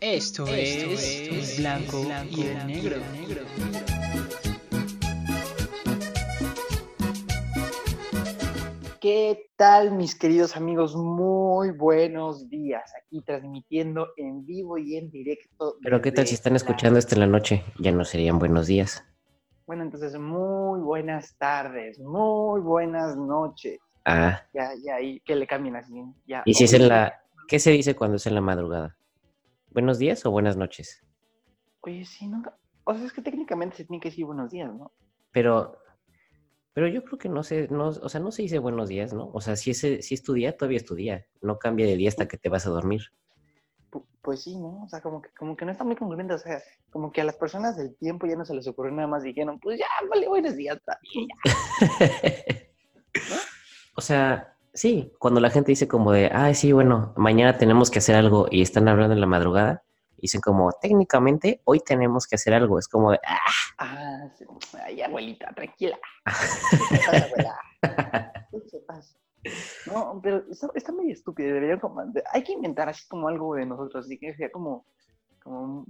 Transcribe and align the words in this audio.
Esto, 0.00 0.46
es, 0.48 1.58
blanco, 1.58 2.06
y 2.30 2.42
el 2.42 2.66
negro. 2.66 2.96
¿Qué 9.00 9.50
tal, 9.56 9.92
mis 9.92 10.14
queridos 10.14 10.56
amigos? 10.56 10.96
Muy 10.96 11.70
buenos 11.70 12.48
días. 12.48 12.92
Aquí 12.98 13.20
transmitiendo 13.20 14.08
en 14.16 14.46
vivo 14.46 14.78
y 14.78 14.96
en 14.96 15.10
directo. 15.10 15.76
Pero 15.82 16.00
¿qué 16.00 16.12
tal 16.12 16.26
si 16.26 16.34
están 16.34 16.56
escuchando 16.56 16.98
esto 16.98 17.14
en 17.14 17.20
la 17.20 17.26
noche? 17.26 17.64
Ya 17.78 17.92
no 17.92 18.04
serían 18.04 18.38
buenos 18.38 18.66
días. 18.66 19.04
Bueno, 19.66 19.82
entonces, 19.82 20.18
muy 20.18 20.80
buenas 20.80 21.36
tardes, 21.38 21.98
muy 21.98 22.60
buenas 22.60 23.16
noches. 23.16 23.78
Ah, 24.04 24.42
Ya, 24.52 24.72
ya, 24.82 25.00
y 25.00 25.20
que 25.20 25.36
le 25.36 25.46
cambien 25.46 25.76
así. 25.76 25.94
Ya. 26.26 26.42
y 26.44 26.54
si 26.54 26.64
es 26.64 26.72
en 26.74 26.88
la... 26.88 27.23
¿Qué 27.48 27.58
se 27.58 27.70
dice 27.70 27.94
cuando 27.94 28.16
es 28.16 28.26
en 28.26 28.34
la 28.34 28.40
madrugada? 28.40 28.96
¿Buenos 29.70 29.98
días 29.98 30.24
o 30.26 30.30
buenas 30.30 30.56
noches? 30.56 31.04
Oye, 31.80 32.04
sí, 32.04 32.26
nunca. 32.26 32.56
O 32.84 32.94
sea, 32.94 33.04
es 33.04 33.12
que 33.12 33.22
técnicamente 33.22 33.76
se 33.76 33.84
tiene 33.84 34.00
que 34.00 34.10
decir 34.10 34.24
buenos 34.24 34.50
días, 34.50 34.72
¿no? 34.74 34.92
Pero... 35.32 35.78
Pero 36.72 36.88
yo 36.88 37.04
creo 37.04 37.18
que 37.18 37.28
no 37.28 37.42
se... 37.44 37.68
No, 37.68 37.88
o 37.88 38.08
sea, 38.08 38.20
no 38.20 38.32
se 38.32 38.42
dice 38.42 38.58
buenos 38.58 38.88
días, 38.88 39.12
¿no? 39.12 39.30
O 39.32 39.40
sea, 39.40 39.54
si 39.56 39.70
es, 39.70 39.78
si 39.78 40.14
es 40.14 40.22
tu 40.22 40.32
día, 40.32 40.56
todavía 40.56 40.78
es 40.78 40.84
tu 40.84 40.94
día. 40.96 41.24
No 41.40 41.58
cambia 41.58 41.86
de 41.86 41.96
día 41.96 42.08
hasta 42.08 42.26
que 42.26 42.36
te 42.36 42.48
vas 42.48 42.66
a 42.66 42.70
dormir. 42.70 43.02
Pu- 43.92 44.04
Pues 44.22 44.42
sí, 44.42 44.56
¿no? 44.58 44.82
O 44.82 44.88
sea, 44.88 45.00
como 45.00 45.22
que, 45.22 45.30
como 45.38 45.56
que 45.56 45.64
no 45.64 45.70
está 45.70 45.84
muy 45.84 45.94
congruente. 45.94 46.34
O 46.34 46.38
sea, 46.38 46.60
como 46.90 47.12
que 47.12 47.20
a 47.20 47.24
las 47.24 47.36
personas 47.36 47.76
del 47.76 47.94
tiempo 47.96 48.26
ya 48.26 48.34
no 48.34 48.44
se 48.44 48.54
les 48.54 48.66
ocurrió 48.66 48.90
nada 48.92 49.06
más. 49.06 49.22
Dijeron, 49.22 49.60
pues 49.60 49.78
ya, 49.78 49.86
vale, 50.10 50.26
buenos 50.26 50.56
días. 50.56 50.76
está 50.78 50.98
bien, 51.14 51.28
ya. 51.28 52.66
o 53.96 54.00
sea, 54.00 54.53
sí, 54.74 55.12
cuando 55.18 55.40
la 55.40 55.50
gente 55.50 55.72
dice 55.72 55.88
como 55.88 56.12
de, 56.12 56.30
ay, 56.32 56.54
sí, 56.54 56.72
bueno, 56.72 57.14
mañana 57.16 57.56
tenemos 57.56 57.90
que 57.90 57.98
hacer 58.00 58.16
algo 58.16 58.46
y 58.50 58.60
están 58.62 58.86
hablando 58.88 59.14
en 59.14 59.20
la 59.20 59.26
madrugada, 59.26 59.82
dicen 60.18 60.40
como, 60.40 60.72
técnicamente, 60.72 61.60
hoy 61.64 61.80
tenemos 61.80 62.26
que 62.26 62.34
hacer 62.36 62.52
algo. 62.54 62.78
Es 62.78 62.88
como 62.88 63.12
de, 63.12 63.20
ah, 63.26 63.38
Ah, 63.78 64.28
sí. 64.38 64.44
Ay, 64.84 65.02
abuelita, 65.02 65.52
tranquila. 65.54 65.98
¿Qué 66.70 66.78
te 66.96 67.04
pasa, 67.06 67.24
abuela? 67.24 67.58
¿Qué 68.50 68.60
te 68.70 68.78
pasa? 68.86 69.18
No, 69.86 70.20
pero 70.22 70.42
está, 70.50 70.68
está 70.74 70.92
medio 70.92 71.12
estúpido. 71.12 71.48
Deberían 71.52 71.80
como, 71.80 72.02
hay 72.32 72.42
que 72.44 72.52
inventar 72.52 72.88
así 72.88 73.06
como 73.08 73.28
algo 73.28 73.54
de 73.56 73.66
nosotros, 73.66 74.06
así 74.06 74.16
que 74.18 74.34
sea 74.34 74.50
como, 74.50 74.86
como 75.42 75.84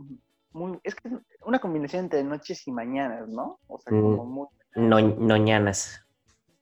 muy, 0.52 0.78
es 0.82 0.94
que 0.94 1.08
es 1.08 1.14
una 1.44 1.58
combinación 1.58 2.04
entre 2.04 2.24
noches 2.24 2.66
y 2.66 2.72
mañanas, 2.72 3.28
¿no? 3.28 3.60
O 3.68 3.78
sea, 3.78 3.90
como 3.92 4.24
Mm. 4.24 4.28
muy 4.30 4.46
no, 4.76 5.00
noñanas. 5.00 6.04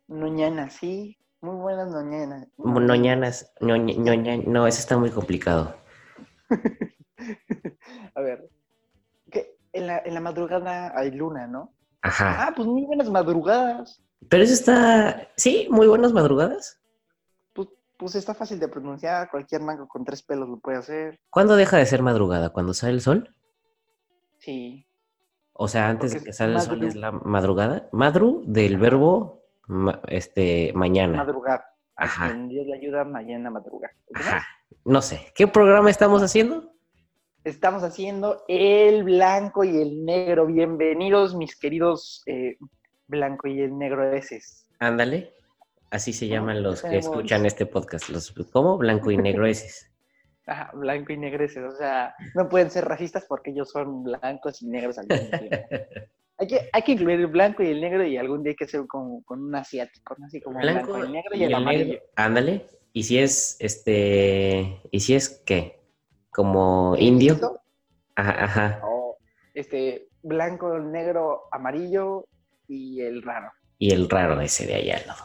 noñanas, 0.08 0.74
sí, 0.74 1.16
muy 1.42 1.56
buenas 1.56 1.88
noñanas. 1.90 2.46
Noñanas, 2.56 3.52
ñoña- 3.60 3.94
ñoña- 3.96 4.42
no, 4.46 4.66
eso 4.66 4.78
está 4.78 4.96
muy 4.96 5.10
complicado. 5.10 5.74
A 8.14 8.20
ver, 8.20 8.48
que 9.30 9.56
en 9.72 9.86
la, 9.88 9.98
en 10.04 10.14
la 10.14 10.20
madrugada 10.20 10.92
hay 10.96 11.10
luna, 11.10 11.46
¿no? 11.46 11.72
Ajá. 12.02 12.46
Ah, 12.46 12.52
pues 12.54 12.66
muy 12.66 12.84
buenas 12.84 13.10
madrugadas. 13.10 14.02
Pero 14.28 14.44
eso 14.44 14.54
está, 14.54 15.28
sí, 15.36 15.66
muy 15.70 15.86
buenas 15.88 16.12
madrugadas. 16.12 16.80
Pues, 17.52 17.68
pues 17.98 18.14
está 18.14 18.34
fácil 18.34 18.58
de 18.60 18.68
pronunciar, 18.68 19.28
cualquier 19.30 19.62
mango 19.62 19.88
con 19.88 20.04
tres 20.04 20.22
pelos 20.22 20.48
lo 20.48 20.58
puede 20.60 20.78
hacer. 20.78 21.18
¿Cuándo 21.30 21.56
deja 21.56 21.76
de 21.76 21.86
ser 21.86 22.02
madrugada? 22.02 22.50
¿Cuando 22.50 22.72
sale 22.74 22.92
el 22.92 23.00
sol? 23.00 23.34
Sí. 24.38 24.86
O 25.54 25.68
sea, 25.68 25.88
antes 25.88 26.12
de 26.14 26.22
que 26.22 26.32
sale 26.32 26.54
el 26.54 26.60
sol 26.60 26.82
es 26.84 26.94
la 26.96 27.10
madrugada. 27.12 27.88
Madru 27.92 28.42
del 28.46 28.78
verbo 28.78 29.41
ma- 29.66 30.00
este 30.08 30.72
mañana. 30.74 31.18
Madrugar. 31.18 31.64
Ajá. 31.96 32.30
En 32.30 32.48
Dios 32.48 32.66
le 32.66 32.74
ayuda 32.76 33.04
mañana 33.04 33.50
madrugar. 33.50 33.90
No 34.84 35.02
sé. 35.02 35.32
¿Qué 35.34 35.46
programa 35.46 35.90
estamos 35.90 36.22
haciendo? 36.22 36.72
Estamos 37.44 37.82
haciendo 37.82 38.44
el 38.48 39.04
blanco 39.04 39.64
y 39.64 39.80
el 39.80 40.04
negro. 40.04 40.46
Bienvenidos, 40.46 41.34
mis 41.34 41.56
queridos 41.58 42.22
eh, 42.26 42.56
blanco 43.06 43.48
y 43.48 43.60
el 43.60 43.76
negro 43.76 44.12
eses. 44.12 44.68
Ándale. 44.78 45.34
Así 45.90 46.12
se 46.12 46.26
llaman 46.26 46.62
los 46.62 46.82
que 46.82 46.98
escuchan 46.98 47.44
este 47.44 47.66
podcast. 47.66 48.08
Los, 48.08 48.32
¿Cómo? 48.52 48.78
Blanco 48.78 49.10
y 49.10 49.18
negro 49.18 49.46
eses. 49.46 49.90
Ajá, 50.46 50.70
blanco 50.74 51.12
y 51.12 51.18
negreses. 51.18 51.62
O 51.62 51.76
sea, 51.76 52.14
no 52.34 52.48
pueden 52.48 52.70
ser 52.70 52.84
racistas 52.84 53.24
porque 53.28 53.50
ellos 53.50 53.70
son 53.70 54.02
blancos 54.02 54.62
y 54.62 54.66
negros 54.68 54.98
al 54.98 55.06
mismo 55.06 55.38
tiempo. 55.38 55.56
Hay 56.38 56.46
que, 56.48 56.68
hay 56.72 56.82
que 56.82 56.92
incluir 56.92 57.20
el 57.20 57.26
blanco 57.28 57.62
y 57.62 57.68
el 57.68 57.80
negro 57.80 58.04
y 58.06 58.16
algún 58.16 58.42
día 58.42 58.50
hay 58.50 58.56
que 58.56 58.64
hacer 58.64 58.86
como 58.88 59.22
con 59.24 59.42
un 59.44 59.54
asiático, 59.54 60.16
¿no? 60.18 60.26
Así 60.26 60.40
como 60.40 60.58
blanco, 60.58 60.92
Blanco 60.92 61.08
y 61.08 61.12
negro 61.12 61.36
y 61.36 61.44
el 61.44 61.54
amarillo. 61.54 62.00
Ándale. 62.16 62.66
¿Y 62.92 63.04
si 63.04 63.18
es 63.18 63.56
este. 63.60 64.80
¿Y 64.90 65.00
si 65.00 65.14
es 65.14 65.42
qué? 65.46 65.80
¿Como 66.30 66.96
indio? 66.98 67.38
Ajá, 68.16 68.44
ajá. 68.44 68.80
O 68.84 69.16
este, 69.54 70.08
blanco, 70.22 70.78
negro, 70.78 71.44
amarillo 71.52 72.26
y 72.68 73.00
el 73.00 73.22
raro. 73.22 73.50
Y 73.78 73.92
el 73.92 74.08
raro 74.10 74.40
ese 74.40 74.66
de 74.66 74.74
allá 74.74 74.96
al 74.98 75.06
lado. 75.06 75.24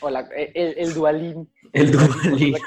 O 0.00 0.10
la- 0.10 0.28
el, 0.36 0.50
el, 0.54 0.74
el 0.78 0.94
dualín. 0.94 1.52
El 1.72 1.90
Dualín. 1.92 2.54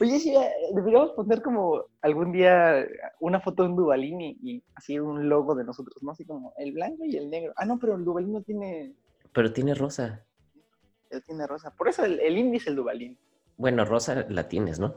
Oye, 0.00 0.18
sí, 0.20 0.36
eh, 0.36 0.50
deberíamos 0.74 1.12
poner 1.12 1.42
como 1.42 1.84
algún 2.02 2.32
día 2.32 2.86
una 3.20 3.40
foto 3.40 3.62
de 3.64 3.70
un 3.70 3.76
dualín 3.76 4.20
y, 4.20 4.38
y 4.42 4.62
así 4.74 4.98
un 4.98 5.28
logo 5.28 5.54
de 5.54 5.64
nosotros, 5.64 6.02
¿no? 6.02 6.12
Así 6.12 6.24
como 6.24 6.52
el 6.56 6.72
blanco 6.72 7.04
y 7.04 7.16
el 7.16 7.30
negro. 7.30 7.52
Ah, 7.56 7.64
no, 7.64 7.78
pero 7.78 7.96
el 7.96 8.04
dualín 8.04 8.32
no 8.32 8.42
tiene, 8.42 8.94
Pero 9.32 9.52
tiene 9.52 9.74
rosa. 9.74 10.24
él 11.10 11.22
tiene 11.24 11.46
rosa. 11.46 11.74
Por 11.74 11.88
eso 11.88 12.04
el, 12.04 12.20
el 12.20 12.38
indie 12.38 12.58
es 12.58 12.66
el 12.66 12.76
dualín. 12.76 13.18
Bueno, 13.56 13.84
rosa 13.84 14.24
la 14.28 14.48
tienes, 14.48 14.78
¿no? 14.78 14.94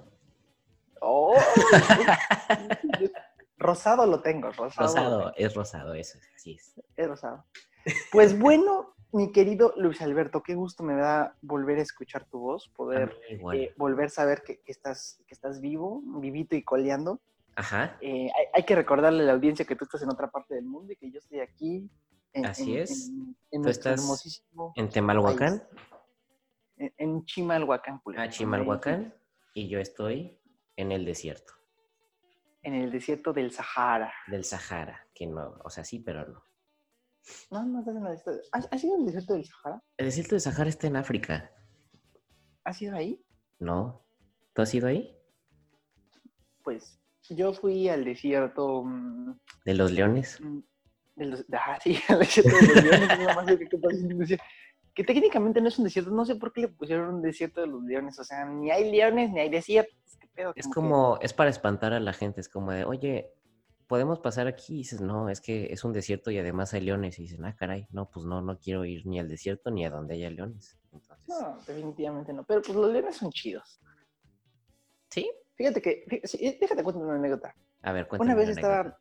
Oh, 1.01 1.35
rosado 3.57 4.06
lo 4.06 4.22
tengo, 4.22 4.51
rosado. 4.51 4.88
Rosado, 4.88 5.33
es 5.35 5.56
rosado, 5.56 5.94
eso, 5.95 6.19
es, 6.19 6.29
así 6.35 6.53
es. 6.53 6.79
Es 6.95 7.07
rosado. 7.07 7.44
Pues 8.12 8.38
bueno, 8.38 8.94
mi 9.12 9.31
querido 9.31 9.74
Luis 9.78 10.02
Alberto, 10.02 10.42
qué 10.44 10.56
gusto 10.56 10.84
me 10.84 10.96
da 10.96 11.36
volver 11.42 11.80
a 11.80 11.81
escuchar 11.81 12.25
tu 12.25 12.40
voz, 12.40 12.69
poder 12.69 13.18
mí 13.42 13.64
eh, 13.64 13.74
volver 13.78 14.06
a 14.06 14.09
saber 14.09 14.44
que, 14.44 14.59
que 14.62 14.72
estás, 14.72 15.22
que 15.28 15.34
estás 15.34 15.59
vivo, 15.62 16.02
vivito 16.19 16.56
y 16.56 16.64
coleando. 16.64 17.19
Ajá, 17.56 17.97
Eh, 18.02 18.30
hay, 18.36 18.46
hay 18.53 18.64
que 18.64 18.75
recordarle 18.75 19.24
a 19.24 19.25
la 19.25 19.34
audiencia 19.34 19.66
que 19.66 19.75
tú 19.75 19.84
estás 19.86 20.02
en 20.03 20.09
otra 20.09 20.30
parte 20.31 20.56
del 20.56 20.64
mundo 20.66 20.94
y 20.94 20.96
que 20.96 21.12
yo 21.12 21.19
estoy 21.19 21.40
aquí. 21.42 21.90
En, 22.34 22.46
Así 22.46 22.75
en- 22.78 22.81
es. 22.84 23.09
En, 23.09 23.36
en 23.52 23.62
Tú 23.64 23.69
estás 23.69 24.00
hermosísimo. 24.02 24.72
en 24.75 24.90
Temalhuacán, 24.90 25.59
país. 25.59 26.92
En, 26.98 27.25
Chimalhuacán, 27.25 28.00
Culiacán. 28.00 28.28
a 28.28 28.31
Chimalhuacán, 28.31 29.13
y 29.53 29.68
yo 29.68 29.80
estoy 29.80 30.40
en 30.78 30.92
el 30.94 31.03
desierto 31.06 31.53
En 32.63 32.74
el 32.74 32.90
desierto 32.92 33.34
del 33.34 33.52
Sahara. 33.52 34.13
del 34.28 34.46
Sahara, 34.46 35.06
que 35.13 35.28
no, 35.28 35.59
o 35.63 35.69
sea, 35.69 35.84
sí, 35.84 36.00
pero 36.00 36.25
no. 36.28 36.44
No, 37.52 37.64
no 37.66 37.80
estás 37.80 37.96
en 37.96 38.06
el 38.06 38.12
desierto. 38.12 38.42
¿Has, 38.52 38.68
has 38.72 38.84
ido 38.84 38.96
al 38.96 39.06
desierto 39.06 39.34
del 39.34 39.46
Sahara? 39.46 39.84
El 39.98 40.06
desierto 40.08 40.36
del 40.36 40.42
Sahara 40.42 40.70
está 40.70 40.88
en 40.88 40.96
África, 40.96 41.52
¿Has 42.64 42.82
ido 42.82 42.96
ahí? 42.96 43.24
¿no? 43.59 44.04
¿Tú 44.54 44.62
has 44.62 44.74
ido 44.74 44.88
ahí? 44.88 45.16
Pues 46.64 47.00
yo 47.30 47.54
fui 47.54 47.90
al 47.90 48.04
desierto. 48.06 48.84
mm, 48.84 49.34
¿De 49.66 49.74
los 49.74 49.92
leones? 49.92 50.40
mm, 50.42 50.60
de 51.16 51.26
los, 51.26 51.46
ah, 51.54 51.80
sí, 51.84 51.98
al 52.08 52.20
desierto 52.20 52.56
de 52.56 52.68
los 52.68 52.84
leones. 52.84 53.20
es 53.20 54.18
más 54.18 54.40
que 54.94 55.04
técnicamente 55.06 55.62
no 55.62 55.70
es 55.70 55.78
un 55.80 55.86
desierto. 55.86 56.12
No 56.12 56.26
sé 56.26 56.36
por 56.36 56.52
qué 56.52 56.62
le 56.62 56.68
pusieron 56.68 57.16
un 57.16 57.22
desierto 57.22 57.62
de 57.62 57.68
los 57.68 57.81
leones. 57.84 58.20
O 58.20 58.24
sea, 58.24 58.46
ni 58.46 58.72
hay 58.72 58.92
leones 58.92 59.31
ni 59.31 59.40
hay 59.40 59.50
desiertos. 59.50 59.96
Es 60.56 60.66
que- 60.68 60.74
como, 60.74 61.18
es 61.22 61.34
para 61.34 61.50
espantar 61.50 61.94
a 61.94 62.00
la 62.00 62.14
gente, 62.14 62.42
es 62.42 62.50
como 62.50 62.72
de, 62.72 62.84
oye, 62.84 63.31
¿podemos 63.91 64.19
pasar 64.22 64.47
aquí? 64.47 64.75
Y 64.75 64.78
dices, 64.78 65.02
no, 65.02 65.28
es 65.28 65.41
que 65.41 65.66
es 65.74 65.84
un 65.84 65.91
desierto 65.91 66.31
y 66.31 66.38
además 66.38 66.74
hay 66.74 66.79
leones. 66.79 67.19
Y 67.19 67.24
dicen, 67.24 67.44
ah, 67.44 67.53
caray, 67.57 67.88
no, 67.91 68.09
pues 68.09 68.25
no, 68.25 68.41
no 68.41 68.57
quiero 68.57 68.85
ir 68.85 69.06
ni 69.06 69.19
al 69.19 69.28
desierto 69.28 69.69
ni 69.69 69.85
a 69.85 69.90
donde 69.90 70.13
haya 70.13 70.29
leones. 70.29 70.78
Entonces, 70.94 71.18
No, 71.28 71.57
definitivamente 71.68 72.31
no. 72.31 72.46
Pero 72.46 72.62
pues 72.62 72.74
los 72.78 72.89
leones 72.89 73.18
son 73.18 73.31
chidos. 73.31 73.81
¿sí? 75.10 75.30
Fíjate 75.56 75.81
que, 75.81 76.06
fí- 76.07 76.25
sí, 76.25 76.57
déjate 76.62 76.83
cuento 76.86 77.01
una 77.01 77.16
anécdota. 77.16 77.54
A 77.81 77.92
ver, 77.92 78.07
cuéntame 78.07 78.31
Una 78.31 78.39
vez 78.39 78.50
una 78.50 78.62
estaba, 78.62 79.00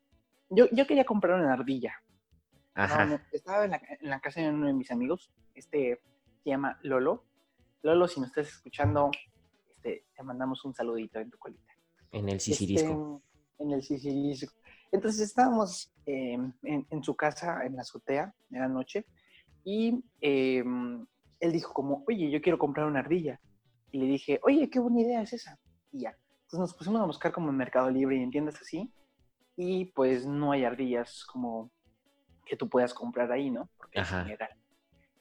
yo, 0.49 0.67
yo 0.73 0.85
quería 0.89 1.05
comprar 1.05 1.39
una 1.41 1.53
ardilla. 1.53 1.95
Ajá, 2.75 3.25
estaba 3.31 3.65
en 3.67 3.71
la, 3.71 3.81
en 4.01 4.11
la 4.11 4.19
casa 4.19 4.41
de 4.41 4.49
uno 4.49 4.67
de 4.67 4.73
mis 4.73 4.91
amigos, 4.91 5.31
este 5.55 6.01
se 6.43 6.51
llama 6.51 6.81
Lolo. 6.83 7.25
Lolo, 7.83 8.09
si 8.09 8.19
me 8.21 8.27
estás 8.27 8.49
escuchando, 8.49 9.11
este, 9.69 10.05
te 10.17 10.23
mandamos 10.25 10.65
un 10.65 10.75
saludito 10.75 11.21
en 11.21 11.31
tu 11.31 11.39
colita. 11.39 11.73
en 12.11 12.29
el 12.29 12.37
Este, 12.39 12.53
Sicirisco. 12.55 13.23
en 13.59 13.71
el 13.73 13.83
Sicirisco. 13.83 14.53
Entonces 14.93 15.21
estábamos 15.21 15.93
eh, 16.07 16.35
en, 16.63 16.87
en 16.91 17.03
su 17.03 17.15
casa, 17.15 17.65
en 17.65 17.77
la 17.77 17.83
azotea, 17.83 18.35
de 18.49 18.59
la 18.59 18.69
noche, 18.69 19.07
y 19.65 20.03
eh, 20.21 20.65
él 21.41 21.53
dijo 21.53 21.73
como, 21.73 22.05
oye, 22.09 22.31
yo 22.31 22.41
quiero 22.41 22.59
comprar 22.59 22.87
una 22.87 23.01
ardilla. 23.01 23.41
Y 23.93 23.99
le 23.99 24.07
dije, 24.07 24.41
oye, 24.43 24.69
qué 24.71 24.79
buena 24.79 25.01
idea 25.01 25.23
es 25.23 25.33
esa. 25.33 25.59
Y 25.93 26.01
ya. 26.01 26.11
Entonces 26.43 26.61
nos 26.61 26.75
pusimos 26.75 27.01
a 27.01 27.07
buscar 27.07 27.33
como 27.33 27.51
en 27.51 27.57
Mercado 27.57 27.91
Libre 27.91 28.17
y 28.17 28.23
en 28.23 28.31
tiendas 28.31 28.61
así, 28.61 28.93
y 29.57 29.87
pues 29.87 30.27
no 30.27 30.53
hay 30.53 30.65
ardillas 30.65 31.25
como 31.25 31.71
que 32.47 32.57
tú 32.57 32.69
puedas 32.69 32.93
comprar 32.95 33.31
ahí, 33.31 33.51
¿no? 33.51 33.69
Porque 33.77 34.01
Ajá. 34.01 34.21
es 34.23 34.27
ilegal. 34.27 34.51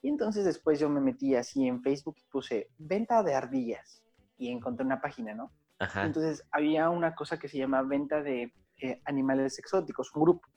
Y 0.01 0.10
entonces 0.10 0.45
después 0.45 0.80
yo 0.80 0.89
me 0.89 1.01
metí 1.01 1.36
así 1.36 1.68
en 1.68 1.81
Facebook 1.83 2.16
y 2.18 2.24
puse 2.31 2.69
venta 2.77 3.21
de 3.21 3.36
ardillas. 3.36 4.01
y 4.38 4.50
encontré 4.50 4.86
una 4.86 5.01
página, 5.01 5.36
¿no? 5.36 5.51
Ajá. 5.80 6.06
Entonces 6.06 6.48
había 6.51 6.89
una 6.89 7.13
cosa 7.13 7.38
que 7.38 7.50
se 7.50 7.57
llama 7.57 7.81
venta 7.81 8.24
de 8.24 8.54
eh, 8.79 9.01
animales 9.05 9.59
exóticos, 9.59 10.13
un 10.15 10.23
grupo. 10.23 10.47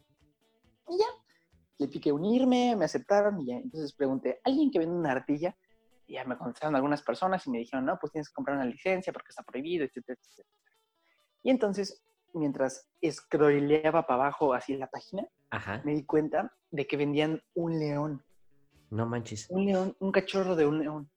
Y 0.89 0.99
ya, 0.99 1.07
le 1.79 1.89
piqué 1.89 2.13
unirme, 2.13 2.77
me 2.77 2.85
aceptaron 2.85 3.41
y 3.41 3.47
ya. 3.47 3.57
Entonces 3.57 3.93
pregunté, 3.93 4.41
¿alguien 4.45 4.71
que 4.71 4.79
vende 4.79 4.95
una 4.95 5.13
ardilla? 5.13 5.57
Y 6.07 6.15
ya 6.15 6.25
me 6.25 6.37
contestaron 6.37 6.75
algunas 6.77 7.03
personas 7.03 7.47
y 7.47 7.51
me 7.51 7.59
dijeron, 7.59 7.85
no, 7.85 7.99
pues 7.99 8.13
tienes 8.13 8.29
que 8.29 8.35
comprar 8.35 8.57
una 8.57 8.67
licencia 8.67 9.13
porque 9.13 9.31
está 9.31 9.43
prohibido, 9.43 9.85
etcétera, 9.85 10.19
etcétera. 10.21 10.49
Y 11.43 11.51
entonces, 11.51 12.03
mientras 12.35 12.89
scrolleaba 13.05 14.07
para 14.07 14.25
abajo 14.25 14.55
así 14.55 14.77
la 14.77 14.89
página, 14.89 15.27
Ajá. 15.51 15.83
me 15.85 15.95
di 15.95 16.05
cuenta 16.05 16.53
de 16.71 16.87
que 16.87 16.97
vendían 16.97 17.43
un 17.55 17.79
león. 17.79 18.25
No 18.91 19.07
manches. 19.07 19.49
Un 19.51 19.67
león, 19.67 19.97
un 20.01 20.13
cachorro 20.13 20.55
de 20.55 20.67
un 20.67 20.81
león. 20.81 21.11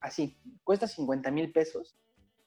Así, 0.00 0.38
cuesta 0.62 0.86
50 0.86 1.30
mil 1.30 1.50
pesos 1.50 1.96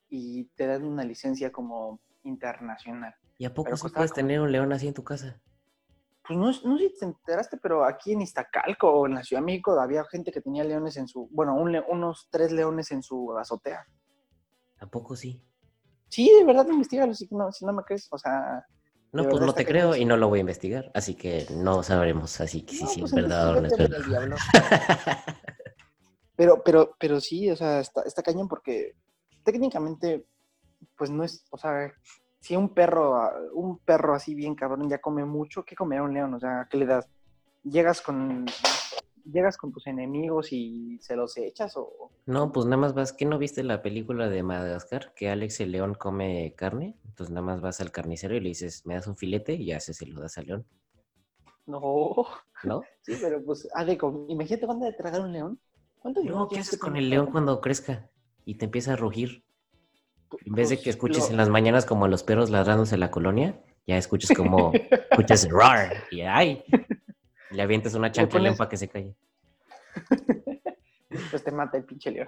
y 0.09 0.45
te 0.55 0.67
dan 0.67 0.85
una 0.85 1.03
licencia 1.03 1.51
como 1.51 1.99
internacional. 2.23 3.15
¿Y 3.37 3.45
a 3.45 3.53
poco 3.53 3.75
sí 3.75 3.81
costaba 3.83 3.99
puedes 3.99 4.11
como- 4.11 4.15
tener 4.27 4.41
un 4.41 4.51
león 4.51 4.71
así 4.73 4.87
en 4.87 4.93
tu 4.93 5.03
casa? 5.03 5.41
Pues 6.27 6.37
no, 6.37 6.45
no 6.69 6.77
sé 6.77 6.89
si 6.89 6.97
te 6.99 7.05
enteraste, 7.05 7.57
pero 7.57 7.85
aquí 7.85 8.11
en 8.11 8.21
Iztacalco 8.21 8.91
o 8.91 9.05
en 9.05 9.13
la 9.15 9.23
Ciudad 9.23 9.41
de 9.41 9.45
México 9.45 9.79
había 9.79 10.03
gente 10.05 10.31
que 10.31 10.41
tenía 10.41 10.63
leones 10.65 10.97
en 10.97 11.07
su, 11.07 11.29
bueno, 11.31 11.55
un 11.55 11.75
unos 11.87 12.27
tres 12.29 12.51
leones 12.51 12.91
en 12.91 13.01
su 13.01 13.37
azotea. 13.37 13.85
¿A 14.79 14.87
poco 14.87 15.15
sí? 15.15 15.41
Sí, 16.09 16.29
de 16.37 16.43
verdad, 16.43 16.67
investigalo 16.67 17.13
si 17.13 17.27
no, 17.31 17.51
si 17.51 17.65
no 17.65 17.71
me 17.73 17.83
crees. 17.83 18.07
O 18.11 18.17
sea, 18.17 18.65
No, 19.13 19.27
pues 19.29 19.41
no 19.41 19.53
te 19.53 19.65
creo 19.65 19.95
y 19.95 20.03
no 20.03 20.17
lo 20.17 20.27
voy 20.27 20.39
a 20.39 20.41
investigar, 20.41 20.91
así 20.93 21.15
que 21.15 21.45
no 21.51 21.81
sabremos 21.81 22.41
así 22.41 22.63
que 22.63 22.75
no, 22.81 22.87
sí 22.87 22.99
pues 23.01 23.13
es 23.13 23.15
verdad 23.15 23.57
o 23.57 23.61
no 23.61 23.67
es 23.67 23.77
verdad. 23.77 24.37
Pero, 26.35 26.61
pero, 26.63 26.95
pero 26.99 27.19
sí, 27.19 27.49
o 27.49 27.55
sea, 27.55 27.79
está, 27.79 28.03
está 28.03 28.21
cañón 28.21 28.47
porque 28.47 28.93
técnicamente, 29.43 30.27
pues 30.95 31.09
no 31.09 31.23
es, 31.23 31.43
o 31.49 31.57
sea, 31.57 31.91
si 32.47 32.55
un 32.55 32.69
perro, 32.69 33.17
ah, 33.17 33.33
un 33.53 33.77
perro 33.79 34.13
así 34.13 34.33
bien 34.33 34.55
cabrón 34.55 34.89
ya 34.89 34.99
come 34.99 35.25
mucho, 35.25 35.65
¿qué 35.65 35.75
comerá 35.75 36.03
un 36.03 36.13
león? 36.13 36.33
O 36.33 36.39
sea, 36.39 36.65
¿qué 36.69 36.77
le 36.77 36.85
das? 36.85 37.09
¿Llegas 37.63 37.99
con, 38.01 38.45
llegas 39.25 39.57
con 39.57 39.73
tus 39.73 39.85
enemigos 39.85 40.53
y 40.53 40.97
se 41.01 41.17
los 41.17 41.35
echas 41.35 41.75
o...? 41.75 42.09
No, 42.25 42.53
pues 42.53 42.65
nada 42.65 42.77
más 42.77 42.93
vas, 42.93 43.11
¿qué 43.11 43.25
no 43.25 43.37
viste 43.37 43.63
la 43.63 43.81
película 43.81 44.29
de 44.29 44.43
Madagascar? 44.43 45.13
Que 45.13 45.29
Alex 45.29 45.59
el 45.59 45.73
león 45.73 45.95
come 45.95 46.53
carne, 46.55 46.97
entonces 47.05 47.33
nada 47.33 47.45
más 47.45 47.59
vas 47.59 47.81
al 47.81 47.91
carnicero 47.91 48.33
y 48.33 48.39
le 48.39 48.47
dices, 48.47 48.85
me 48.85 48.93
das 48.93 49.07
un 49.07 49.17
filete 49.17 49.53
y 49.53 49.65
ya 49.65 49.81
se, 49.81 49.93
se 49.93 50.05
lo 50.05 50.21
das 50.21 50.37
al 50.37 50.45
león, 50.47 50.65
No, 51.65 51.81
¿no? 52.63 52.81
sí, 53.01 53.13
pero 53.21 53.43
pues, 53.43 53.67
de 53.85 53.97
com- 53.97 54.25
imagínate 54.29 54.65
cuándo 54.65 54.85
de 54.85 54.93
tragar 54.93 55.19
un 55.19 55.33
león. 55.33 55.59
¿Cuánto 55.99 56.23
No, 56.23 56.47
¿qué 56.47 56.59
haces 56.59 56.79
con 56.79 56.95
el 56.95 57.09
león 57.09 57.27
cuando 57.29 57.59
crezca? 57.59 58.09
Y 58.45 58.55
te 58.55 58.65
empieza 58.65 58.93
a 58.93 58.95
rugir. 58.95 59.43
En 60.45 60.53
vez 60.53 60.69
de 60.69 60.79
que 60.79 60.89
escuches 60.89 61.25
lo- 61.25 61.31
en 61.31 61.37
las 61.37 61.49
mañanas 61.49 61.85
como 61.85 62.05
a 62.05 62.07
los 62.07 62.23
perros 62.23 62.49
ladrándose 62.49 62.95
en 62.95 63.01
la 63.01 63.11
colonia, 63.11 63.59
ya 63.85 63.97
escuchas 63.97 64.35
como, 64.35 64.71
escuchas 65.11 65.49
roar 65.49 66.03
y 66.11 66.21
ay, 66.21 66.63
le 67.51 67.61
avientas 67.61 67.93
una 67.93 68.11
chancla 68.11 68.53
para 68.55 68.69
que 68.69 68.77
se 68.77 68.87
calle. 68.89 69.15
pues 71.31 71.43
te 71.43 71.51
mata 71.51 71.77
el 71.77 71.85
pinche 71.85 72.11
león. 72.11 72.27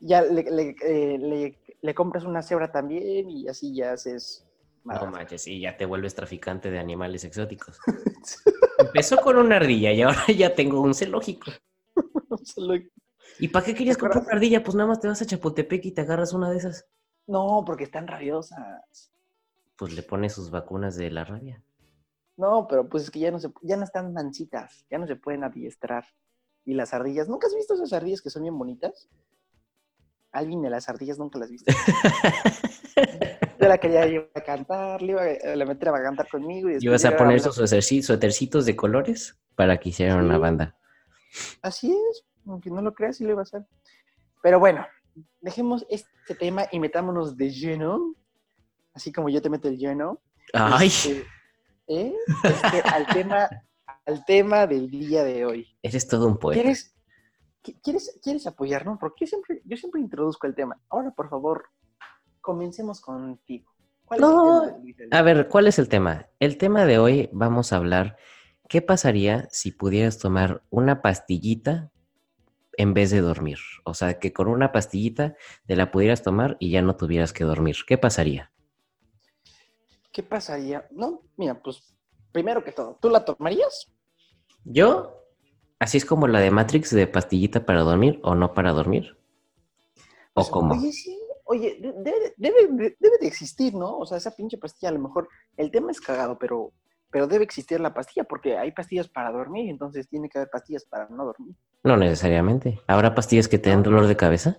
Ya 0.00 0.22
le, 0.22 0.42
le, 0.50 0.76
eh, 0.82 1.18
le- 1.18 1.58
le 1.80 1.94
compras 1.94 2.24
una 2.24 2.42
cebra 2.42 2.70
también 2.72 3.30
y 3.30 3.48
así 3.48 3.74
ya 3.74 3.92
haces... 3.92 4.42
No 4.84 4.92
Madagascar. 4.92 5.18
manches, 5.20 5.46
y 5.48 5.60
ya 5.60 5.76
te 5.76 5.84
vuelves 5.84 6.14
traficante 6.14 6.70
de 6.70 6.78
animales 6.78 7.24
exóticos. 7.24 7.78
Empezó 8.78 9.16
con 9.16 9.36
una 9.36 9.56
ardilla 9.56 9.90
y 9.92 10.02
ahora 10.02 10.24
ya 10.28 10.54
tengo 10.54 10.80
un 10.80 10.94
zoológico. 10.94 11.50
Solo- 12.44 12.80
¿Y 13.38 13.48
para 13.48 13.64
qué 13.64 13.74
querías 13.74 13.96
¿Te 13.96 14.00
comprar 14.00 14.22
una 14.24 14.32
ardilla? 14.32 14.62
Pues 14.62 14.74
nada 14.74 14.88
más 14.88 15.00
te 15.00 15.08
vas 15.08 15.20
a 15.22 15.26
Chapultepec 15.26 15.84
y 15.86 15.92
te 15.92 16.00
agarras 16.02 16.32
una 16.32 16.50
de 16.50 16.56
esas. 16.58 16.86
No, 17.26 17.64
porque 17.66 17.84
están 17.84 18.06
rabiosas. 18.06 19.12
Pues 19.76 19.92
le 19.92 20.02
pones 20.02 20.32
sus 20.32 20.50
vacunas 20.50 20.96
de 20.96 21.10
la 21.10 21.24
rabia. 21.24 21.62
No, 22.36 22.66
pero 22.68 22.88
pues 22.88 23.04
es 23.04 23.10
que 23.10 23.18
ya 23.18 23.30
no 23.30 23.38
se, 23.38 23.50
ya 23.62 23.76
no 23.76 23.84
están 23.84 24.12
mansitas, 24.12 24.86
ya 24.90 24.98
no 24.98 25.06
se 25.06 25.16
pueden 25.16 25.44
adiestrar. 25.44 26.04
Y 26.64 26.74
las 26.74 26.92
ardillas, 26.92 27.28
¿nunca 27.28 27.46
has 27.46 27.54
visto 27.54 27.74
esas 27.74 27.92
ardillas 27.92 28.20
que 28.22 28.30
son 28.30 28.42
bien 28.42 28.58
bonitas? 28.58 29.08
Alguien 30.32 30.60
de 30.62 30.70
las 30.70 30.88
ardillas 30.88 31.18
nunca 31.18 31.38
las 31.38 31.50
viste. 31.50 31.72
Yo 33.60 33.68
la 33.68 33.78
quería 33.78 34.06
llevar 34.06 34.30
a 34.34 34.40
cantar, 34.42 35.00
le 35.00 35.12
iba 35.12 35.22
a, 35.22 35.56
la 35.56 35.64
meter 35.64 35.88
a 35.88 36.02
cantar 36.02 36.28
conmigo. 36.28 36.68
Y 36.70 36.76
¿Ibas 36.80 37.04
a 37.06 37.16
poner 37.16 37.40
sus 37.40 37.58
suéterci- 37.58 38.02
suétercitos 38.02 38.66
de 38.66 38.76
colores 38.76 39.38
para 39.54 39.78
que 39.78 39.90
hicieran 39.90 40.24
una 40.24 40.36
banda? 40.38 40.76
Así 41.62 41.90
es, 42.10 42.24
aunque 42.46 42.70
no 42.70 42.82
lo 42.82 42.94
creas, 42.94 43.16
sí 43.16 43.24
lo 43.24 43.30
iba 43.30 43.40
a 43.40 43.44
hacer. 43.44 43.64
Pero 44.42 44.58
bueno, 44.60 44.86
dejemos 45.40 45.86
este 45.88 46.34
tema 46.38 46.66
y 46.72 46.80
metámonos 46.80 47.36
de 47.36 47.50
lleno, 47.50 48.14
así 48.94 49.12
como 49.12 49.28
yo 49.28 49.40
te 49.42 49.50
meto 49.50 49.68
el 49.68 49.76
lleno. 49.78 50.20
Ay, 50.52 50.86
este, 50.88 51.26
¿eh? 51.88 52.14
Este, 52.44 52.80
al, 52.88 53.06
tema, 53.06 53.48
al 54.06 54.24
tema 54.24 54.66
del 54.66 54.90
día 54.90 55.24
de 55.24 55.44
hoy. 55.46 55.66
eres 55.82 56.06
todo 56.06 56.26
un 56.26 56.38
poeta. 56.38 56.60
¿Quieres, 56.60 56.94
qui- 57.62 57.78
¿quieres, 57.82 58.18
¿Quieres 58.22 58.46
apoyarnos? 58.46 58.98
Porque 59.00 59.24
yo 59.24 59.28
siempre, 59.28 59.62
yo 59.64 59.76
siempre 59.76 60.00
introduzco 60.00 60.46
el 60.46 60.54
tema. 60.54 60.80
Ahora, 60.88 61.10
por 61.10 61.28
favor, 61.28 61.64
comencemos 62.40 63.00
contigo. 63.00 63.70
¿Cuál 64.04 64.20
No, 64.20 64.64
es 64.64 64.74
el 64.84 64.94
tema? 64.96 65.18
A 65.18 65.22
ver, 65.22 65.48
¿cuál 65.48 65.66
es 65.66 65.78
el 65.80 65.88
tema? 65.88 66.26
El 66.38 66.58
tema 66.58 66.84
de 66.84 66.98
hoy 67.00 67.28
vamos 67.32 67.72
a 67.72 67.76
hablar, 67.76 68.16
¿qué 68.68 68.80
pasaría 68.82 69.48
si 69.50 69.72
pudieras 69.72 70.18
tomar 70.18 70.62
una 70.70 71.02
pastillita 71.02 71.90
en 72.76 72.94
vez 72.94 73.10
de 73.10 73.20
dormir? 73.20 73.58
O 73.84 73.94
sea, 73.94 74.18
que 74.18 74.32
con 74.32 74.48
una 74.48 74.72
pastillita 74.72 75.36
te 75.66 75.76
la 75.76 75.90
pudieras 75.90 76.22
tomar 76.22 76.56
y 76.60 76.70
ya 76.70 76.82
no 76.82 76.96
tuvieras 76.96 77.32
que 77.32 77.44
dormir. 77.44 77.76
¿Qué 77.86 77.98
pasaría? 77.98 78.52
¿Qué 80.12 80.22
pasaría? 80.22 80.86
No, 80.90 81.22
mira, 81.36 81.60
pues 81.62 81.94
primero 82.32 82.64
que 82.64 82.72
todo, 82.72 82.98
¿tú 83.00 83.10
la 83.10 83.24
tomarías? 83.24 83.92
Yo, 84.64 85.22
así 85.78 85.98
es 85.98 86.04
como 86.04 86.26
la 86.26 86.40
de 86.40 86.50
Matrix 86.50 86.90
de 86.90 87.06
pastillita 87.06 87.64
para 87.66 87.82
dormir 87.82 88.20
o 88.22 88.34
no 88.34 88.54
para 88.54 88.72
dormir. 88.72 89.16
¿O 90.32 90.34
Pues, 90.34 90.48
cómo? 90.50 90.74
Oye, 90.74 90.92
sí, 90.92 91.18
oye, 91.44 91.78
de- 91.80 91.92
debe, 91.92 92.34
debe, 92.36 92.66
de- 92.68 92.96
debe 92.98 93.18
de 93.20 93.26
existir, 93.26 93.74
¿no? 93.74 93.98
O 93.98 94.06
sea, 94.06 94.18
esa 94.18 94.34
pinche 94.34 94.58
pastilla, 94.58 94.90
a 94.90 94.92
lo 94.92 95.00
mejor 95.00 95.28
el 95.56 95.70
tema 95.70 95.90
es 95.90 96.00
cagado, 96.00 96.38
pero, 96.38 96.72
pero 97.10 97.26
debe 97.26 97.44
existir 97.44 97.80
la 97.80 97.94
pastilla, 97.94 98.24
porque 98.24 98.56
hay 98.56 98.72
pastillas 98.72 99.08
para 99.08 99.30
dormir, 99.30 99.70
entonces 99.70 100.08
tiene 100.08 100.28
que 100.28 100.38
haber 100.38 100.50
pastillas 100.50 100.84
para 100.84 101.08
no 101.08 101.24
dormir. 101.26 101.54
No 101.86 101.96
necesariamente. 101.96 102.80
¿Habrá 102.88 103.14
pastillas 103.14 103.46
que 103.46 103.58
te 103.58 103.70
den 103.70 103.78
No. 103.78 103.84
dolor 103.84 104.08
de 104.08 104.16
cabeza? 104.16 104.58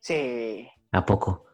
Sí, 0.00 0.66
¿A 0.92 1.04
poco? 1.04 1.44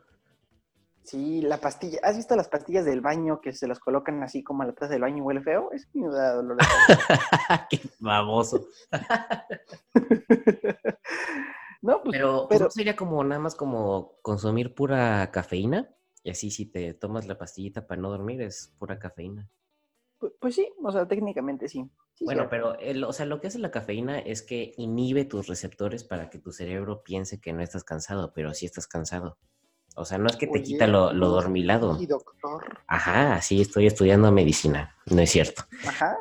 sí, 1.05 1.43
la 1.43 1.59
pastilla. 1.59 1.99
¿Has 2.05 2.17
visto 2.17 2.37
las 2.37 2.49
pastillas 2.49 2.85
del 2.85 3.01
baño 3.01 3.41
que 3.41 3.53
se 3.53 3.67
las 3.67 3.81
colocan 3.81 4.23
así 4.23 4.45
como 4.45 4.63
a 4.63 4.67
la 4.67 4.73
taza 4.73 4.93
del 4.93 5.03
baño 5.03 5.19
y 5.19 5.21
huele 5.21 5.43
feo? 5.43 5.71
Es 5.73 5.87
que 5.87 5.99
me 5.99 6.09
da 6.09 6.35
dolor 6.35 6.57
de 6.59 6.65
cabeza. 6.65 7.67
¡Qué 7.71 7.81
baboso! 7.99 8.65
no, 11.83 12.03
pues, 12.03 12.17
Pero, 12.17 12.47
pues, 12.47 12.49
pero 12.51 12.65
¿no 12.67 12.71
sería 12.71 12.95
como 12.97 13.23
nada 13.25 13.41
más 13.41 13.55
como 13.57 14.13
consumir 14.23 14.75
pura 14.75 15.29
cafeína? 15.33 15.91
Y 16.23 16.31
así 16.31 16.51
si 16.53 16.67
te 16.67 16.95
tomas 16.95 17.27
la 17.27 17.37
pastillita 17.37 17.87
para 17.87 18.01
no 18.01 18.11
dormir 18.11 18.41
es 18.43 18.73
pura 18.79 18.99
cafeína. 18.99 19.49
Pues, 20.41 20.55
sí, 20.55 20.69
o 20.83 20.93
sea, 20.93 21.07
técnicamente 21.07 21.69
sí. 21.69 21.85
Sí, 22.15 22.25
Bueno, 22.25 22.49
pero 22.51 22.79
el- 22.79 23.05
o 23.05 23.13
sea, 23.13 23.27
lo 23.27 23.41
que 23.41 23.47
hace 23.49 23.59
la 23.59 23.71
cafeína 23.71 24.19
es 24.19 24.43
que 24.43 24.73
inhibe 24.77 25.25
tus 25.25 25.47
receptores 25.49 26.05
para 26.05 26.31
que 26.31 26.39
tu 26.39 26.53
cerebro 26.53 27.03
piense 27.03 27.41
que 27.41 27.53
no 27.53 27.63
estás 27.63 27.85
cansado, 27.85 28.33
pero 28.35 28.53
sí 28.55 28.67
estás 28.67 28.87
cansado. 28.87 29.39
O 29.97 30.05
sea, 30.05 30.19
no 30.19 30.27
es 30.29 30.37
que 30.37 30.47
te 30.47 30.53
Oye, 30.55 30.63
quita 30.63 30.87
lo, 30.87 31.13
lo 31.13 31.29
dormilado. 31.29 31.99
Y 32.01 32.07
doctor. 32.07 32.65
Ajá, 32.87 33.41
sí, 33.43 33.61
estoy 33.61 33.87
estudiando 33.87 34.31
medicina. 34.33 34.97
No 35.07 35.21
es 35.21 35.31
cierto. 35.31 35.65
Ajá. 35.87 36.17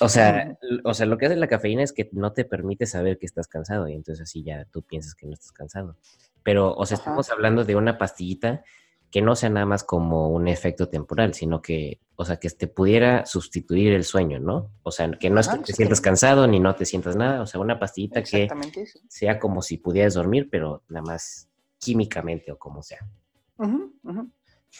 O 0.00 0.08
sea, 0.08 0.56
l- 0.62 0.80
o 0.84 0.94
sea, 0.94 1.04
lo 1.06 1.18
que 1.18 1.26
hace 1.26 1.36
la 1.36 1.46
cafeína 1.48 1.82
es 1.82 1.92
que 1.92 2.08
no 2.12 2.32
te 2.32 2.44
permite 2.46 2.86
saber 2.86 3.18
que 3.18 3.26
estás 3.26 3.48
cansado 3.48 3.86
y 3.88 3.94
entonces 3.94 4.22
así 4.22 4.42
ya 4.42 4.64
tú 4.66 4.82
piensas 4.82 5.14
que 5.14 5.26
no 5.26 5.34
estás 5.34 5.52
cansado. 5.52 5.96
Pero, 6.42 6.74
o 6.74 6.86
sea, 6.86 6.96
Ajá. 6.96 7.02
estamos 7.04 7.30
hablando 7.30 7.64
de 7.64 7.76
una 7.76 7.98
pastillita 7.98 8.64
que 9.12 9.22
no 9.22 9.36
sea 9.36 9.50
nada 9.50 9.66
más 9.66 9.84
como 9.84 10.28
un 10.30 10.48
efecto 10.48 10.88
temporal, 10.88 11.34
sino 11.34 11.60
que, 11.62 12.00
o 12.16 12.24
sea, 12.24 12.38
que 12.38 12.48
te 12.50 12.66
pudiera 12.66 13.24
sustituir 13.26 13.92
el 13.92 14.04
sueño, 14.04 14.40
¿no? 14.40 14.70
O 14.82 14.90
sea, 14.90 15.10
que 15.12 15.28
no 15.30 15.38
es 15.38 15.48
que 15.48 15.58
te 15.66 15.72
sientas 15.76 16.00
cansado 16.00 16.46
ni 16.48 16.58
no 16.58 16.74
te 16.74 16.86
sientas 16.86 17.14
nada, 17.14 17.42
o 17.42 17.46
sea, 17.46 17.60
una 17.60 17.78
pastillita 17.78 18.20
que 18.30 18.48
sea 19.08 19.38
como 19.38 19.60
si 19.62 19.76
pudieras 19.76 20.14
dormir, 20.14 20.48
pero 20.50 20.82
nada 20.88 21.04
más 21.04 21.48
químicamente 21.78 22.50
o 22.50 22.58
como 22.58 22.82
sea. 22.82 23.00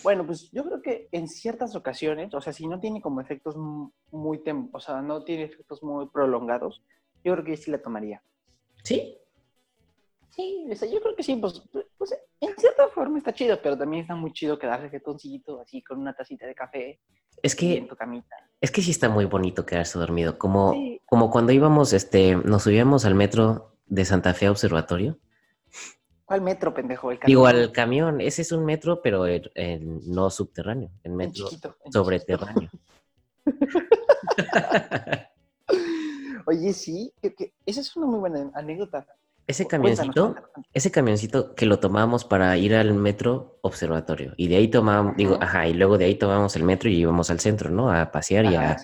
Bueno, 0.03 0.25
pues 0.27 0.51
yo 0.51 0.65
creo 0.65 0.81
que 0.81 1.09
en 1.13 1.29
ciertas 1.29 1.77
ocasiones, 1.77 2.33
o 2.33 2.41
sea, 2.41 2.55
si 2.55 2.67
no 2.67 2.81
tiene 2.81 3.03
como 3.03 3.21
efectos 3.21 3.57
mu- 3.57 3.91
muy, 4.11 4.39
tem- 4.39 4.71
o 4.73 4.81
sea, 4.81 5.03
no 5.03 5.23
tiene 5.25 5.43
efectos 5.45 5.83
muy 5.83 6.09
prolongados, 6.09 6.83
yo 7.23 7.35
creo 7.35 7.45
que 7.45 7.57
sí 7.59 7.71
la 7.71 7.83
tomaría. 7.83 8.23
Sí, 8.83 9.19
Sí, 10.35 10.67
o 10.71 10.75
sea, 10.75 10.89
yo 10.89 11.01
creo 11.03 11.15
que 11.15 11.23
sí, 11.23 11.37
pues, 11.37 11.63
pues, 11.99 12.15
en 12.41 12.57
cierta 12.57 12.89
forma 12.89 13.19
está 13.19 13.35
chido, 13.35 13.61
pero 13.63 13.77
también 13.77 14.01
está 14.03 14.15
muy 14.15 14.33
chido 14.33 14.59
quedarse 14.59 14.89
jetoncillito 14.89 15.61
así 15.61 15.83
con 15.83 15.99
una 16.01 16.15
tacita 16.15 16.47
de 16.47 16.55
café 16.55 17.01
es 17.43 17.55
que 17.55 17.77
en 17.77 17.87
tu 17.89 17.97
camita. 17.97 18.35
Es 18.61 18.71
que 18.71 18.81
sí 18.83 18.93
está 18.93 19.09
muy 19.11 19.25
bonito 19.27 19.67
quedarse 19.67 19.99
dormido. 19.99 20.39
Como, 20.39 20.73
Sí. 20.73 21.01
como 21.07 21.31
cuando 21.31 21.53
íbamos, 21.53 21.93
este, 21.93 22.35
nos 22.37 22.63
subíamos 22.63 23.05
al 23.05 23.15
metro 23.15 23.75
de 23.87 24.05
Santa 24.05 24.33
Fe 24.33 24.47
a 24.47 24.51
Observatorio. 24.53 25.19
¿Cuál 26.25 26.41
metro, 26.41 26.73
pendejo? 26.73 27.11
El 27.11 27.19
Digo, 27.27 27.47
al 27.47 27.73
camión. 27.73 28.21
Ese 28.23 28.41
es 28.43 28.53
un 28.53 28.65
metro, 28.65 29.03
pero 29.03 29.27
el- 29.27 29.51
el 29.55 30.01
no 30.11 30.31
subterráneo. 30.31 30.91
El 31.03 31.11
En 31.13 31.17
metro 31.17 31.49
chiquito, 31.49 31.77
en 31.85 31.93
sobreterráneo. 31.93 32.71
Oye, 36.47 36.73
sí, 36.73 37.13
que- 37.21 37.35
que- 37.35 37.53
esa 37.67 37.81
es 37.81 37.95
una 37.97 38.07
muy 38.07 38.19
buena 38.21 38.51
anécdota. 38.55 39.07
Ese 39.47 39.67
camioncito, 39.67 40.37
ese 40.73 40.91
camioncito 40.91 41.55
que 41.55 41.67
lo 41.67 41.81
tomábamos 41.81 42.25
para 42.25 42.57
ir 42.57 42.75
al 42.75 42.95
metro 42.95 43.59
observatorio. 43.63 44.35
Y 44.37 44.49
de 44.49 44.57
ahí 44.57 44.69
tomábamos, 44.69 45.17
digo, 45.17 45.37
Ajá. 45.41 45.67
y 45.67 45.75
luego 45.75 45.99
de 45.99 46.05
ahí 46.05 46.15
tomábamos 46.15 46.55
el 46.57 46.63
metro 46.63 46.89
y 46.89 46.97
íbamos 46.97 47.29
al 47.31 47.41
centro, 47.41 47.69
¿no? 47.71 47.91
A 47.91 48.11
pasear 48.13 48.45
y 48.45 48.55
a, 48.55 48.77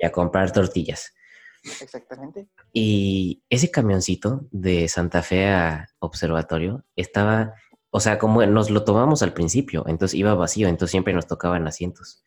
y 0.00 0.06
a 0.06 0.10
comprar 0.12 0.52
tortillas. 0.52 1.14
exactamente. 1.62 2.48
Y 2.72 3.42
ese 3.50 3.70
camioncito 3.70 4.46
de 4.50 4.88
Santa 4.88 5.22
Fe 5.22 5.48
a 5.48 5.88
Observatorio 5.98 6.84
estaba, 6.96 7.54
o 7.90 8.00
sea, 8.00 8.18
como 8.18 8.44
nos 8.46 8.70
lo 8.70 8.84
tomamos 8.84 9.22
al 9.22 9.34
principio, 9.34 9.84
entonces 9.86 10.18
iba 10.18 10.34
vacío, 10.34 10.66
entonces 10.68 10.92
siempre 10.92 11.12
nos 11.12 11.26
tocaban 11.26 11.66
asientos. 11.66 12.24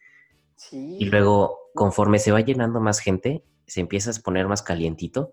Sí. 0.55 0.97
Y 0.99 1.05
luego, 1.05 1.57
conforme 1.73 2.19
se 2.19 2.31
va 2.31 2.41
llenando 2.41 2.79
más 2.79 2.99
gente, 2.99 3.43
se 3.65 3.79
empieza 3.81 4.11
a 4.11 4.13
poner 4.21 4.47
más 4.47 4.61
calientito 4.61 5.31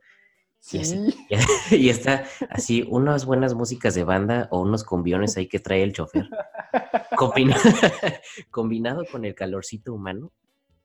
y 0.72 0.78
así. 0.78 1.10
sí. 1.10 1.26
y 1.76 1.88
está 1.88 2.24
así, 2.50 2.86
unas 2.88 3.24
buenas 3.24 3.54
músicas 3.54 3.94
de 3.94 4.04
banda 4.04 4.48
o 4.50 4.60
unos 4.60 4.84
cumbiones 4.84 5.36
ahí 5.36 5.48
que 5.48 5.60
trae 5.60 5.82
el 5.82 5.92
chofer. 5.92 6.28
Combina- 7.16 7.56
combinado 8.50 9.04
con 9.10 9.24
el 9.24 9.34
calorcito 9.34 9.94
humano, 9.94 10.32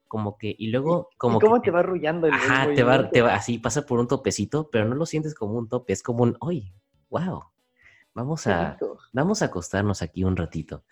como 0.08 0.38
que, 0.38 0.56
y 0.58 0.68
luego, 0.68 1.10
como 1.18 1.38
¿Y 1.38 1.42
cómo 1.42 1.62
que 1.62 1.66
te 1.66 1.72
va 1.72 1.80
arrullando 1.80 2.28
el 2.28 2.34
el 2.34 2.40
Ajá, 2.40 2.74
te 2.74 2.84
va, 2.84 3.10
te 3.10 3.22
va, 3.22 3.34
así 3.34 3.58
pasa 3.58 3.86
por 3.86 4.00
un 4.00 4.08
topecito, 4.08 4.70
pero 4.70 4.86
no 4.86 4.96
lo 4.96 5.06
sientes 5.06 5.34
como 5.34 5.54
un 5.58 5.68
tope, 5.70 5.94
es 5.94 6.04
como 6.04 6.24
un, 6.24 6.38
oye, 6.40 6.74
wow, 7.10 7.44
vamos 8.14 8.48
a, 8.48 8.78
vamos 9.14 9.42
a 9.42 9.46
acostarnos 9.46 10.02
aquí 10.02 10.24
un 10.24 10.36
ratito. 10.36 10.84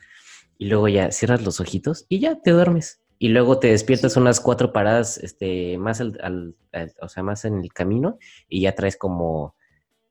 Y 0.58 0.68
luego 0.68 0.88
ya 0.90 1.12
cierras 1.12 1.42
los 1.44 1.60
ojitos 1.62 2.06
y 2.10 2.20
ya 2.20 2.42
te 2.42 2.52
duermes. 2.52 3.02
Y 3.20 3.28
luego 3.30 3.60
te 3.60 3.68
despiertas 3.68 4.16
unas 4.18 4.40
cuatro 4.40 4.72
paradas, 4.74 5.18
este, 5.18 5.78
más 5.78 6.00
al, 6.02 6.18
al- 6.24 6.56
al- 6.72 6.94
o 7.02 7.10
sea, 7.10 7.22
más 7.22 7.46
en 7.46 7.60
el 7.60 7.72
camino 7.74 8.18
y 8.48 8.62
ya 8.62 8.74
traes 8.76 8.96
como, 8.98 9.56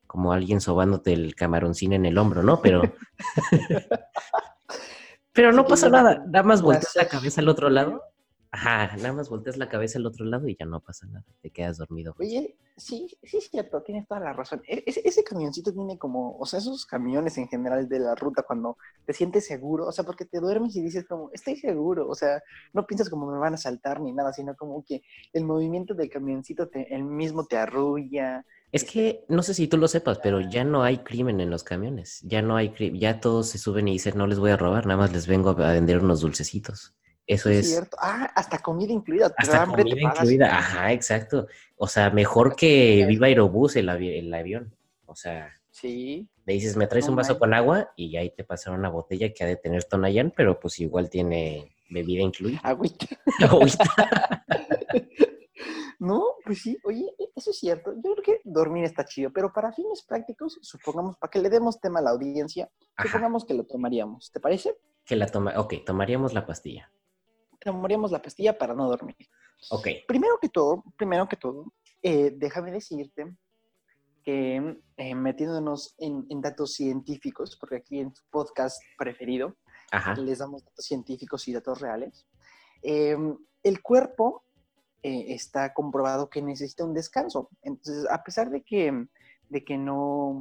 como 0.07 0.33
alguien 0.33 0.61
sobándote 0.61 1.15
el 1.15 1.35
camaroncín 1.35 1.95
en 1.95 2.05
el 2.07 2.19
hombro, 2.19 2.43
¿no? 2.43 2.61
Pero, 2.63 2.83
pero 5.33 5.53
no 5.53 5.67
pasa 5.67 5.89
nada, 5.89 6.25
nada 6.27 6.43
más 6.43 6.63
volteas 6.63 6.97
la 6.97 7.09
cabeza 7.09 7.41
al 7.41 7.49
otro 7.49 7.71
lado. 7.71 8.03
Ajá, 8.51 8.95
nada 8.99 9.13
más 9.15 9.31
volteas 9.31 9.57
la 9.57 9.69
cabeza 9.71 9.99
al 9.99 10.05
otro 10.07 10.25
lado 10.27 10.49
y 10.49 10.57
ya 10.59 10.67
no 10.67 10.81
pasa 10.81 11.07
nada, 11.07 11.25
te 11.41 11.51
quedas 11.51 11.79
dormido. 11.79 12.15
Oye, 12.21 12.57
sí, 12.77 13.07
sí 13.23 13.37
es 13.39 13.49
cierto, 13.49 13.83
tienes 13.83 14.07
toda 14.09 14.21
la 14.21 14.33
razón. 14.33 14.61
E- 14.67 14.83
Ese, 14.87 15.03
ese 15.05 15.23
camioncito 15.25 15.73
tiene 15.73 15.99
como, 15.99 16.37
o 16.39 16.47
sea, 16.47 16.59
esos 16.59 16.85
camiones 16.87 17.39
en 17.39 17.49
general 17.49 17.89
de 17.89 18.01
la 18.01 18.15
ruta 18.17 18.43
cuando 18.43 18.77
te 19.05 19.13
sientes 19.13 19.47
seguro, 19.47 19.87
o 19.87 19.93
sea, 19.93 20.05
porque 20.05 20.25
te 20.25 20.41
duermes 20.41 20.75
y 20.77 20.83
dices 20.83 21.07
como, 21.07 21.31
estoy 21.33 21.57
seguro, 21.57 22.09
o 22.09 22.15
sea, 22.17 22.43
no 22.73 22.87
piensas 22.87 23.09
como 23.09 23.31
me 23.31 23.39
van 23.39 23.55
a 23.55 23.57
saltar 23.57 24.01
ni 24.01 24.13
nada, 24.13 24.33
sino 24.33 24.57
como 24.57 24.85
que 24.85 25.03
el 25.33 25.45
movimiento 25.45 25.95
del 25.95 26.11
camioncito 26.11 26.69
te, 26.69 26.93
el 26.95 27.05
mismo 27.05 27.47
te 27.47 27.57
arrulla. 27.57 28.45
Es 28.73 28.85
que 28.85 29.27
no 29.29 29.43
sé 29.43 29.53
si 29.53 29.69
tú 29.69 29.77
lo 29.77 29.89
sepas, 29.89 30.21
pero 30.23 30.41
ya 30.41 30.65
no 30.65 30.83
hay 30.83 30.99
crimen 31.05 31.41
en 31.43 31.51
los 31.51 31.65
camiones. 31.65 32.21
Ya 32.23 32.41
no 32.43 32.57
hay 32.57 32.71
crimen. 32.73 32.99
Ya 33.01 33.21
todos 33.21 33.49
se 33.51 33.59
suben 33.59 33.89
y 33.89 33.93
dicen, 33.93 34.17
no 34.17 34.27
les 34.27 34.39
voy 34.39 34.51
a 34.53 34.57
robar, 34.57 34.87
nada 34.87 34.99
más 34.99 35.13
les 35.13 35.27
vengo 35.27 35.51
a 35.51 35.73
vender 35.73 35.99
unos 36.03 36.21
dulcecitos. 36.21 36.95
Eso 37.29 37.51
es 37.51 37.69
cierto. 37.71 37.97
Ah, 38.01 38.33
hasta 38.35 38.59
comida 38.59 38.93
incluida. 38.93 39.33
hasta 39.37 39.63
hambre, 39.63 39.83
comida 39.85 40.03
incluida. 40.03 40.57
Ajá, 40.59 40.93
exacto. 40.93 41.47
O 41.77 41.87
sea, 41.87 42.11
mejor 42.11 42.57
que 42.57 43.05
Viva 43.07 43.27
Aerobús 43.29 43.77
el, 43.77 43.89
avi- 43.89 44.19
el 44.19 44.33
avión. 44.35 44.75
O 45.07 45.15
sea, 45.15 45.53
Sí, 45.71 46.27
le 46.45 46.55
dices, 46.55 46.77
me 46.77 46.87
traes 46.89 47.05
No 47.07 47.13
un 47.13 47.17
vaso 47.17 47.39
con 47.39 47.55
agua 47.55 47.93
y 47.95 48.17
ahí 48.17 48.31
te 48.31 48.43
pasaron 48.43 48.81
una 48.81 48.89
botella 48.89 49.33
que 49.33 49.45
ha 49.45 49.47
de 49.47 49.57
tener 49.57 49.85
Tonayán, 49.85 50.33
pero 50.37 50.59
pues 50.59 50.81
igual 50.81 51.09
tiene 51.11 51.77
bebida 51.91 52.23
incluida. 52.23 52.59
agüita. 52.65 53.07
Agüita. 53.49 53.85
No, 56.01 56.23
pues 56.45 56.63
sí, 56.63 56.79
oye, 56.85 57.13
eso 57.35 57.51
es 57.51 57.59
cierto. 57.59 57.93
Yo 57.97 58.13
creo 58.15 58.23
que 58.23 58.41
dormir 58.45 58.85
está 58.85 59.05
chido, 59.05 59.33
pero 59.33 59.53
para 59.53 59.73
fines 59.73 60.03
prácticos, 60.03 60.57
supongamos, 60.63 61.17
para 61.17 61.29
que 61.29 61.41
le 61.41 61.51
demos 61.51 61.81
tema 61.81 61.99
a 61.99 62.03
la 62.03 62.11
audiencia, 62.11 62.71
Ajá, 62.95 63.09
supongamos 63.09 63.45
que 63.45 63.55
lo 63.55 63.65
tomaríamos. 63.65 64.31
¿Te 64.31 64.39
parece? 64.41 64.77
que 65.05 65.17
la 65.17 65.27
toma. 65.27 65.55
Ok, 65.59 65.75
tomaríamos 65.85 66.35
la 66.35 66.47
pastilla. 66.47 66.93
Tomaríamos 67.73 68.11
la 68.11 68.23
pastilla 68.23 68.57
para 68.57 68.75
no 68.75 68.89
dormir. 68.89 69.17
Ok. 69.71 69.89
Primero 70.07 70.39
que 70.41 70.49
todo, 70.49 70.85
primero 70.97 71.29
que 71.29 71.37
todo, 71.37 71.73
eh, 72.03 72.33
déjame 72.37 72.71
decirte 72.71 73.37
que 74.25 74.81
eh, 74.97 75.15
metiéndonos 75.15 75.95
en, 75.99 76.27
en 76.31 76.41
datos 76.41 76.75
científicos, 76.75 77.57
porque 77.59 77.77
aquí 77.77 78.01
en 78.01 78.13
tu 78.13 78.21
podcast 78.31 78.81
preferido 78.97 79.57
Ajá. 79.91 80.15
les 80.15 80.39
damos 80.39 80.65
datos 80.65 80.85
científicos 80.85 81.47
y 81.49 81.53
datos 81.53 81.81
reales, 81.81 82.27
eh, 82.83 83.17
el 83.63 83.83
cuerpo 83.83 84.45
eh, 85.03 85.35
está 85.35 85.73
comprobado 85.75 86.29
que 86.29 86.43
necesita 86.43 86.85
un 86.85 86.95
descanso. 86.95 87.51
Entonces, 87.63 88.07
a 88.11 88.23
pesar 88.25 88.51
de 88.51 88.63
que, 88.63 89.07
de 89.49 89.65
que 89.65 89.77
no, 89.77 90.39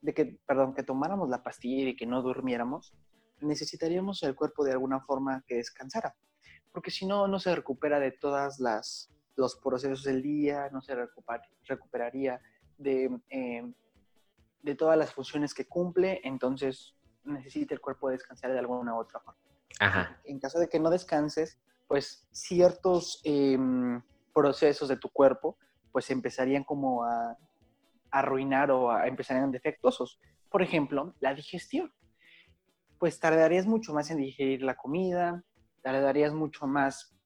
de 0.00 0.14
que, 0.14 0.38
perdón, 0.46 0.74
que 0.74 0.82
tomáramos 0.82 1.28
la 1.28 1.42
pastilla 1.42 1.82
y 1.82 1.84
de 1.86 1.96
que 1.96 2.06
no 2.06 2.22
durmiéramos, 2.22 2.94
necesitaríamos 3.40 4.22
el 4.22 4.34
cuerpo 4.34 4.64
de 4.64 4.72
alguna 4.72 5.00
forma 5.00 5.44
que 5.46 5.56
descansara, 5.56 6.14
porque 6.76 6.90
si 6.90 7.06
no, 7.06 7.26
no 7.26 7.38
se 7.38 7.54
recupera 7.54 7.98
de 7.98 8.12
todas 8.12 8.60
las 8.60 9.10
los 9.34 9.56
procesos 9.56 10.04
del 10.04 10.20
día, 10.20 10.68
no 10.70 10.82
se 10.82 10.94
recuperaría 11.66 12.38
de, 12.76 13.18
eh, 13.30 13.72
de 14.60 14.74
todas 14.74 14.98
las 14.98 15.10
funciones 15.10 15.54
que 15.54 15.64
cumple, 15.64 16.20
entonces 16.22 16.94
necesita 17.24 17.72
el 17.72 17.80
cuerpo 17.80 18.10
descansar 18.10 18.52
de 18.52 18.58
alguna 18.58 18.94
u 18.94 18.98
otra 18.98 19.20
forma 19.20 19.40
Ajá. 19.80 20.20
en 20.24 20.38
caso 20.38 20.58
de 20.58 20.68
que 20.68 20.78
no 20.78 20.90
descanses, 20.90 21.58
pues 21.88 22.28
ciertos 22.30 23.22
em, 23.24 24.02
procesos 24.34 24.90
de 24.90 24.98
tu 24.98 25.08
cuerpo 25.08 25.56
pues 25.92 26.10
empezarían 26.10 26.62
como 26.62 27.04
a, 27.04 27.30
a 27.30 27.38
arruinar 28.10 28.70
o 28.70 28.90
a 28.90 29.08
empezarían 29.08 29.50
defectuosos. 29.50 30.20
Por 30.50 30.60
ejemplo, 30.60 31.14
la 31.20 31.32
digestión. 31.32 31.90
Pues 32.98 33.18
tardarías 33.18 33.64
mucho 33.64 33.94
más 33.94 34.10
en 34.10 34.18
digerir 34.18 34.60
la 34.60 34.76
comida, 34.76 35.42
tardarías 35.86 36.34
mucho 36.34 36.66
más 36.66 37.16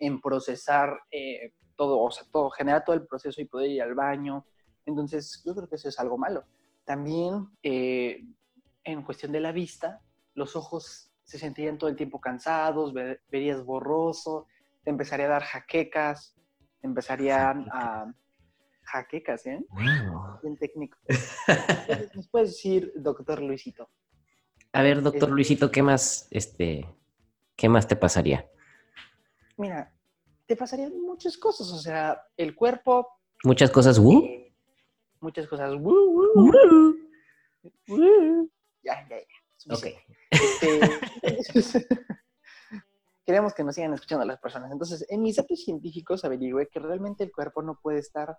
en 0.00 0.20
procesar 0.20 0.98
eh, 1.12 1.52
todo, 1.76 2.00
o 2.00 2.10
sea, 2.10 2.24
todo, 2.32 2.50
generar 2.50 2.84
todo 2.84 2.96
el 2.96 3.06
proceso 3.06 3.40
y 3.40 3.44
poder 3.44 3.70
ir 3.70 3.82
al 3.82 3.94
baño. 3.94 4.44
Entonces, 4.84 5.40
yo 5.46 5.54
creo 5.54 5.68
que 5.68 5.76
eso 5.76 5.88
es 5.88 6.00
algo 6.00 6.18
malo. 6.18 6.44
También, 6.84 7.46
eh, 7.62 8.20
en 8.82 9.02
cuestión 9.04 9.30
de 9.30 9.38
la 9.38 9.52
vista, 9.52 10.00
los 10.34 10.56
ojos 10.56 11.12
se 11.22 11.38
sentirían 11.38 11.78
todo 11.78 11.88
el 11.88 11.94
tiempo 11.94 12.20
cansados, 12.20 12.92
ve- 12.92 13.20
verías 13.30 13.64
borroso, 13.64 14.48
te 14.82 14.90
empezaría 14.90 15.26
a 15.26 15.28
dar 15.36 15.44
jaquecas, 15.44 16.34
te 16.80 16.88
empezarían 16.88 17.68
a... 17.70 18.12
Jaquecas, 18.86 19.46
¿eh? 19.46 19.64
Wow. 19.70 20.40
Bien 20.42 20.56
técnico. 20.58 20.98
¿Nos 22.14 22.28
puedes 22.28 22.50
decir, 22.50 22.92
doctor 22.96 23.40
Luisito? 23.40 23.88
A 24.72 24.82
ver, 24.82 25.00
doctor 25.00 25.30
Luisito, 25.30 25.70
¿qué 25.70 25.82
más, 25.82 26.26
este, 26.30 26.84
qué 27.56 27.68
más 27.68 27.86
te 27.86 27.96
pasaría? 27.96 28.48
Mira, 29.56 29.92
te 30.46 30.56
pasarían 30.56 31.00
muchas 31.00 31.36
cosas, 31.36 31.70
o 31.70 31.78
sea, 31.78 32.22
el 32.36 32.54
cuerpo, 32.54 33.08
Muchas 33.44 33.70
cosas, 33.70 33.98
¿uh? 33.98 34.24
eh, 34.24 34.54
muchas 35.20 35.46
cosas. 35.46 35.74
¡woo, 35.74 36.32
woo! 36.34 36.94
¡Woo! 37.88 38.50
Ya, 38.82 39.06
ya, 39.08 39.18
ya. 39.18 39.74
Ok. 39.74 39.86
Este, 40.30 40.80
queremos 43.26 43.52
que 43.52 43.64
nos 43.64 43.74
sigan 43.74 43.92
escuchando 43.92 44.24
las 44.24 44.40
personas. 44.40 44.72
Entonces, 44.72 45.06
en 45.10 45.20
mis 45.22 45.36
datos 45.36 45.62
científicos 45.62 46.24
averigüé 46.24 46.68
que 46.68 46.80
realmente 46.80 47.22
el 47.22 47.32
cuerpo 47.32 47.62
no 47.62 47.78
puede 47.80 47.98
estar 47.98 48.38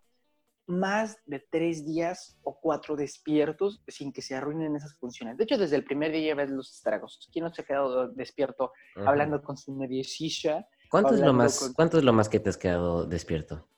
más 0.67 1.17
de 1.25 1.45
tres 1.51 1.85
días 1.85 2.39
o 2.43 2.59
cuatro 2.59 2.95
despiertos 2.95 3.83
sin 3.87 4.11
que 4.11 4.21
se 4.21 4.35
arruinen 4.35 4.75
esas 4.75 4.95
funciones. 4.97 5.37
De 5.37 5.43
hecho, 5.43 5.57
desde 5.57 5.75
el 5.75 5.83
primer 5.83 6.11
día 6.11 6.29
ya 6.29 6.35
ves 6.35 6.49
los 6.49 6.71
estragos. 6.73 7.29
¿Quién 7.31 7.45
no 7.45 7.53
se 7.53 7.61
ha 7.61 7.65
quedado 7.65 8.09
despierto 8.09 8.71
Ujú. 8.95 9.05
hablando 9.07 9.41
con 9.43 9.57
su 9.57 9.73
mediecilla? 9.75 10.67
¿Cuánto 10.89 11.13
es, 11.13 11.19
lo 11.21 11.33
más, 11.33 11.59
con- 11.59 11.73
¿Cuánto 11.73 11.97
es 11.97 12.03
lo 12.03 12.13
más 12.13 12.29
que 12.29 12.39
te 12.39 12.49
has 12.49 12.57
quedado 12.57 13.05
despierto? 13.05 13.69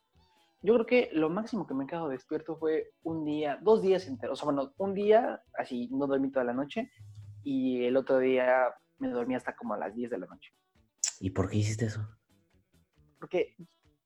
Yo 0.62 0.74
creo 0.74 0.86
que 0.86 1.10
lo 1.14 1.30
máximo 1.30 1.68
que 1.68 1.74
me 1.74 1.84
he 1.84 1.88
quedado 1.88 2.10
despierto 2.10 2.58
fue 2.58 2.92
un 3.04 3.26
día, 3.26 3.60
dos 3.62 3.82
días 3.82 4.08
enteros. 4.08 4.40
O 4.40 4.46
sea, 4.46 4.54
bueno, 4.54 4.74
un 4.78 4.94
día 4.94 5.42
así 5.58 5.88
no 5.92 6.08
dormí 6.08 6.32
toda 6.32 6.46
la 6.46 6.54
noche 6.54 6.90
y 7.44 7.84
el 7.86 7.96
otro 7.96 8.20
día 8.20 8.74
me 8.98 9.10
dormí 9.10 9.36
hasta 9.36 9.56
como 9.56 9.76
a 9.76 9.78
las 9.78 9.94
10 9.94 10.10
de 10.10 10.18
la 10.18 10.26
noche. 10.26 10.52
¿Y 11.20 11.30
por 11.30 11.50
qué 11.50 11.58
hiciste 11.58 11.86
eso? 11.86 12.08
Porque 13.20 13.56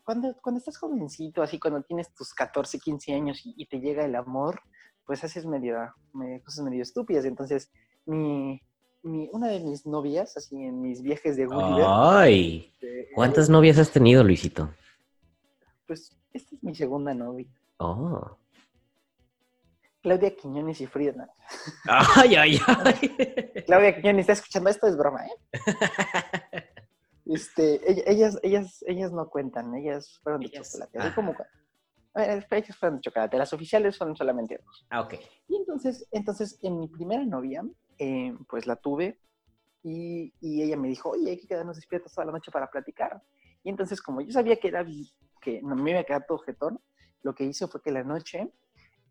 cuando, 0.04 0.36
cuando 0.42 0.60
estás 0.60 0.78
jovencito, 0.78 1.42
así 1.42 1.60
cuando 1.60 1.82
tienes 1.84 2.14
tus 2.14 2.34
14, 2.34 2.80
15 2.80 3.14
años 3.14 3.42
y, 3.46 3.54
y 3.58 3.66
te 3.68 3.80
llega 3.80 4.04
el 4.06 4.16
amor, 4.16 4.62
pues 5.06 5.24
haces 5.24 5.46
medio, 5.46 5.78
me- 6.14 6.42
cosas 6.42 6.64
medio 6.66 6.82
estúpidas. 6.84 7.26
Entonces, 7.26 7.72
mi, 8.06 8.62
mi, 9.04 9.30
una 9.32 9.48
de 9.48 9.60
mis 9.60 9.86
novias, 9.86 10.36
así 10.38 10.56
en 10.64 10.82
mis 10.82 11.02
viajes 11.02 11.36
de 11.38 11.46
Gulliver, 11.46 11.86
¡Ay! 11.88 12.74
eh, 12.82 13.10
¿Cuántas 13.16 13.50
novias 13.50 13.78
has 13.78 13.92
tenido, 13.92 14.24
Luisito? 14.24 14.74
pues 15.88 16.16
esta 16.34 16.56
es 16.56 16.64
mi 16.64 16.74
segunda 16.74 17.14
novia, 17.14 17.48
Oh. 17.78 18.38
Claudia 20.02 20.36
Quiñones 20.36 20.82
y 20.82 20.88
Frida. 20.88 21.30
Ay, 22.16 22.36
ay, 22.36 22.60
ay. 22.66 23.64
Claudia, 23.68 24.14
ni 24.14 24.22
está 24.22 24.34
escuchando 24.34 24.70
esto, 24.70 24.88
es 24.88 24.98
broma, 24.98 25.26
¿eh? 25.28 25.32
Este, 27.36 27.80
ella- 27.90 28.04
ellas, 28.08 28.40
ellas, 28.44 28.84
ellas 28.88 29.12
no 29.12 29.30
cuentan, 29.30 29.74
ellas 29.76 30.20
fueron 30.24 30.42
de 30.42 30.48
Ellas- 30.48 30.72
chocolate. 30.72 31.00
ajá. 31.00 31.16
como, 31.16 31.36
a 32.14 32.20
ver, 32.22 32.48
ellas 32.52 32.76
fueron 32.78 32.98
de 32.98 33.02
chocolate, 33.02 33.38
las 33.38 33.54
oficiales 33.54 33.96
son 33.96 34.16
solamente 34.16 34.60
dos. 34.66 34.86
Ah, 34.90 35.02
ok. 35.02 35.14
Y 35.48 35.56
entonces, 35.56 36.08
entonces 36.12 36.60
en 36.62 36.80
mi 36.80 36.88
primera 36.88 37.24
novia, 37.26 37.64
eh, 37.98 38.36
pues 38.50 38.68
la 38.68 38.76
tuve 38.76 39.20
y, 39.84 40.34
y 40.42 40.62
ella 40.64 40.76
me 40.78 40.88
dijo, 40.90 41.12
oye, 41.12 41.32
hay 41.32 41.38
que 41.38 41.48
quedarnos 41.48 41.76
despiertos 41.78 42.14
toda 42.14 42.26
la 42.26 42.34
noche 42.34 42.52
para 42.52 42.70
platicar. 42.70 43.22
Y 43.64 43.70
entonces, 43.70 44.02
como 44.02 44.22
yo 44.22 44.32
sabía 44.32 44.58
que 44.58 44.68
era 44.68 44.86
que 45.42 45.62
no 45.62 45.76
me 45.76 45.92
iba 45.92 46.00
a 46.02 46.04
quedar 46.04 46.26
todo 46.28 46.40
jetón, 46.40 46.80
lo 47.24 47.34
que 47.34 47.46
hice 47.46 47.68
fue 47.68 47.82
que 47.82 47.92
la 47.92 48.04
noche 48.04 48.52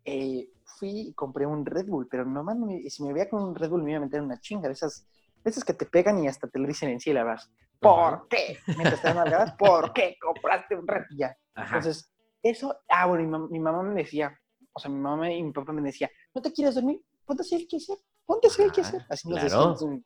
eh, 0.05 0.49
fui 0.77 1.09
y 1.09 1.13
compré 1.13 1.45
un 1.45 1.65
Red 1.65 1.87
Bull, 1.87 2.07
pero 2.09 2.25
nomás 2.25 2.57
no 2.57 2.65
me- 2.67 2.89
si 2.89 3.03
me 3.03 3.13
veía 3.13 3.29
con 3.29 3.43
un 3.43 3.55
Red 3.55 3.69
Bull 3.69 3.83
me 3.83 3.91
iba 3.91 3.97
a 3.99 4.03
meter 4.05 4.21
una 4.21 4.39
chinga, 4.39 4.67
de 4.67 4.73
esas, 4.73 5.07
de 5.43 5.49
esas 5.49 5.63
que 5.63 5.73
te 5.73 5.85
pegan 5.85 6.23
y 6.23 6.27
hasta 6.27 6.47
te 6.47 6.57
lo 6.59 6.67
dicen 6.67 6.89
en 6.89 6.99
sílabas. 6.99 7.51
¿Por 7.81 8.27
qué? 8.29 8.59
Mientras 8.77 9.01
te 9.01 9.07
dan 9.07 9.17
nalgadas, 9.17 9.53
¿por 9.57 9.91
qué 9.93 10.15
compraste 10.21 10.75
un 10.75 10.85
Bull? 10.85 11.05
Ya. 11.17 11.35
Entonces, 11.55 12.13
eso, 12.43 12.75
ah, 12.89 13.07
bueno, 13.07 13.23
mi, 13.23 13.29
mam- 13.29 13.49
mi 13.49 13.59
mamá 13.59 13.83
me 13.83 14.01
decía, 14.03 14.37
o 14.73 14.79
sea, 14.79 14.89
mi 14.91 14.99
mamá 14.99 15.31
y 15.31 15.43
mi 15.43 15.51
papá 15.51 15.73
me 15.73 15.81
decía, 15.81 16.09
¿no 16.33 16.41
te 16.41 16.51
quieres 16.53 16.75
dormir? 16.75 17.01
Ponte 17.25 17.41
a 17.41 17.45
hacer 17.45 17.61
qué 17.69 17.77
hacer, 17.77 17.97
ponte 18.25 18.47
a 18.47 18.49
hacer 18.51 18.71
qué 18.71 18.81
Ah, 18.81 18.83
hacer. 18.87 19.01
Así 19.09 19.29
nos 19.29 19.41
claro. 19.41 19.73
decían. 19.73 20.05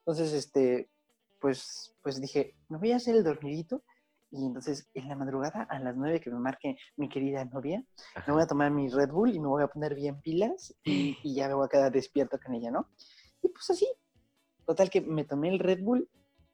Entonces, 0.00 0.32
este, 0.32 0.90
pues, 1.40 1.94
pues 2.02 2.20
dije, 2.20 2.54
me 2.68 2.78
voy 2.78 2.92
a 2.92 2.96
hacer 2.96 3.16
el 3.16 3.24
dormidito. 3.24 3.82
Y 4.30 4.44
entonces, 4.44 4.90
en 4.92 5.08
la 5.08 5.16
madrugada, 5.16 5.62
a 5.70 5.78
las 5.78 5.96
nueve 5.96 6.20
que 6.20 6.30
me 6.30 6.38
marque 6.38 6.76
mi 6.96 7.08
querida 7.08 7.46
novia, 7.46 7.78
me 7.80 7.84
Ajá. 8.14 8.32
voy 8.34 8.42
a 8.42 8.46
tomar 8.46 8.70
mi 8.70 8.88
Red 8.90 9.08
Bull 9.10 9.34
y 9.34 9.40
me 9.40 9.46
voy 9.48 9.62
a 9.62 9.68
poner 9.68 9.94
bien 9.94 10.20
pilas 10.20 10.74
y, 10.84 11.18
y 11.22 11.34
ya 11.34 11.48
me 11.48 11.54
voy 11.54 11.64
a 11.64 11.68
quedar 11.68 11.90
despierto 11.90 12.38
con 12.44 12.54
ella, 12.54 12.70
¿no? 12.70 12.88
Y 13.42 13.48
pues 13.48 13.70
así. 13.70 13.88
Total 14.66 14.90
que 14.90 15.00
me 15.00 15.24
tomé 15.24 15.48
el 15.48 15.58
Red 15.58 15.80
Bull 15.82 16.08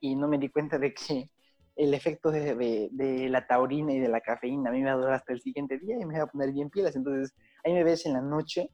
y 0.04 0.16
no 0.16 0.28
me 0.28 0.38
di 0.38 0.50
cuenta 0.50 0.78
de 0.78 0.92
que 0.92 1.30
el 1.76 1.94
efecto 1.94 2.30
de, 2.30 2.54
de- 2.54 2.88
de 2.92 3.28
la 3.30 3.46
taurina 3.46 3.92
y 3.92 3.98
de 3.98 4.08
la 4.08 4.20
cafeína 4.20 4.68
a 4.68 4.72
mí 4.72 4.80
me 4.82 4.90
va 4.90 4.92
a 4.92 4.96
durar 5.00 5.14
hasta 5.14 5.32
el 5.32 5.40
siguiente 5.40 5.78
día 5.78 5.96
y 5.98 6.04
me 6.04 6.12
voy 6.14 6.20
a 6.20 6.26
poner 6.26 6.52
bien 6.52 6.68
pilas. 6.68 6.94
Entonces, 6.94 7.34
ahí 7.64 7.72
me 7.72 7.82
ves 7.84 8.04
en 8.04 8.12
la 8.12 8.20
noche, 8.20 8.70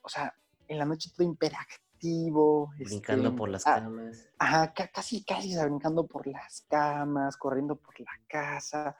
o 0.00 0.08
sea, 0.08 0.34
en 0.66 0.78
la 0.78 0.86
noche 0.86 1.10
todo 1.14 1.26
imperactivo. 1.26 2.70
Brincando 2.78 3.28
este, 3.28 3.36
por 3.38 3.48
las 3.50 3.66
ah, 3.66 3.80
camas. 3.80 4.28
Ajá, 4.38 4.72
ca- 4.72 4.88
casi, 4.88 5.22
casi, 5.24 5.54
brincando 5.56 6.06
por 6.06 6.26
las 6.26 6.64
camas, 6.68 7.36
corriendo 7.36 7.76
por 7.76 8.00
la 8.00 8.12
casa 8.26 8.96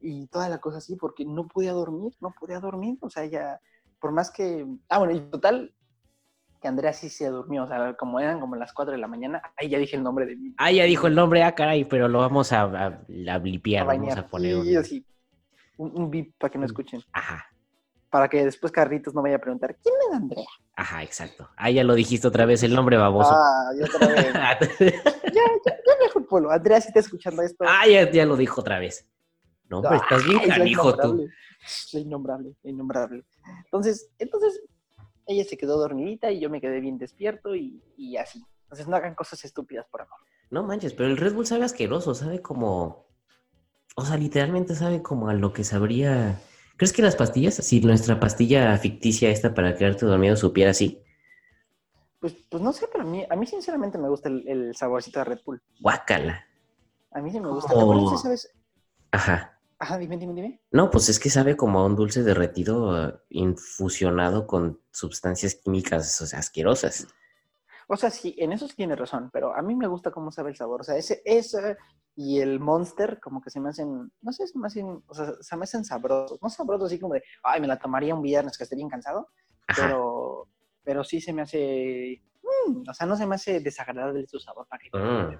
y 0.00 0.26
toda 0.28 0.48
la 0.50 0.58
cosa 0.58 0.78
así, 0.78 0.94
porque 0.96 1.24
no 1.24 1.48
podía 1.48 1.72
dormir, 1.72 2.12
no 2.20 2.34
podía 2.38 2.60
dormir, 2.60 2.98
o 3.00 3.08
sea, 3.10 3.24
ya, 3.24 3.60
por 3.98 4.12
más 4.12 4.30
que, 4.30 4.66
ah, 4.90 4.98
bueno, 4.98 5.14
y 5.14 5.20
total, 5.30 5.74
que 6.60 6.68
Andrea 6.68 6.92
sí 6.92 7.08
se 7.08 7.28
durmió, 7.28 7.64
o 7.64 7.68
sea, 7.68 7.94
como 7.94 8.18
eran 8.20 8.40
como 8.40 8.56
las 8.56 8.72
4 8.72 8.92
de 8.92 8.98
la 8.98 9.06
mañana, 9.06 9.40
ahí 9.56 9.68
ya 9.68 9.78
dije 9.78 9.96
el 9.96 10.02
nombre 10.02 10.26
de 10.26 10.36
mi... 10.36 10.54
Ah, 10.56 10.72
ya 10.72 10.84
dijo 10.84 11.06
el 11.06 11.14
nombre, 11.14 11.42
ah, 11.44 11.54
caray, 11.54 11.84
pero 11.84 12.08
lo 12.08 12.18
vamos 12.18 12.52
a, 12.52 12.62
a, 12.62 12.86
a 13.30 13.38
blipear, 13.38 13.82
a 13.84 13.86
vamos 13.86 14.16
a 14.16 14.26
poner 14.26 14.56
un... 14.56 14.66
y 14.66 14.76
así, 14.76 15.04
un, 15.76 15.92
un 15.96 16.10
beep 16.10 16.34
para 16.38 16.50
que 16.50 16.58
no 16.58 16.62
Un- 16.64 16.70
escuchen, 16.70 17.00
Ajá, 17.12 17.44
para 18.10 18.28
que 18.28 18.44
después 18.44 18.72
Carlitos 18.72 19.14
no 19.14 19.22
vaya 19.22 19.36
a 19.36 19.38
preguntar, 19.38 19.76
¿quién 19.82 19.94
es 20.10 20.16
Andrea? 20.16 20.46
ajá, 20.74 21.02
exacto. 21.02 21.48
Ah, 21.56 21.70
ya 21.70 21.84
lo 21.84 21.94
dijiste 21.94 22.26
otra 22.26 22.46
vez, 22.46 22.62
el 22.62 22.74
nombre 22.74 22.96
baboso. 22.96 23.34
Ah, 23.34 23.70
y 23.78 23.82
otra 23.82 24.08
vez, 24.08 24.32
ya, 24.80 25.42
ya, 25.66 25.72
ya 25.86 26.10
el 26.16 26.24
pueblo, 26.24 26.50
Andrea, 26.50 26.80
si 26.80 26.88
está 26.88 27.00
escuchando 27.00 27.42
esto... 27.42 27.64
ah, 27.68 27.86
ya, 27.86 28.10
ya 28.10 28.24
lo 28.26 28.36
dijo 28.36 28.60
otra 28.62 28.78
vez. 28.78 29.08
No, 29.68 29.78
hombre, 29.80 29.96
estás 29.98 30.24
bien 30.26 30.40
canijo 30.48 30.96
tú. 30.96 31.28
Soy 31.66 32.00
innombrable, 32.02 32.54
innombrable. 32.62 33.24
Entonces, 33.64 34.10
entonces, 34.18 34.62
ella 35.28 35.44
se 35.44 35.56
quedó 35.56 35.78
dormidita 35.78 36.30
y 36.32 36.40
yo 36.40 36.50
me 36.50 36.60
quedé 36.60 36.80
bien 36.80 36.98
despierto 36.98 37.54
y, 37.54 37.80
y 37.96 38.16
así. 38.16 38.44
Entonces, 38.64 38.88
no 38.88 38.96
hagan 38.96 39.14
cosas 39.14 39.44
estúpidas 39.44 39.86
por 39.90 40.02
amor. 40.02 40.18
No 40.50 40.64
manches, 40.64 40.94
pero 40.94 41.08
el 41.08 41.16
Red 41.16 41.34
Bull 41.34 41.46
sabe 41.46 41.64
asqueroso, 41.64 42.14
sabe 42.14 42.42
como... 42.42 43.06
O 43.94 44.04
sea, 44.04 44.16
literalmente 44.16 44.74
sabe 44.74 45.02
como 45.02 45.28
a 45.28 45.34
lo 45.34 45.52
que 45.52 45.64
sabría... 45.64 46.40
¿Crees 46.76 46.92
que 46.92 47.02
las 47.02 47.16
pastillas, 47.16 47.54
si 47.54 47.80
nuestra 47.80 48.20
pastilla 48.20 48.76
ficticia 48.78 49.30
esta 49.30 49.52
para 49.52 49.74
quedarte 49.74 50.06
dormido 50.06 50.36
supiera 50.36 50.70
así? 50.70 51.02
Pues, 52.20 52.34
pues 52.48 52.62
no 52.62 52.72
sé, 52.72 52.88
pero 52.90 53.04
a 53.04 53.06
mí, 53.06 53.24
a 53.28 53.36
mí 53.36 53.46
sinceramente 53.46 53.98
me 53.98 54.08
gusta 54.08 54.28
el, 54.28 54.46
el 54.48 54.76
saborcito 54.76 55.18
de 55.18 55.24
Red 55.24 55.40
Bull. 55.44 55.62
Guácala. 55.80 56.46
A 57.10 57.20
mí 57.20 57.30
sí 57.30 57.40
me 57.40 57.48
gusta. 57.48 57.72
Oh. 57.74 57.76
¿Te 57.76 57.82
acuerdas 57.82 58.10
de, 58.10 58.18
sabes? 58.18 58.54
Ajá. 59.10 59.57
Ajá, 59.80 59.96
dime, 59.98 60.16
dime, 60.16 60.34
dime. 60.34 60.60
No, 60.72 60.90
pues 60.90 61.08
es 61.08 61.20
que 61.20 61.30
sabe 61.30 61.56
como 61.56 61.78
a 61.78 61.86
un 61.86 61.94
dulce 61.94 62.22
derretido 62.24 63.08
eh, 63.08 63.14
infusionado 63.30 64.46
con 64.46 64.80
sustancias 64.90 65.54
químicas 65.54 66.20
o 66.20 66.26
sea, 66.26 66.40
asquerosas. 66.40 67.06
O 67.86 67.96
sea, 67.96 68.10
sí, 68.10 68.34
en 68.38 68.52
eso 68.52 68.66
sí 68.68 68.74
tiene 68.76 68.96
razón, 68.96 69.30
pero 69.32 69.54
a 69.54 69.62
mí 69.62 69.74
me 69.74 69.86
gusta 69.86 70.10
cómo 70.10 70.30
sabe 70.32 70.50
el 70.50 70.56
sabor. 70.56 70.80
O 70.80 70.84
sea, 70.84 70.96
ese, 70.96 71.22
ese 71.24 71.76
y 72.16 72.40
el 72.40 72.58
Monster 72.58 73.20
como 73.20 73.40
que 73.40 73.50
se 73.50 73.60
me 73.60 73.68
hacen, 73.70 74.12
no 74.20 74.32
sé, 74.32 74.46
se 74.48 74.58
me 74.58 74.66
hacen, 74.66 75.02
o 75.06 75.14
sea, 75.14 75.32
se 75.40 75.56
me 75.56 75.62
hacen 75.62 75.84
sabrosos. 75.84 76.38
No 76.42 76.50
sabrosos 76.50 76.86
así 76.88 76.98
como 76.98 77.14
de, 77.14 77.22
ay, 77.44 77.60
me 77.60 77.68
la 77.68 77.78
tomaría 77.78 78.14
un 78.14 78.22
viernes 78.22 78.58
que 78.58 78.64
esté 78.64 78.74
bien 78.74 78.88
cansado, 78.88 79.28
Ajá. 79.68 79.82
pero, 79.86 80.48
pero 80.82 81.04
sí 81.04 81.20
se 81.20 81.32
me 81.32 81.42
hace, 81.42 82.20
mm, 82.66 82.88
o 82.90 82.94
sea, 82.94 83.06
no 83.06 83.16
se 83.16 83.26
me 83.26 83.36
hace 83.36 83.60
desagradable 83.60 84.26
su 84.26 84.40
sabor. 84.40 84.66
¿para 84.68 84.82
qué 84.82 84.90
te 84.90 84.98
Mm. 84.98 85.38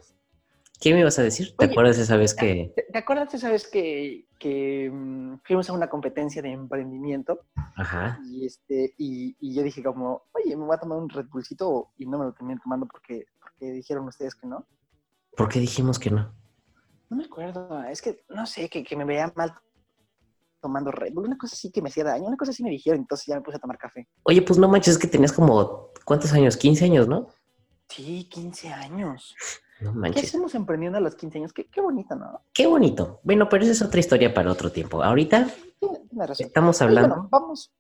¿Qué 0.81 0.95
me 0.95 1.01
ibas 1.01 1.19
a 1.19 1.23
decir? 1.23 1.57
¿Te 1.57 1.65
Oye, 1.65 1.73
acuerdas 1.73 1.99
esa 1.99 2.17
vez 2.17 2.35
que... 2.35 2.73
¿Te, 2.75 2.83
te 2.93 2.99
acuerdas 2.99 3.35
esa 3.35 3.51
vez 3.51 3.69
que, 3.69 4.29
que 4.39 4.91
mm, 4.93 5.39
fuimos 5.45 5.69
a 5.69 5.73
una 5.73 5.89
competencia 5.89 6.41
de 6.41 6.53
emprendimiento 6.53 7.41
Ajá. 7.77 8.21
y, 8.25 8.47
este, 8.47 8.95
y, 8.97 9.37
y 9.41 9.55
yo 9.55 9.63
dije 9.63 9.83
como, 9.83 10.23
oye, 10.33 10.57
me 10.57 10.65
voy 10.65 10.75
a 10.77 10.79
tomar 10.81 10.99
un 10.99 11.09
Red 11.09 11.27
Bullcito 11.27 11.91
y 11.97 12.07
no 12.07 12.19
me 12.19 12.27
lo 12.27 12.33
terminé 12.33 12.61
tomando 12.63 12.87
porque, 12.87 13.27
porque 13.41 13.73
dijeron 13.73 14.07
ustedes 14.07 14.35
que 14.37 14.47
no? 14.47 14.67
¿Por 15.37 15.49
qué 15.49 15.59
dijimos 15.59 15.99
que 15.99 16.11
no? 16.11 16.33
No 17.11 17.17
me 17.17 17.25
acuerdo, 17.25 17.83
es 17.85 18.01
que 18.01 18.25
no 18.29 18.47
sé, 18.47 18.69
que, 18.69 18.85
que 18.85 18.97
me 18.97 19.05
veía 19.05 19.33
mal 19.35 19.53
tomando 20.61 20.91
Red 20.93 21.13
Bull, 21.13 21.27
una 21.27 21.39
cosa 21.39 21.55
así 21.55 21.71
que 21.71 21.83
me 21.83 21.89
hacía 21.89 22.05
daño, 22.05 22.27
una 22.27 22.37
cosa 22.37 22.51
así 22.51 22.63
me 22.63 22.71
dijeron, 22.71 23.01
entonces 23.01 23.27
ya 23.27 23.37
me 23.37 23.43
puse 23.43 23.57
a 23.57 23.61
tomar 23.61 23.79
café. 23.79 24.09
Oye, 24.25 24.43
pues 24.43 24.59
no 24.59 24.69
manches, 24.69 24.95
es 24.95 24.99
que 24.99 25.07
tenías 25.07 25.33
como... 25.33 25.91
¿Cuántos 26.05 26.33
años? 26.33 26.57
15 26.57 26.85
años, 26.85 27.09
¿no? 27.09 27.29
Sí, 27.89 28.29
15 28.31 28.69
años. 28.69 29.37
No 29.81 29.93
¿Qué 29.93 29.99
manches. 29.99 30.25
hacemos 30.25 30.55
emprendiendo 30.55 30.99
a 30.99 31.01
los 31.01 31.15
15 31.15 31.39
años? 31.39 31.53
Qué, 31.53 31.67
qué 31.67 31.81
bonito, 31.81 32.17
¿no? 32.17 32.43
Qué 32.53 32.67
bonito. 32.67 33.21
Bueno, 33.23 33.49
pero 33.49 33.63
esa 33.65 33.73
es 33.73 33.83
otra 33.83 34.01
historia 34.01 34.35
para 34.35 34.51
otro 34.51 34.73
tiempo. 34.73 35.03
Ahorita 35.03 35.49
estamos 36.39 36.83
hablando... 36.83 37.09
bueno, 37.15 37.29
vamos 37.31 37.73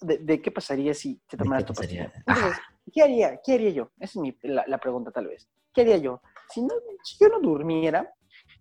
de, 0.00 0.18
de 0.18 0.42
qué 0.42 0.50
pasaría 0.50 0.94
si 0.94 1.16
te 1.28 1.36
¿De 1.36 1.44
tomaras 1.44 1.64
qué 1.64 1.66
tu 1.68 1.74
pastilla. 1.74 2.12
Entonces, 2.26 2.56
¿qué 2.92 3.02
haría? 3.02 3.40
¿Qué 3.44 3.52
haría 3.54 3.70
yo? 3.70 3.90
Esa 3.98 4.12
es 4.12 4.16
mi, 4.16 4.36
la, 4.42 4.64
la 4.66 4.78
pregunta 4.78 5.10
tal 5.10 5.28
vez. 5.28 5.48
¿Qué 5.72 5.82
haría 5.82 5.96
yo? 5.98 6.20
Si, 6.50 6.62
no, 6.62 6.74
si 7.02 7.16
yo 7.20 7.28
no 7.28 7.40
durmiera, 7.40 8.12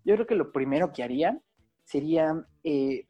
yo 0.04 0.16
creo 0.16 0.28
que 0.28 0.36
lo 0.36 0.52
primero 0.52 0.92
que 0.94 1.04
haría 1.04 1.40
sería 1.84 2.46
eh, 2.64 3.08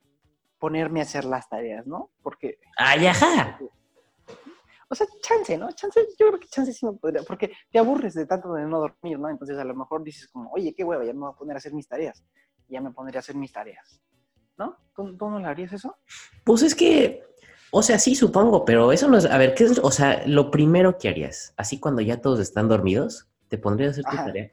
ponerme 0.59 0.99
a 1.01 1.03
hacer 1.03 1.25
las 1.25 1.47
tareas, 1.49 1.85
¿no? 1.85 2.09
Porque 2.21 2.57
¡Ay, 2.77 3.05
ajá! 3.07 3.59
O 4.93 4.95
sea, 4.95 5.07
chance, 5.21 5.57
¿no? 5.57 5.71
Chance, 5.71 6.01
yo 6.19 6.27
creo 6.27 6.39
que 6.39 6.47
chance 6.47 6.71
sí 6.71 6.85
me 6.85 6.93
podría, 6.93 7.23
porque 7.23 7.51
te 7.71 7.79
aburres 7.79 8.13
de 8.13 8.27
tanto 8.27 8.53
de 8.53 8.63
no 8.67 8.79
dormir, 8.79 9.17
¿no? 9.17 9.27
Entonces 9.27 9.57
a 9.57 9.63
lo 9.63 9.73
mejor 9.73 10.03
dices 10.03 10.27
como, 10.27 10.51
oye, 10.51 10.71
qué 10.75 10.83
hueva, 10.83 11.03
ya 11.03 11.13
me 11.13 11.21
voy 11.21 11.31
a 11.31 11.35
poner 11.35 11.55
a 11.55 11.57
hacer 11.57 11.73
mis 11.73 11.87
tareas. 11.87 12.23
Ya 12.67 12.79
me 12.79 12.91
pondré 12.91 13.17
a 13.17 13.21
hacer 13.21 13.35
mis 13.35 13.51
tareas. 13.51 13.99
¿No? 14.55 14.77
¿Tú, 14.95 15.17
tú 15.17 15.31
no 15.31 15.39
le 15.39 15.47
harías 15.47 15.73
eso? 15.73 15.97
Pues 16.43 16.61
es 16.61 16.75
que... 16.75 17.23
O 17.71 17.81
sea, 17.81 17.97
sí, 17.97 18.13
supongo, 18.13 18.65
pero 18.65 18.91
eso 18.91 19.07
no 19.07 19.17
es... 19.17 19.25
A 19.25 19.39
ver, 19.39 19.55
¿qué 19.55 19.63
es? 19.63 19.79
O 19.79 19.89
sea, 19.89 20.27
lo 20.27 20.51
primero 20.51 20.99
que 20.99 21.09
harías, 21.09 21.55
así 21.57 21.79
cuando 21.79 22.03
ya 22.03 22.21
todos 22.21 22.39
están 22.39 22.69
dormidos, 22.69 23.27
te 23.47 23.57
pondrías 23.57 23.97
a 23.97 24.01
hacer 24.01 24.05
tu 24.05 24.15
tarea. 24.15 24.51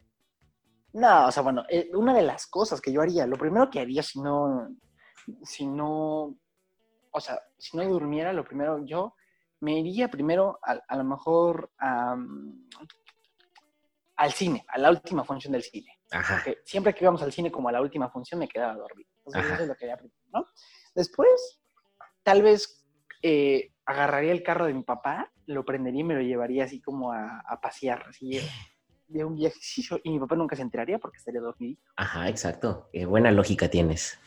No, 0.94 1.26
o 1.26 1.31
sea, 1.33 1.42
bueno, 1.42 1.64
eh, 1.68 1.90
una 1.92 2.14
de 2.14 2.22
las 2.22 2.46
cosas 2.46 2.81
que 2.81 2.94
yo 2.94 3.03
haría, 3.03 3.26
lo 3.26 3.37
primero 3.37 3.68
que 3.68 3.81
haría 3.81 4.03
si 4.03 4.22
no, 4.22 4.74
si 5.42 5.66
no, 5.66 6.35
o 7.11 7.20
sea, 7.20 7.38
si 7.59 7.76
no 7.76 7.85
durmiera, 7.85 8.33
lo 8.33 8.42
primero 8.42 8.83
yo 8.87 9.14
me 9.61 9.79
iría 9.79 10.09
primero 10.09 10.59
a, 10.62 10.81
a 10.88 10.96
lo 10.96 11.05
mejor 11.05 11.70
al 14.16 14.33
cine, 14.33 14.64
a 14.68 14.79
la 14.79 14.90
última 14.90 15.25
función 15.25 15.53
del 15.53 15.62
cine. 15.62 15.99
Ajá. 16.11 16.42
Porque 16.44 16.59
siempre 16.64 16.94
que 16.94 17.05
íbamos 17.05 17.23
al 17.23 17.33
cine 17.33 17.51
como 17.51 17.68
a 17.68 17.73
la 17.73 17.81
última 17.81 18.11
función 18.11 18.40
me 18.40 18.49
quedaba 18.49 18.75
dormido. 18.75 19.11
Entonces 19.18 19.44
Ajá. 19.44 19.55
eso 19.55 19.62
es 19.62 19.68
lo 19.68 19.75
que 19.77 19.85
haría 19.85 19.96
primero, 19.96 20.20
¿no? 20.33 20.46
Después, 20.94 21.62
tal 22.23 22.42
vez 22.42 22.85
eh, 23.23 23.73
agarraría 23.85 24.33
el 24.33 24.42
carro 24.42 24.66
de 24.66 24.75
mi 24.75 24.83
papá, 24.83 25.33
lo 25.46 25.64
prendería 25.64 26.01
y 26.01 26.05
me 26.05 26.14
lo 26.14 26.20
llevaría 26.20 26.64
así 26.64 26.81
como 26.81 27.12
a, 27.12 27.40
a 27.46 27.61
pasear, 27.61 28.07
así 28.09 28.31
de, 28.31 28.42
de 29.09 29.25
un 29.25 29.37
viajecillo. 29.37 30.01
Y 30.03 30.11
mi 30.11 30.18
papá 30.18 30.37
nunca 30.37 30.57
se 30.57 30.62
enteraría 30.62 30.99
porque 30.99 31.18
estaría 31.18 31.40
dormido. 31.40 31.81
Ajá, 31.96 32.29
exacto. 32.29 32.88
Qué 32.92 33.07
buena 33.07 33.31
lógica 33.31 33.68
tienes. 33.68 34.18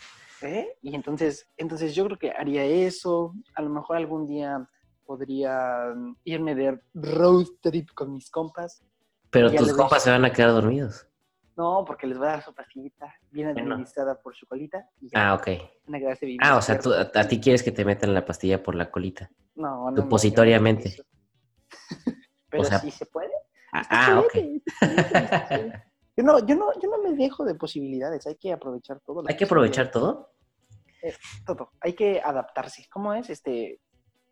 ¿eh? 0.42 0.78
Y 0.82 0.96
entonces, 0.96 1.50
entonces 1.58 1.96
yo 1.96 2.06
creo 2.06 2.20
que 2.20 2.32
haría 2.32 2.64
eso. 2.64 3.34
A 3.56 3.62
lo 3.62 3.70
mejor 3.70 3.98
algún 3.98 4.26
día 4.28 4.68
podría 5.06 5.94
irme 6.24 6.56
de 6.56 6.80
road 6.94 7.46
trip 7.62 7.90
con 7.94 8.14
mis 8.14 8.30
compas. 8.30 8.84
Pero 9.30 9.52
tus 9.54 9.74
compas 9.74 10.04
se 10.04 10.12
van 10.12 10.26
a 10.26 10.32
quedar 10.32 10.52
dormidos. 10.52 11.08
No, 11.56 11.84
porque 11.86 12.08
les 12.08 12.18
voy 12.18 12.28
a 12.28 12.32
dar 12.32 12.44
su 12.44 12.54
pastillita. 12.54 13.14
Viene 13.32 13.54
Bueno. 13.54 13.72
administrada 13.74 14.20
por 14.20 14.36
su 14.36 14.46
colita. 14.48 14.88
Y 15.00 15.10
ya 15.10 15.30
Ah, 15.32 15.34
ok. 15.36 15.48
van 15.86 15.96
a 15.96 16.00
quedarse 16.00 16.26
bien 16.26 16.40
Ah, 16.42 16.58
o 16.58 16.62
sea, 16.62 16.80
tú, 16.80 16.92
a, 16.94 17.02
a 17.14 17.28
ti 17.28 17.40
quieres 17.40 17.62
que 17.62 17.72
te 17.72 17.86
metan 17.86 18.14
la 18.14 18.26
pastilla 18.26 18.62
por 18.64 18.74
la 18.76 18.90
colita. 18.90 19.30
No, 19.56 19.92
no, 19.92 20.02
Supositoriamente. 20.02 20.96
no, 20.98 21.04
pero 22.50 22.64
sea, 22.64 22.80
si 22.80 22.90
se 22.92 23.06
puede. 23.06 23.32
Ah, 23.72 23.84
ah, 23.90 24.20
ok. 24.20 24.32
chévere. 24.34 25.84
Yo 26.16 26.24
no, 26.24 26.40
yo, 26.46 26.56
no, 26.56 26.72
yo 26.80 26.90
no 26.90 27.02
me 27.02 27.16
dejo 27.16 27.44
de 27.44 27.56
posibilidades, 27.56 28.26
hay 28.28 28.36
que 28.36 28.52
aprovechar 28.54 29.00
todo. 29.00 29.24
Hay 29.28 29.36
que 29.36 29.46
aprovechar 29.46 29.90
todo. 29.92 30.32
posibilidades, 31.02 31.20
todo, 31.46 31.72
hay 31.82 31.94
que 31.94 32.22
adaptarse. 32.24 32.86
¿Cómo 32.92 33.14
es? 33.14 33.30
Este, 33.30 33.80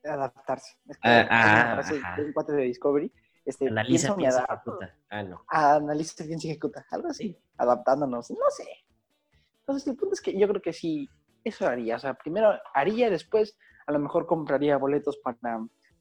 adaptarse. 0.04 0.78
Es 0.88 0.98
que 0.98 1.10
Ah, 1.10 1.28
ah, 1.30 1.74
frase 1.76 2.02
de 2.18 2.26
un 2.26 2.34
cuate 2.34 2.54
de 2.54 2.64
Discovery. 2.64 3.12
Este, 3.46 3.68
Analiza, 3.68 4.16
pienso, 4.16 4.18
piensa, 4.18 4.46
ejecuta. 4.54 4.96
Ah, 5.10 5.24
no. 5.24 5.44
Analiza, 5.48 6.24
piensa 6.26 6.48
ejecuta. 6.48 6.86
Algo 6.92 7.08
así, 7.10 7.38
adaptándonos. 7.58 8.30
No 8.32 8.38
sé. 8.56 8.66
Entonces, 9.62 9.88
el 9.88 9.96
punto 9.96 10.14
es 10.14 10.22
que 10.22 10.38
yo 10.38 10.48
creo 10.48 10.62
que 10.62 10.74
sí, 10.74 11.10
eso 11.44 11.68
haría. 11.68 11.96
O 11.96 12.00
sea, 12.00 12.14
primero 12.14 12.52
haría, 12.74 13.10
después 13.10 13.58
a 13.88 13.92
lo 13.92 14.00
mejor 14.00 14.26
compraría 14.28 14.78
boletos 14.78 15.18
para, 15.24 15.38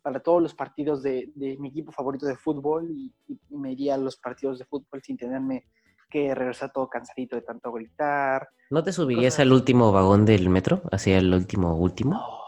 para 0.02 0.20
todos 0.20 0.42
los 0.42 0.54
partidos 0.54 1.02
de, 1.02 1.30
de 1.34 1.56
mi 1.58 1.68
equipo 1.68 1.92
favorito 1.92 2.26
de 2.26 2.36
fútbol 2.36 2.90
y, 2.90 3.12
y 3.28 3.38
me 3.56 3.72
iría 3.72 3.94
a 3.94 3.98
los 3.98 4.16
partidos 4.16 4.58
de 4.58 4.64
fútbol 4.66 5.02
sin 5.02 5.16
tenerme 5.16 5.66
que 6.10 6.34
regresar 6.34 6.72
todo 6.72 6.88
cansadito 6.88 7.36
de 7.36 7.42
tanto 7.42 7.70
gritar. 7.72 8.48
¿No 8.70 8.82
te 8.82 8.92
subirías 8.92 9.34
Cosas- 9.34 9.40
al 9.46 9.52
último 9.52 9.92
vagón 9.92 10.26
del 10.26 10.48
metro? 10.50 10.82
Hacia 10.90 11.16
el 11.18 11.32
último, 11.32 11.76
último. 11.76 12.12
No. 12.14 12.40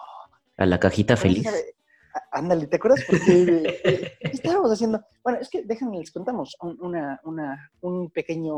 A 0.57 0.67
la 0.67 0.79
cajita 0.79 1.17
feliz. 1.17 1.47
Ándale, 2.31 2.67
¿te 2.67 2.77
acuerdas? 2.77 3.03
Porque 3.09 3.23
eh, 3.85 4.13
¿qué 4.21 4.29
estábamos 4.33 4.71
haciendo? 4.71 5.01
Bueno, 5.25 5.39
es 5.41 5.49
que 5.49 5.63
déjenme 5.63 5.99
les 5.99 6.11
contamos 6.11 6.57
un- 6.61 6.79
una, 6.83 7.21
una, 7.25 7.71
un 7.81 8.11
pequeño, 8.11 8.57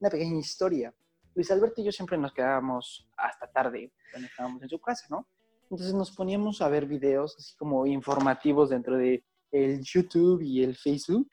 una 0.00 0.10
pequeña 0.10 0.38
historia. 0.38 0.94
Luis 1.34 1.50
Alberto 1.50 1.82
y 1.82 1.84
yo 1.84 1.92
siempre 1.92 2.16
nos 2.16 2.32
quedábamos 2.32 3.06
hasta 3.18 3.46
tarde 3.52 3.92
cuando 4.10 4.28
estábamos 4.28 4.62
en 4.62 4.68
su 4.70 4.80
casa, 4.80 5.06
¿no? 5.10 5.28
Entonces 5.70 5.92
nos 5.94 6.10
poníamos 6.12 6.62
a 6.62 6.68
ver 6.68 6.86
videos 6.86 7.36
así 7.38 7.54
como 7.56 7.86
informativos 7.86 8.70
dentro 8.70 8.96
de 8.96 9.22
el 9.52 9.82
YouTube 9.82 10.40
y 10.42 10.62
el 10.64 10.74
Facebook 10.76 11.28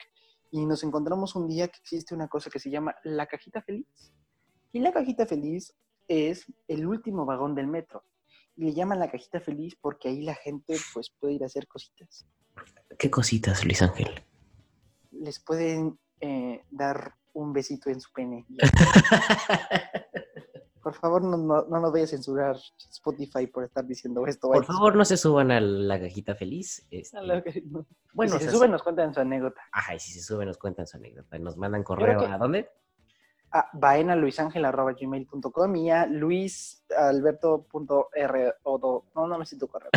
y 0.50 0.66
nos 0.66 0.82
encontramos 0.84 1.34
un 1.34 1.48
día 1.48 1.68
que 1.68 1.78
existe 1.80 2.14
una 2.14 2.28
cosa 2.28 2.50
que 2.50 2.58
se 2.58 2.70
llama 2.70 2.94
la 3.04 3.26
cajita 3.26 3.62
feliz. 3.62 3.86
Y 4.72 4.80
la 4.80 4.92
cajita 4.92 5.24
feliz 5.26 5.74
es 6.08 6.44
el 6.68 6.86
último 6.86 7.24
vagón 7.24 7.54
del 7.54 7.68
metro. 7.68 8.04
Le 8.56 8.72
llaman 8.72 8.98
la 9.00 9.10
cajita 9.10 9.40
feliz 9.40 9.76
porque 9.80 10.08
ahí 10.08 10.22
la 10.22 10.34
gente 10.34 10.76
pues 10.92 11.10
puede 11.18 11.34
ir 11.34 11.42
a 11.42 11.46
hacer 11.46 11.66
cositas. 11.66 12.26
¿Qué 12.98 13.10
cositas, 13.10 13.64
Luis 13.64 13.82
Ángel? 13.82 14.08
Les 15.10 15.40
pueden 15.40 15.98
eh, 16.20 16.62
dar 16.70 17.14
un 17.32 17.52
besito 17.52 17.90
en 17.90 18.00
su 18.00 18.12
pene. 18.12 18.46
Por 20.82 20.94
favor, 20.94 21.22
no, 21.22 21.36
no, 21.38 21.64
no 21.64 21.80
nos 21.80 21.92
vaya 21.92 22.04
a 22.04 22.08
censurar 22.08 22.56
Spotify 22.92 23.46
por 23.46 23.64
estar 23.64 23.86
diciendo 23.86 24.26
esto. 24.26 24.50
Por 24.50 24.66
favor, 24.66 24.94
no 24.94 25.04
se 25.06 25.16
suban 25.16 25.50
a 25.50 25.58
la 25.58 25.98
cajita 25.98 26.34
feliz. 26.34 26.86
este, 26.90 27.22
la 27.22 27.42
que-. 27.42 27.64
Bueno, 28.12 28.38
si 28.38 28.44
se 28.44 28.50
suben, 28.50 28.70
nos 28.70 28.82
cuentan 28.82 29.14
su 29.14 29.20
anécdota. 29.20 29.62
Ajá, 29.72 29.94
y 29.94 29.98
si 29.98 30.12
se 30.12 30.20
suben 30.20 30.46
nos 30.46 30.58
cuentan 30.58 30.86
su 30.86 30.98
anécdota. 30.98 31.38
Nos 31.38 31.56
mandan 31.56 31.82
correo 31.82 32.20
que- 32.20 32.26
a 32.26 32.36
dónde? 32.36 32.68
A 33.56 33.70
baenaluisangel.gmail.com 33.72 35.76
y 35.76 35.88
a 35.90 36.06
luisalberto.r 36.06 38.52
o 38.64 38.78
do- 38.78 39.04
No, 39.14 39.28
no 39.28 39.38
me 39.38 39.46
siento 39.46 39.68
correo. 39.68 39.90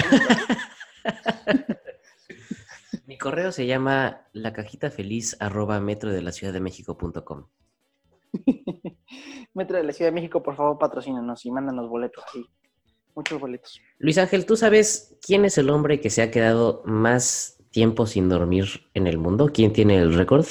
Mi 3.07 3.17
correo 3.17 3.51
se 3.51 3.65
llama 3.65 4.27
la 4.33 4.53
cajita 4.53 4.91
feliz 4.91 5.35
arroba 5.39 5.79
metro 5.79 6.11
de 6.11 6.21
la 6.21 6.31
ciudad 6.31 6.53
de 6.53 6.59
México.com. 6.59 7.47
Metro 9.53 9.77
de 9.77 9.83
la 9.83 9.93
Ciudad 9.93 10.11
de 10.11 10.15
México, 10.15 10.43
por 10.43 10.55
favor, 10.55 10.77
patrocínanos 10.77 11.43
y 11.45 11.51
mándanos 11.51 11.89
boletos 11.89 12.23
ahí. 12.35 12.45
Muchos 13.15 13.39
boletos. 13.39 13.81
Luis 13.97 14.19
Ángel, 14.19 14.45
¿tú 14.45 14.55
sabes 14.55 15.17
quién 15.25 15.45
es 15.45 15.57
el 15.57 15.71
hombre 15.71 15.99
que 15.99 16.11
se 16.11 16.21
ha 16.21 16.29
quedado 16.29 16.83
más 16.85 17.57
tiempo 17.71 18.05
sin 18.05 18.29
dormir 18.29 18.65
en 18.93 19.07
el 19.07 19.17
mundo? 19.17 19.49
¿Quién 19.51 19.73
tiene 19.73 19.97
el 19.97 20.13
récord? 20.13 20.45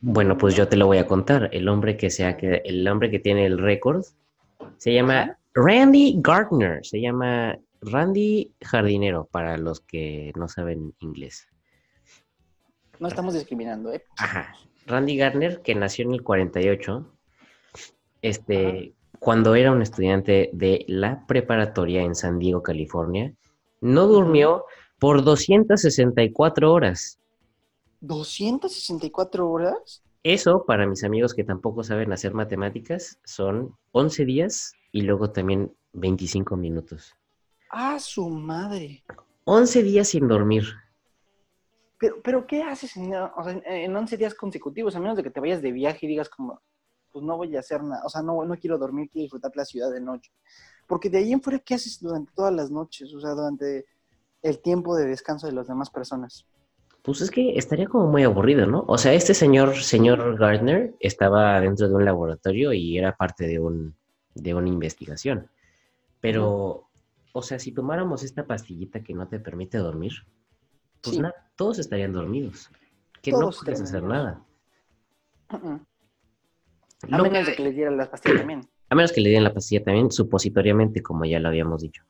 Bueno, 0.00 0.38
pues 0.38 0.54
yo 0.54 0.68
te 0.68 0.76
lo 0.76 0.86
voy 0.86 0.98
a 0.98 1.06
contar. 1.06 1.50
El 1.52 1.68
hombre 1.68 1.96
que 1.96 2.10
se 2.10 2.24
ha 2.24 2.36
qued- 2.38 2.62
el 2.64 2.86
hombre 2.86 3.10
que 3.10 3.18
tiene 3.18 3.46
el 3.46 3.58
récord 3.58 4.04
se 4.76 4.92
llama. 4.94 5.36
Randy 5.54 6.16
Gardner. 6.20 6.84
Se 6.84 7.00
llama 7.00 7.58
Randy 7.80 8.52
Jardinero 8.60 9.28
para 9.30 9.56
los 9.56 9.80
que 9.80 10.32
no 10.36 10.46
saben 10.46 10.94
inglés. 11.00 11.48
No 13.00 13.08
estamos 13.08 13.34
discriminando, 13.34 13.92
¿eh? 13.92 14.04
Ajá. 14.18 14.54
Randy 14.86 15.16
Gardner, 15.16 15.60
que 15.62 15.74
nació 15.74 16.04
en 16.04 16.12
el 16.14 16.22
48, 16.22 17.06
este, 18.22 18.94
cuando 19.18 19.54
era 19.54 19.72
un 19.72 19.82
estudiante 19.82 20.50
de 20.52 20.84
la 20.88 21.26
preparatoria 21.26 22.02
en 22.02 22.14
San 22.14 22.38
Diego, 22.38 22.62
California, 22.62 23.34
no 23.80 24.06
durmió 24.06 24.64
por 24.98 25.22
264 25.24 26.72
horas. 26.72 27.18
264 28.00 29.50
horas. 29.50 30.02
Eso, 30.22 30.64
para 30.66 30.86
mis 30.86 31.04
amigos 31.04 31.34
que 31.34 31.44
tampoco 31.44 31.82
saben 31.84 32.12
hacer 32.12 32.34
matemáticas, 32.34 33.18
son 33.24 33.76
11 33.92 34.24
días 34.24 34.72
y 34.92 35.02
luego 35.02 35.30
también 35.30 35.72
25 35.92 36.56
minutos. 36.56 37.14
¡Ah, 37.70 37.98
su 37.98 38.28
madre! 38.28 39.04
11 39.44 39.82
días 39.82 40.08
sin 40.08 40.28
dormir. 40.28 40.64
Pero, 41.98 42.22
pero 42.22 42.46
¿qué 42.46 42.62
haces 42.62 42.96
en, 42.96 43.12
o 43.14 43.42
sea, 43.44 43.52
en- 43.52 43.62
en 43.66 43.96
11 43.96 44.16
días 44.16 44.34
consecutivos? 44.34 44.94
A 44.94 45.00
menos 45.00 45.16
de 45.16 45.22
que 45.22 45.30
te 45.30 45.40
vayas 45.40 45.62
de 45.62 45.72
viaje 45.72 46.06
y 46.06 46.08
digas 46.08 46.28
como, 46.28 46.60
pues 47.12 47.24
no 47.24 47.36
voy 47.36 47.56
a 47.56 47.60
hacer 47.60 47.82
nada. 47.82 48.02
O 48.04 48.08
sea, 48.08 48.22
no, 48.22 48.44
no 48.44 48.56
quiero 48.56 48.78
dormir, 48.78 49.08
quiero 49.10 49.24
disfrutar 49.24 49.52
la 49.54 49.64
ciudad 49.64 49.90
de 49.90 50.00
noche. 50.00 50.30
Porque 50.86 51.10
de 51.10 51.18
ahí 51.18 51.32
en 51.32 51.42
fuera, 51.42 51.58
¿qué 51.58 51.74
haces 51.74 52.00
durante 52.00 52.32
todas 52.34 52.54
las 52.54 52.70
noches? 52.70 53.12
O 53.14 53.20
sea, 53.20 53.30
durante 53.30 53.86
el 54.42 54.60
tiempo 54.60 54.94
de 54.96 55.06
descanso 55.06 55.46
de 55.46 55.52
las 55.52 55.66
demás 55.68 55.90
personas. 55.90 56.46
Pues 57.08 57.22
es 57.22 57.30
que 57.30 57.56
estaría 57.56 57.86
como 57.86 58.06
muy 58.08 58.22
aburrido, 58.22 58.66
¿no? 58.66 58.84
O 58.86 58.98
sea, 58.98 59.14
este 59.14 59.32
señor, 59.32 59.74
señor 59.76 60.36
Gardner, 60.36 60.94
estaba 61.00 61.58
dentro 61.58 61.88
de 61.88 61.94
un 61.94 62.04
laboratorio 62.04 62.74
y 62.74 62.98
era 62.98 63.16
parte 63.16 63.46
de 63.46 63.58
un, 63.58 63.94
de 64.34 64.52
una 64.52 64.68
investigación. 64.68 65.48
Pero, 66.20 66.86
o 67.32 67.42
sea, 67.42 67.58
si 67.58 67.72
tomáramos 67.72 68.22
esta 68.24 68.44
pastillita 68.44 69.02
que 69.02 69.14
no 69.14 69.26
te 69.26 69.40
permite 69.40 69.78
dormir, 69.78 70.12
pues 71.00 71.16
Sí. 71.16 71.22
nada, 71.22 71.34
todos 71.56 71.78
estarían 71.78 72.12
dormidos. 72.12 72.68
Que 73.22 73.30
Todos 73.30 73.56
no 73.56 73.64
puedes 73.64 73.80
hacer 73.80 74.02
nada. 74.02 74.42
A 75.48 75.56
menos 77.06 77.30
que- 77.30 77.50
de 77.52 77.56
que 77.56 77.62
les 77.62 77.74
dieran 77.74 77.96
las 77.96 78.08
pastillas 78.08 78.36
también, 78.40 78.68
a 78.90 78.94
menos 78.94 79.12
que 79.12 79.22
le 79.22 79.30
den 79.30 79.44
la 79.44 79.54
pastilla 79.54 79.82
también, 79.82 80.10
supositoriamente, 80.12 81.02
como 81.02 81.24
ya 81.24 81.40
lo 81.40 81.48
habíamos 81.48 81.80
dicho. 81.80 82.02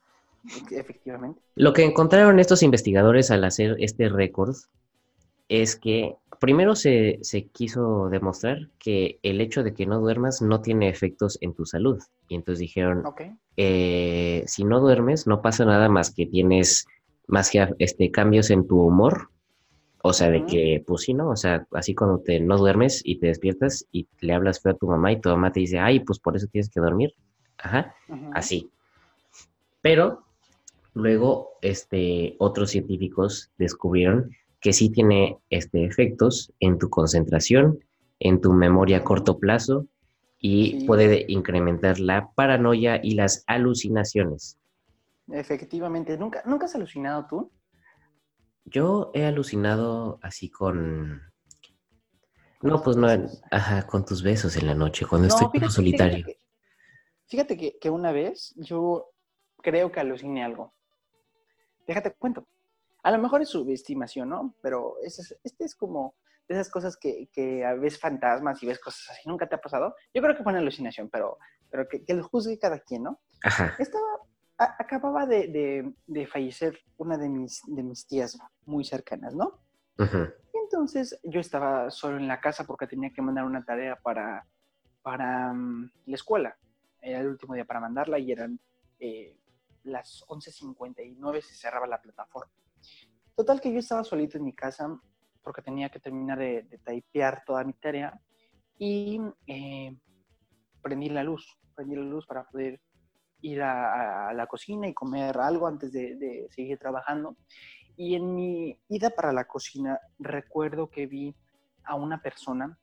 efectivamente. 0.71 1.39
Lo 1.55 1.71
que 1.71 1.85
encontraron 1.85 2.37
estos 2.39 2.63
investigadores 2.63 3.31
al 3.31 3.45
hacer 3.45 3.77
este 3.79 4.09
récord 4.09 4.55
es 5.49 5.75
que 5.75 6.15
primero 6.39 6.75
se, 6.75 7.19
se 7.21 7.47
quiso 7.47 8.09
demostrar 8.09 8.69
que 8.79 9.19
el 9.23 9.41
hecho 9.41 9.63
de 9.63 9.73
que 9.73 9.85
no 9.85 9.99
duermas 9.99 10.41
no 10.41 10.61
tiene 10.61 10.87
efectos 10.87 11.37
en 11.41 11.53
tu 11.53 11.65
salud. 11.65 11.99
Y 12.29 12.35
entonces 12.35 12.59
dijeron, 12.59 13.03
eh, 13.57 14.43
si 14.47 14.63
no 14.63 14.79
duermes, 14.79 15.27
no 15.27 15.41
pasa 15.41 15.65
nada 15.65 15.89
más 15.89 16.13
que 16.13 16.25
tienes 16.25 16.85
más 17.27 17.49
que 17.51 17.67
este, 17.79 18.11
cambios 18.11 18.49
en 18.51 18.67
tu 18.67 18.81
humor. 18.81 19.29
O 20.01 20.13
sea, 20.13 20.29
de 20.29 20.45
que, 20.45 20.81
pues 20.87 21.01
sí, 21.01 21.13
¿no? 21.13 21.29
O 21.29 21.35
sea, 21.35 21.67
así 21.73 21.93
cuando 21.93 22.19
te 22.19 22.39
no 22.39 22.57
duermes 22.57 23.01
y 23.03 23.19
te 23.19 23.27
despiertas 23.27 23.85
y 23.91 24.07
le 24.21 24.33
hablas 24.33 24.61
feo 24.61 24.71
a 24.71 24.77
tu 24.77 24.87
mamá 24.87 25.11
y 25.11 25.19
tu 25.19 25.27
mamá 25.27 25.51
te 25.51 25.59
dice, 25.59 25.77
ay, 25.77 25.99
pues 25.99 26.19
por 26.19 26.37
eso 26.37 26.47
tienes 26.47 26.69
que 26.69 26.79
dormir. 26.79 27.13
Ajá 27.57 27.93
así. 28.33 28.69
Pero 29.81 30.23
luego 30.93 31.51
este, 31.61 32.35
otros 32.39 32.71
científicos 32.71 33.51
descubrieron 33.57 34.31
que 34.61 34.73
sí 34.73 34.89
tiene 34.91 35.37
este, 35.49 35.85
efectos 35.85 36.53
en 36.59 36.77
tu 36.77 36.89
concentración, 36.89 37.79
en 38.19 38.41
tu 38.41 38.51
memoria 38.53 38.97
a 38.97 39.03
corto 39.03 39.39
plazo 39.39 39.87
y 40.39 40.79
Sí. 40.79 40.85
puede 40.85 41.25
incrementar 41.27 41.99
la 41.99 42.31
paranoia 42.31 42.99
y 43.03 43.15
las 43.15 43.43
alucinaciones. 43.47 44.57
Efectivamente. 45.31 46.17
¿Nunca, 46.17 46.41
¿Nunca 46.45 46.65
has 46.65 46.75
alucinado 46.75 47.27
tú? 47.27 47.51
Yo 48.65 49.11
he 49.13 49.25
alucinado 49.25 50.19
así 50.21 50.49
con... 50.49 51.21
No, 52.61 52.81
pues 52.83 52.97
no, 52.97 53.07
ajá, 53.51 53.87
con 53.87 54.05
tus 54.05 54.21
besos 54.21 54.57
en 54.57 54.67
la 54.67 54.75
noche, 54.75 55.05
cuando 55.05 55.27
estoy 55.29 55.47
fíjate, 55.53 55.71
solitario. 55.71 56.17
Fíjate, 56.17 56.33
que, 56.33 56.39
fíjate 57.27 57.57
que, 57.57 57.79
que 57.79 57.89
una 57.89 58.11
vez 58.11 58.53
yo 58.57 59.11
creo 59.61 59.91
que 59.91 60.01
aluciné 60.01 60.43
algo. 60.43 60.73
Déjate 61.87 62.13
cuento. 62.13 62.45
A 63.09 63.11
lo 63.11 63.17
mejor 63.17 63.41
es 63.41 63.49
subestimación, 63.49 64.29
¿no? 64.29 64.53
Pero 64.61 64.97
ese 65.01 65.23
es- 65.23 65.35
este 65.43 65.65
es 65.65 65.73
como 65.75 66.13
de 66.47 66.53
esas 66.53 66.69
cosas 66.69 66.95
que, 66.95 67.27
que 67.33 67.65
ves 67.79 67.99
fantasmas 67.99 68.61
y 68.61 68.67
ves 68.67 68.77
cosas 68.79 69.09
así. 69.09 69.21
¿Nunca 69.27 69.47
te 69.49 69.55
ha 69.55 69.61
pasado? 69.61 69.95
Yo 70.13 70.21
creo 70.21 70.37
que 70.37 70.43
fue 70.43 70.51
una 70.51 70.59
alucinación, 70.61 71.09
pero, 71.09 71.39
pero 71.71 71.87
que, 71.87 72.03
que 72.05 72.13
lo 72.13 72.23
juzgue 72.23 72.59
cada 72.59 72.77
quien, 72.81 73.01
¿no? 73.03 73.19
Ajá, 73.43 73.73
Estaba, 73.79 74.05
a- 74.59 74.75
acababa 74.77 75.25
de, 75.25 75.47
de- 75.47 75.93
de 76.05 76.27
fallecer 76.27 76.77
una 76.97 77.17
de 77.17 77.29
mis, 77.29 77.61
de 77.65 77.81
mis 77.81 78.05
tías 78.05 78.37
muy 78.65 78.83
cercanas, 78.83 79.33
¿no? 79.33 79.59
Y 80.53 80.57
entonces 80.59 81.19
yo 81.23 81.39
estaba 81.39 81.89
solo 81.89 82.17
en 82.17 82.27
la 82.27 82.39
casa 82.39 82.63
porque 82.65 82.85
tenía 82.85 83.09
que 83.11 83.23
mandar 83.23 83.43
una 83.45 83.65
tarea 83.65 83.95
para, 83.95 84.45
para 85.01 85.51
mm, 85.51 85.91
la 86.05 86.15
escuela. 86.15 86.57
Era 87.01 87.21
el 87.21 87.27
último 87.29 87.55
día 87.55 87.65
para 87.65 87.79
mandarla 87.79 88.19
y 88.19 88.31
eran 88.31 88.59
eh, 88.99 89.35
las 89.83 90.23
11.59 90.27 91.41
se 91.41 91.55
cerraba 91.55 91.87
la 91.87 91.99
plataforma. 91.99 92.51
Total 93.39 93.61
que 93.61 93.71
yo 93.71 93.79
estaba 93.79 94.03
solito 94.03 94.37
en 94.37 94.43
mi 94.43 94.51
casa 94.51 94.99
porque 95.41 95.61
tenía 95.61 95.87
que 95.87 96.01
terminar 96.01 96.37
de, 96.39 96.63
de 96.63 97.37
toda 97.45 97.63
mi 97.63 97.71
tarea 97.71 98.19
y 98.77 99.17
eh, 99.47 99.97
prendí 100.81 101.07
la 101.07 101.23
luz, 101.23 101.57
prendí 101.73 101.95
la 101.95 102.01
luz 102.01 102.27
para 102.27 102.43
poder 102.43 102.81
ir 103.39 103.61
a, 103.61 104.33
la 104.33 104.45
cocina 104.45 104.89
y 104.89 104.93
comer 104.93 105.37
algo 105.37 105.67
antes 105.67 105.93
de, 105.93 106.49
seguir 106.53 106.77
trabajando. 106.79 107.37
Y 107.95 108.15
en 108.15 108.35
mi 108.35 108.77
ida 108.89 109.09
para 109.09 109.31
la 109.31 109.45
cocina 109.45 109.97
recuerdo 110.19 110.89
que 110.89 111.07
vi 111.07 111.33
a 111.85 111.95
una 111.95 112.21
persona, 112.21 112.77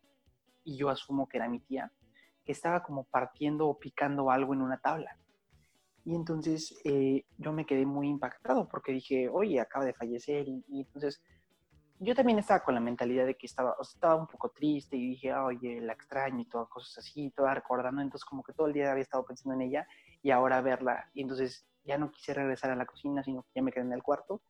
y 0.64 0.78
yo 0.78 0.88
asumo 0.88 1.28
que 1.28 1.36
era 1.36 1.50
mi 1.50 1.60
tía, 1.60 1.92
que 2.46 2.52
estaba 2.52 2.82
como 2.82 3.04
partiendo 3.04 3.68
o 3.68 3.78
picando 3.78 4.30
algo 4.30 4.54
en 4.54 4.62
una 4.62 4.78
tabla. 4.78 5.18
Y 6.06 6.14
entonces 6.14 6.72
eh, 6.84 7.24
yo 7.36 7.52
me 7.52 7.66
quedé 7.66 7.84
muy 7.84 8.08
impactado 8.08 8.68
porque 8.68 8.92
dije, 8.92 9.28
oye, 9.28 9.58
acaba 9.58 9.84
de 9.84 9.92
fallecer. 9.92 10.46
Y, 10.46 10.64
y, 10.68 10.82
entonces 10.82 11.20
yo 11.98 12.14
también 12.14 12.38
estaba 12.38 12.62
con 12.62 12.76
la 12.76 12.80
mentalidad 12.80 13.26
de 13.26 13.34
que 13.34 13.46
estaba, 13.46 13.74
o 13.76 13.82
sea, 13.82 13.96
estaba 13.96 14.14
un 14.14 14.28
poco 14.28 14.50
triste 14.50 14.96
y 14.96 15.10
dije, 15.10 15.34
oye, 15.34 15.80
la 15.80 15.94
extraño 15.94 16.40
y 16.40 16.48
todas 16.48 16.68
cosas 16.68 16.98
así, 16.98 17.32
toda 17.32 17.54
recordando. 17.54 18.02
Entonces 18.02 18.24
como 18.24 18.44
que 18.44 18.52
todo 18.52 18.68
el 18.68 18.72
día 18.72 18.92
había 18.92 19.02
estado 19.02 19.26
pensando 19.26 19.54
en 19.54 19.68
ella 19.68 19.88
y 20.22 20.30
ahora 20.30 20.60
verla. 20.60 21.10
Y 21.12 21.22
entonces 21.22 21.66
ya 21.84 21.98
no 21.98 22.12
quise 22.12 22.34
regresar 22.34 22.70
a 22.70 22.76
la 22.76 22.86
cocina, 22.86 23.24
sino 23.24 23.42
que 23.42 23.50
ya 23.56 23.62
me 23.62 23.72
quedé 23.72 23.82
en 23.82 23.92
el 23.92 24.04
cuarto 24.04 24.42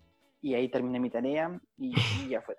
y 0.43 0.53
ahí 0.53 0.69
terminé 0.69 1.01
mi 1.01 1.09
tarea 1.09 1.59
y, 1.79 1.95
y 2.23 2.29
ya 2.29 2.43
fue. 2.43 2.59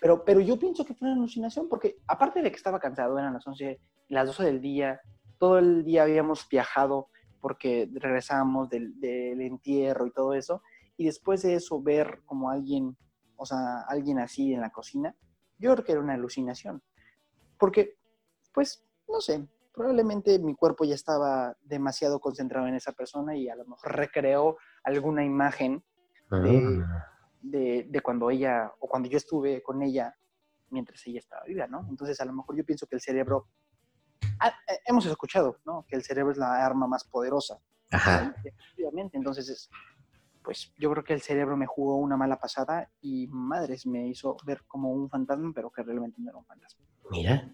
Pero, 0.00 0.24
pero 0.24 0.38
yo 0.38 0.56
pienso 0.60 0.84
que 0.84 0.94
fue 0.94 1.08
una 1.08 1.16
alucinación 1.16 1.68
porque 1.68 1.96
aparte 2.06 2.40
de 2.40 2.50
que 2.50 2.56
estaba 2.56 2.78
cansado, 2.78 3.18
eran 3.18 3.34
las 3.34 3.44
11, 3.44 3.80
las 4.10 4.28
12 4.28 4.44
del 4.44 4.60
día, 4.60 5.00
todo 5.38 5.58
el 5.58 5.82
día 5.84 6.04
habíamos 6.04 6.48
viajado 6.48 7.08
porque 7.42 7.90
regresábamos 7.92 8.70
del, 8.70 8.98
del, 9.00 9.40
entierro 9.40 10.06
y 10.06 10.12
todo 10.12 10.32
eso, 10.32 10.62
y 10.96 11.06
después 11.06 11.42
de 11.42 11.54
eso 11.54 11.82
ver 11.82 12.22
como 12.24 12.50
alguien, 12.50 12.96
o 13.36 13.44
sea, 13.44 13.80
alguien 13.88 14.20
así 14.20 14.54
en 14.54 14.60
la 14.60 14.70
cocina, 14.70 15.14
yo 15.58 15.72
creo 15.72 15.84
que 15.84 15.92
era 15.92 16.00
una 16.00 16.14
alucinación, 16.14 16.80
porque, 17.58 17.98
pues, 18.54 18.86
no 19.08 19.20
sé, 19.20 19.48
probablemente 19.74 20.38
mi 20.38 20.54
cuerpo 20.54 20.84
ya 20.84 20.94
estaba 20.94 21.56
demasiado 21.64 22.20
concentrado 22.20 22.68
en 22.68 22.76
esa 22.76 22.92
persona 22.92 23.36
y 23.36 23.48
a 23.48 23.56
lo 23.56 23.64
mejor 23.64 23.96
recreó 23.96 24.56
alguna 24.84 25.24
imagen 25.24 25.82
de, 26.30 26.80
Ah, 26.84 27.08
de, 27.42 27.86
de 27.90 28.00
cuando 28.00 28.30
ella, 28.30 28.72
o 28.78 28.88
cuando 28.88 29.08
yo 29.08 29.16
estuve 29.16 29.62
con 29.62 29.82
ella 29.82 30.14
mientras 30.70 31.04
ella 31.06 31.18
estaba 31.18 31.42
viva, 31.44 31.66
¿no? 31.66 31.84
Entonces, 31.90 32.20
a 32.20 32.24
lo 32.24 32.32
mejor 32.32 32.56
yo 32.56 32.64
pienso 32.64 32.86
que 32.86 32.94
el 32.94 33.00
cerebro 33.00 33.48
Ah, 34.42 34.54
eh, 34.68 34.78
hemos 34.86 35.06
escuchado, 35.06 35.58
¿no? 35.64 35.86
Que 35.88 35.96
el 35.96 36.02
cerebro 36.02 36.32
es 36.32 36.38
la 36.38 36.64
arma 36.64 36.86
más 36.86 37.04
poderosa. 37.04 37.58
Ajá. 37.90 38.34
Efectivamente. 38.44 39.16
Entonces, 39.16 39.48
es, 39.48 39.70
pues 40.42 40.72
yo 40.76 40.90
creo 40.90 41.04
que 41.04 41.12
el 41.12 41.22
cerebro 41.22 41.56
me 41.56 41.66
jugó 41.66 41.96
una 41.96 42.16
mala 42.16 42.38
pasada 42.38 42.90
y 43.00 43.28
madres 43.28 43.86
me 43.86 44.08
hizo 44.08 44.36
ver 44.44 44.62
como 44.66 44.90
un 44.90 45.08
fantasma, 45.08 45.52
pero 45.54 45.70
que 45.70 45.82
realmente 45.82 46.20
no 46.20 46.30
era 46.30 46.38
un 46.38 46.44
fantasma. 46.44 46.82
Mira. 47.10 47.50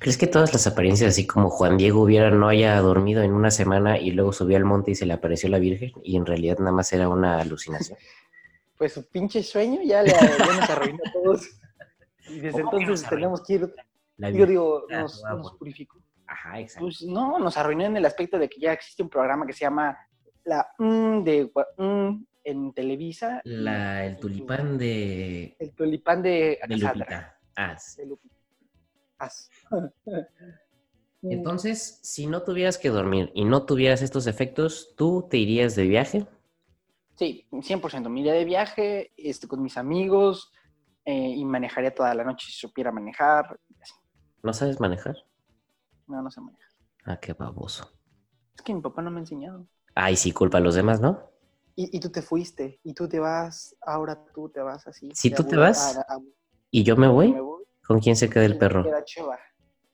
¿Crees 0.00 0.18
que 0.18 0.26
todas 0.26 0.52
las 0.52 0.66
apariencias, 0.66 1.10
así 1.10 1.26
como 1.26 1.48
Juan 1.48 1.76
Diego 1.76 2.02
hubiera 2.02 2.28
no 2.30 2.48
haya 2.48 2.78
dormido 2.80 3.22
en 3.22 3.32
una 3.32 3.50
semana 3.50 3.96
y 3.96 4.10
luego 4.10 4.32
subió 4.32 4.56
al 4.56 4.64
monte 4.64 4.90
y 4.90 4.94
se 4.96 5.06
le 5.06 5.14
apareció 5.14 5.48
la 5.48 5.58
Virgen 5.58 5.92
y 6.02 6.16
en 6.16 6.26
realidad 6.26 6.58
nada 6.58 6.72
más 6.72 6.92
era 6.92 7.08
una 7.08 7.38
alucinación? 7.38 7.98
Pues 8.76 8.92
su 8.92 9.08
pinche 9.08 9.40
sueño 9.44 9.80
ya, 9.82 10.02
le, 10.02 10.10
ya 10.10 10.56
nos 10.60 10.68
arruinó 10.68 10.98
a 11.06 11.12
todos. 11.12 11.48
Y 12.28 12.40
desde 12.40 12.60
¿Cómo 12.60 12.72
que 12.72 12.76
entonces 12.78 13.08
tenemos 13.08 13.42
que 13.44 13.54
ir, 13.54 13.74
yo 14.18 14.46
digo, 14.46 14.82
Ah, 14.90 15.02
nos, 15.02 15.22
nos 15.22 15.52
purificó. 15.52 16.00
Ajá, 16.26 16.60
exacto. 16.60 16.86
Pues 16.86 17.02
no, 17.02 17.38
nos 17.38 17.56
arruinó 17.56 17.84
en 17.84 17.96
el 17.96 18.06
aspecto 18.06 18.38
de 18.38 18.48
que 18.48 18.60
ya 18.60 18.72
existe 18.72 19.02
un 19.02 19.10
programa 19.10 19.46
que 19.46 19.52
se 19.52 19.64
llama 19.64 19.96
La 20.44 20.66
mm 20.78 21.22
de 21.22 21.50
mm 21.78 22.24
en 22.44 22.72
Televisa. 22.74 23.40
La, 23.44 24.04
el 24.04 24.18
tulipán 24.18 24.78
de, 24.78 25.56
El 25.58 25.72
tulipán 25.72 26.22
de 26.22 26.58
de. 26.68 26.76
Lupita. 26.76 27.38
Ah, 27.56 27.78
sí. 27.78 28.02
De 28.02 28.08
Lupita. 28.08 28.34
As. 29.18 29.50
Entonces, 31.22 32.00
si 32.02 32.26
no 32.26 32.42
tuvieras 32.42 32.76
que 32.76 32.90
dormir 32.90 33.30
y 33.34 33.46
no 33.46 33.64
tuvieras 33.64 34.02
estos 34.02 34.26
efectos, 34.26 34.94
¿tú 34.94 35.26
te 35.30 35.38
irías 35.38 35.74
de 35.74 35.84
viaje? 35.84 36.26
Sí, 37.14 37.46
100%. 37.50 38.10
Me 38.10 38.20
iría 38.20 38.34
de 38.34 38.44
viaje 38.44 39.12
este, 39.16 39.48
con 39.48 39.62
mis 39.62 39.78
amigos 39.78 40.52
eh, 41.06 41.30
y 41.30 41.44
manejaría 41.46 41.94
toda 41.94 42.14
la 42.14 42.24
noche 42.24 42.46
si 42.50 42.52
supiera 42.52 42.92
manejar. 42.92 43.58
y 43.70 43.80
así. 43.80 43.94
¿No 44.42 44.52
sabes 44.52 44.80
manejar? 44.80 45.16
No, 46.06 46.22
no 46.22 46.30
sé 46.30 46.40
manejar. 46.40 46.68
Ah, 47.04 47.18
qué 47.20 47.32
baboso. 47.32 47.92
Es 48.56 48.62
que 48.62 48.74
mi 48.74 48.80
papá 48.80 49.02
no 49.02 49.10
me 49.10 49.18
ha 49.18 49.20
enseñado. 49.20 49.66
Ay, 49.94 50.16
sí, 50.16 50.32
culpa 50.32 50.58
a 50.58 50.60
los 50.60 50.74
demás, 50.74 51.00
¿no? 51.00 51.30
Y, 51.76 51.96
y 51.96 52.00
tú 52.00 52.10
te 52.10 52.22
fuiste, 52.22 52.80
y 52.84 52.94
tú 52.94 53.08
te 53.08 53.18
vas, 53.18 53.76
ahora 53.82 54.24
tú 54.32 54.48
te 54.48 54.60
vas 54.60 54.86
así. 54.86 55.10
Si 55.14 55.30
tú 55.30 55.42
te 55.44 55.56
vas, 55.56 55.96
a- 55.96 56.00
a- 56.14 56.20
¿Y 56.70 56.84
yo 56.84 56.96
me 56.96 57.08
voy? 57.08 57.32
me 57.32 57.40
voy, 57.40 57.64
¿Con 57.86 58.00
quién 58.00 58.16
se 58.16 58.30
queda 58.30 58.44
el 58.44 58.58
perro? 58.58 58.82
queda 58.84 59.04
Cheva. 59.04 59.38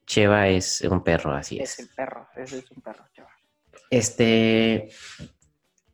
Cheva 0.07 0.49
es 0.49 0.81
un 0.83 1.03
perro, 1.03 1.33
así 1.33 1.59
Es 1.59 1.79
el 1.79 1.87
es. 1.87 1.95
perro, 1.95 2.29
ese 2.37 2.59
es 2.59 2.71
un 2.71 2.83
perro, 2.83 3.05
Cheva. 3.13 3.31
Este. 3.91 4.91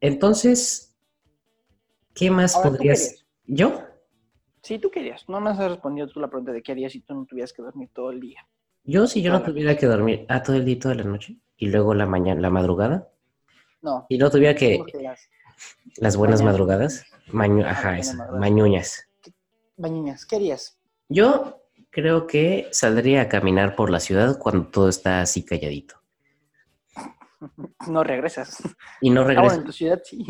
Entonces, 0.01 0.95
¿qué 2.15 2.31
más 2.31 2.55
Ahora, 2.57 2.71
¿tú 2.71 2.77
podrías. 2.79 3.25
¿Yo? 3.47 3.81
Sí, 4.63 4.79
tú 4.79 4.91
querías. 4.91 5.27
No 5.31 5.41
me 5.41 5.51
has 5.51 5.59
respondido 5.59 6.09
tú 6.09 6.21
la 6.21 6.29
pregunta 6.29 6.53
de 6.53 6.63
qué 6.63 6.73
harías 6.73 6.93
si 6.93 7.01
tú 7.01 7.15
no 7.15 7.25
tuvieras 7.25 7.53
que 7.55 7.63
dormir 7.63 7.89
todo 7.95 8.11
el 8.11 8.21
día. 8.21 8.47
Yo, 8.87 9.07
si 9.07 9.21
yo 9.23 9.33
no 9.33 9.43
tuviera 9.43 9.77
que 9.77 9.87
dormir 9.87 10.25
ah, 10.29 10.43
todo 10.43 10.57
el 10.57 10.65
día 10.65 10.75
y 10.75 10.79
toda 10.79 10.95
la 10.95 11.05
noche, 11.05 11.39
y 11.57 11.69
luego 11.69 11.93
la 11.95 12.07
mañana, 12.07 12.41
la 12.41 12.51
madrugada, 12.51 13.09
No. 13.83 14.07
y 14.09 14.19
no 14.19 14.31
tuviera 14.31 14.55
que. 14.55 14.81
las 15.03 15.29
Las 15.99 16.17
buenas 16.17 16.41
Mañana. 16.41 16.53
madrugadas. 16.53 17.05
Mañu- 17.29 17.65
Ah, 17.65 17.71
Ajá, 17.71 17.99
eso, 17.99 18.15
madrugadas. 18.15 18.41
mañuñas. 18.41 19.09
bañiñas, 19.77 20.25
¿qué 20.27 20.37
harías? 20.37 20.79
Yo 21.09 21.63
creo 21.91 22.27
que 22.27 22.69
saldría 22.73 23.23
a 23.23 23.29
caminar 23.29 23.75
por 23.77 23.91
la 23.91 24.01
ciudad 24.01 24.39
cuando 24.39 24.69
todo 24.69 24.89
está 24.89 25.21
así 25.21 25.45
calladito. 25.45 25.97
No 27.89 28.03
regresas. 28.05 28.59
Y 29.01 29.11
no 29.11 29.21
Ah, 29.21 29.25
bueno, 29.25 29.41
regreso. 29.41 29.57
en 29.61 29.65
tu 29.67 29.73
ciudad 29.73 30.01
sí. 30.05 30.25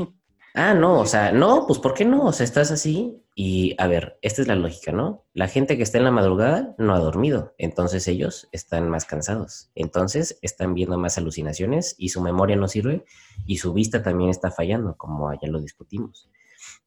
Ah, 0.55 0.75
no, 0.75 1.01
o 1.01 1.07
sea, 1.07 1.33
no, 1.33 1.67
pues 1.67 1.79
¿por 1.79 1.95
qué 1.95 2.05
no? 2.05 2.25
O 2.27 2.33
sea, 2.33 2.45
estás 2.45 2.71
así 2.71 3.23
y 3.39 3.75
a 3.77 3.87
ver, 3.87 4.19
esta 4.23 4.41
es 4.41 4.49
la 4.49 4.55
lógica, 4.55 4.93
¿no? 4.93 5.27
La 5.35 5.47
gente 5.47 5.77
que 5.77 5.83
está 5.83 5.99
en 5.99 6.05
la 6.05 6.11
madrugada 6.11 6.75
no 6.79 6.95
ha 6.95 6.99
dormido, 6.99 7.55
entonces 7.59 8.09
ellos 8.09 8.49
están 8.51 8.89
más 8.89 9.05
cansados, 9.05 9.71
entonces 9.75 10.39
están 10.41 10.73
viendo 10.73 10.97
más 10.97 11.19
alucinaciones 11.19 11.95
y 11.99 12.09
su 12.09 12.23
memoria 12.23 12.57
no 12.57 12.67
sirve 12.67 13.05
y 13.45 13.59
su 13.59 13.75
vista 13.75 14.03
también 14.03 14.31
está 14.31 14.51
fallando, 14.51 14.97
como 14.97 15.31
ya 15.35 15.49
lo 15.49 15.61
discutimos. 15.61 16.31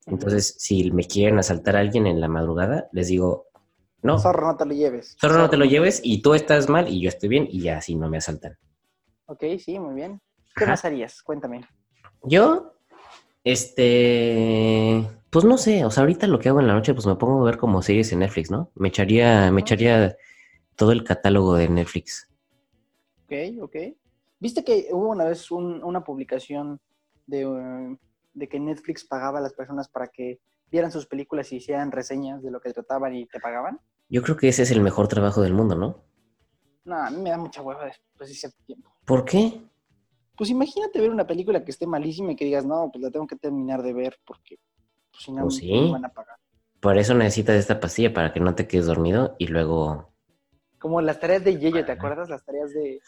Entonces, 0.08 0.56
si 0.58 0.90
me 0.92 1.04
quieren 1.04 1.38
asaltar 1.38 1.76
a 1.76 1.82
alguien 1.82 2.08
en 2.08 2.20
la 2.20 2.28
madrugada, 2.28 2.90
les 2.94 3.10
digo, 3.10 3.46
no, 4.02 4.18
Zorro, 4.18 4.48
no 4.48 4.58
te 4.58 4.66
lo 4.66 4.74
lleves. 4.74 5.18
solo 5.22 5.38
no 5.38 5.52
te 5.52 5.58
lo 5.58 5.66
lleves 5.66 6.02
y 6.04 6.24
tú 6.24 6.34
estás 6.34 6.68
mal 6.68 6.88
y 6.88 7.00
yo 7.00 7.10
estoy 7.10 7.30
bien 7.30 7.48
y 7.48 7.62
ya 7.62 7.78
así 7.78 7.94
no 7.94 8.10
me 8.10 8.18
asaltan. 8.18 8.58
Ok, 9.28 9.44
sí, 9.60 9.78
muy 9.78 9.94
bien. 9.94 10.20
¿Qué 10.56 10.64
Ajá. 10.64 10.72
más 10.72 10.84
harías? 10.84 11.22
Cuéntame. 11.22 11.62
Yo, 12.24 12.74
este, 13.44 15.06
pues 15.30 15.46
no 15.46 15.58
sé, 15.58 15.86
o 15.86 15.92
sea, 15.92 16.02
ahorita 16.02 16.28
lo 16.28 16.40
que 16.40 16.50
hago 16.50 16.60
en 16.60 16.68
la 16.68 16.74
noche, 16.74 16.94
pues 16.94 17.06
me 17.06 17.16
pongo 17.16 17.42
a 17.42 17.46
ver 17.46 17.58
como 17.58 17.82
series 17.82 18.12
en 18.12 18.20
Netflix, 18.20 18.50
¿no? 18.52 18.72
Me 18.76 18.88
echaría, 18.90 19.52
me 19.52 19.62
echaría 19.62 20.16
todo 20.76 20.92
el 20.92 21.04
catálogo 21.04 21.56
de 21.56 21.70
Netflix. 21.70 22.28
Ok, 23.26 23.34
ok. 23.62 23.76
¿Viste 24.40 24.64
que 24.64 24.88
hubo 24.92 25.10
una 25.10 25.26
vez 25.26 25.52
un- 25.52 25.84
una 25.84 26.04
publicación 26.04 26.80
de, 27.28 27.42
eh, 27.42 27.98
de 28.34 28.48
que 28.48 28.60
Netflix 28.60 29.06
pagaba 29.06 29.40
a 29.40 29.42
las 29.42 29.54
personas 29.54 29.88
para 29.90 30.08
que 30.08 30.40
vieran 30.72 30.92
sus 30.92 31.06
películas 31.06 31.52
y 31.52 31.58
hicieran 31.58 31.92
reseñas 31.92 32.42
de 32.42 32.52
lo 32.52 32.60
que 32.62 32.72
trataban 32.74 33.14
y 33.16 33.28
te 33.28 33.40
pagaban? 33.40 33.80
Yo 34.10 34.24
creo 34.24 34.38
que 34.38 34.48
ese 34.48 34.64
es 34.64 34.72
el 34.72 34.82
mejor 34.82 35.08
trabajo 35.08 35.42
del 35.42 35.54
mundo, 35.54 35.76
¿no? 35.76 36.04
No, 36.86 36.96
a 36.96 37.10
mí 37.12 37.18
me 37.22 37.30
da 37.30 37.38
mucha 37.38 37.62
hueva 37.62 37.86
después 37.86 38.30
de 38.30 38.36
cierto 38.36 38.58
tiempo. 38.66 38.90
¿Por 39.06 39.26
qué? 39.26 39.62
Pues 40.38 40.50
imagínate 40.50 41.00
ver 41.00 41.12
una 41.12 41.28
película 41.28 41.64
que 41.64 41.72
esté 41.72 41.86
malísima 41.86 42.32
y 42.32 42.36
que 42.36 42.46
digas, 42.46 42.66
no, 42.66 42.90
pues 42.92 43.04
la 43.04 43.12
tengo 43.12 43.28
que 43.28 43.36
terminar 43.36 43.84
de 43.84 43.94
ver 43.94 44.18
porque 44.26 44.58
pues, 45.20 45.26
si 45.26 45.32
no 45.32 45.44
Pues 45.44 45.56
no 45.56 45.60
sí. 45.60 45.86
me 45.86 45.92
van 45.92 46.06
a 46.06 46.14
pagar. 46.14 46.38
Por 46.80 46.98
eso 46.98 47.14
necesitas 47.14 47.58
esta 47.58 47.80
pastilla 47.80 48.14
para 48.14 48.32
que 48.32 48.40
no 48.40 48.56
te 48.56 48.68
quedes 48.68 48.86
dormido 48.86 49.36
y 49.38 49.48
luego... 49.48 50.14
Como 50.80 51.02
las 51.02 51.20
tareas 51.20 51.44
de 51.44 51.58
Yeyo, 51.58 51.84
¿te 51.84 51.92
acuerdas? 51.92 52.30
Las 52.30 52.46
tareas 52.46 52.74
de 52.74 53.02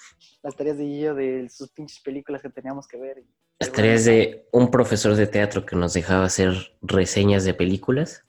las 0.43 0.55
tareas 0.57 0.77
de 0.77 0.89
Yeyo 0.89 1.15
de 1.15 1.47
sus 1.49 1.71
pinches 1.71 2.01
películas 2.01 2.41
que 2.41 2.49
teníamos 2.49 2.85
que 2.85 2.97
ver. 2.97 3.23
Las 3.59 3.71
tareas 3.71 4.03
de 4.03 4.49
un 4.51 4.69
profesor 4.69 5.15
de 5.15 5.25
teatro 5.25 5.65
que 5.65 5.77
nos 5.77 5.93
dejaba 5.93 6.25
hacer 6.25 6.77
reseñas 6.81 7.45
de 7.45 7.53
películas. 7.53 8.25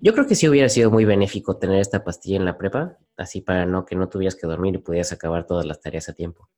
Yo 0.00 0.14
creo 0.14 0.26
que 0.26 0.34
sí 0.34 0.48
hubiera 0.48 0.68
sido 0.68 0.90
muy 0.90 1.04
benéfico 1.04 1.58
tener 1.58 1.78
esta 1.78 2.02
pastilla 2.02 2.38
en 2.38 2.46
la 2.46 2.58
prepa, 2.58 2.96
así 3.16 3.40
para 3.42 3.66
no 3.66 3.84
que 3.84 3.94
no 3.94 4.08
tuvieras 4.08 4.34
que 4.34 4.48
dormir 4.48 4.74
y 4.74 4.78
pudieras 4.78 5.12
acabar 5.12 5.46
todas 5.46 5.66
las 5.66 5.80
tareas 5.80 6.08
a 6.08 6.14
tiempo. 6.14 6.48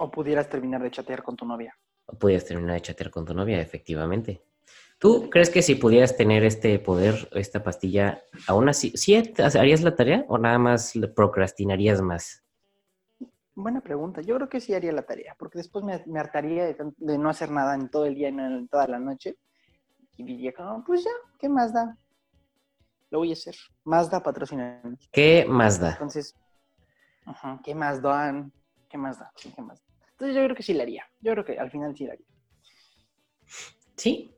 O 0.00 0.10
pudieras 0.10 0.50
terminar 0.50 0.82
de 0.82 0.90
chatear 0.90 1.22
con 1.22 1.36
tu 1.36 1.46
novia. 1.46 1.74
O 2.04 2.18
pudieras 2.18 2.44
terminar 2.44 2.74
de 2.74 2.82
chatear 2.82 3.10
con 3.10 3.24
tu 3.24 3.32
novia, 3.32 3.60
efectivamente. 3.60 4.42
¿Tú 5.04 5.28
crees 5.28 5.50
que 5.50 5.60
si 5.60 5.74
pudieras 5.74 6.16
tener 6.16 6.44
este 6.44 6.78
poder, 6.78 7.28
esta 7.32 7.62
pastilla, 7.62 8.22
aún 8.48 8.70
así, 8.70 8.90
sí 8.96 9.14
harías 9.14 9.82
la 9.82 9.94
tarea 9.94 10.24
o 10.28 10.38
nada 10.38 10.58
más 10.58 10.94
procrastinarías 11.14 12.00
más? 12.00 12.42
Buena 13.54 13.82
pregunta. 13.82 14.22
Yo 14.22 14.34
creo 14.36 14.48
que 14.48 14.60
sí 14.60 14.72
haría 14.72 14.92
la 14.92 15.02
tarea, 15.02 15.36
porque 15.38 15.58
después 15.58 15.84
me, 15.84 16.02
me 16.06 16.18
hartaría 16.18 16.64
de, 16.64 17.18
no 17.18 17.28
hacer 17.28 17.50
nada 17.50 17.74
en 17.74 17.90
todo 17.90 18.06
el 18.06 18.14
día 18.14 18.30
y 18.30 18.32
no 18.32 18.46
en 18.46 18.66
toda 18.66 18.88
la 18.88 18.98
noche. 18.98 19.36
Y 20.16 20.24
diría, 20.24 20.54
como, 20.54 20.82
pues 20.82 21.04
ya, 21.04 21.10
¿qué 21.38 21.50
más 21.50 21.74
da? 21.74 21.98
Lo 23.10 23.18
voy 23.18 23.28
a 23.28 23.34
hacer. 23.34 23.56
Más 23.84 24.10
da 24.10 24.22
patrocinanos. 24.22 25.06
¿Qué 25.12 25.44
más 25.46 25.78
da? 25.78 25.90
Entonces, 25.90 26.34
ajá, 27.26 27.60
¿qué 27.62 27.74
más 27.74 28.00
dan? 28.00 28.50
¿Qué 28.88 28.96
más 28.96 29.18
da? 29.18 29.30
Sí, 29.36 29.52
¿qué 29.54 29.60
más 29.60 29.78
da? 29.80 29.86
Entonces 30.12 30.34
yo 30.34 30.42
creo 30.44 30.56
que 30.56 30.62
sí 30.62 30.72
la 30.72 30.84
haría. 30.84 31.04
Yo 31.20 31.32
creo 31.32 31.44
que 31.44 31.58
al 31.58 31.70
final 31.70 31.94
sí 31.94 32.06
la 32.06 32.14
haría. 32.14 32.26
Sí, 33.96 34.33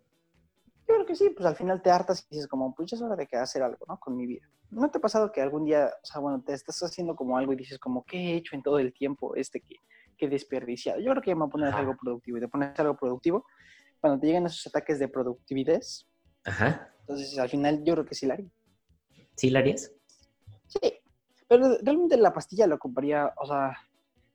Yo 0.88 0.94
creo 0.94 1.07
que 1.07 1.16
sí, 1.16 1.31
pues 1.31 1.44
al 1.46 1.57
final 1.57 1.83
te 1.83 1.90
hartas 1.90 2.25
y 2.31 2.35
dices 2.37 2.46
como, 2.46 2.72
pues 2.75 2.90
ya 2.90 2.96
es 2.96 3.03
hora 3.03 3.16
de 3.16 3.27
que 3.27 3.37
hacer 3.37 3.62
algo, 3.62 3.85
¿no? 3.88 3.99
Con 3.99 4.16
mi 4.16 4.27
vida. 4.27 4.49
¿No 4.70 4.88
te 4.88 4.99
ha 4.99 5.01
pasado 5.01 5.33
que 5.33 5.40
algún 5.40 5.64
día, 5.64 5.90
o 6.03 6.07
sea, 6.07 6.20
bueno, 6.20 6.42
te 6.42 6.53
estás 6.53 6.81
haciendo 6.83 7.16
como 7.16 7.37
algo 7.37 7.53
y 7.53 7.57
dices 7.57 7.79
como, 7.79 8.05
¿qué 8.05 8.16
he 8.18 8.37
hecho 8.37 8.55
en 8.55 8.62
todo 8.62 8.79
el 8.79 8.92
tiempo 8.92 9.35
este 9.35 9.61
que, 9.61 9.77
que 10.16 10.27
he 10.27 10.29
desperdiciado? 10.29 11.01
Yo 11.01 11.11
creo 11.11 11.22
que 11.22 11.35
me 11.35 11.40
voy 11.40 11.49
a 11.49 11.51
poner 11.51 11.75
algo 11.75 11.96
productivo 11.96 12.38
y 12.38 12.40
te 12.40 12.49
pones 12.49 12.79
algo 12.79 12.96
productivo. 12.96 13.44
Cuando 14.01 14.20
te 14.20 14.27
llegan 14.29 14.46
esos 14.46 14.64
ataques 14.68 15.01
de 15.01 15.09
productividad, 15.09 15.81
ajá. 16.44 16.94
entonces 17.01 17.37
al 17.38 17.49
final 17.49 17.83
yo 17.83 17.94
creo 17.94 18.07
que 18.07 18.14
sí 18.14 18.27
la 18.27 18.35
haría. 18.35 18.51
¿Sí 19.35 19.51
la 19.51 19.59
harías? 19.61 19.92
Sí, 20.68 20.92
pero 21.49 21.79
realmente 21.83 22.16
la 22.16 22.33
pastilla 22.33 22.66
lo 22.68 22.79
compraría, 22.79 23.33
o 23.38 23.46
sea, 23.46 23.77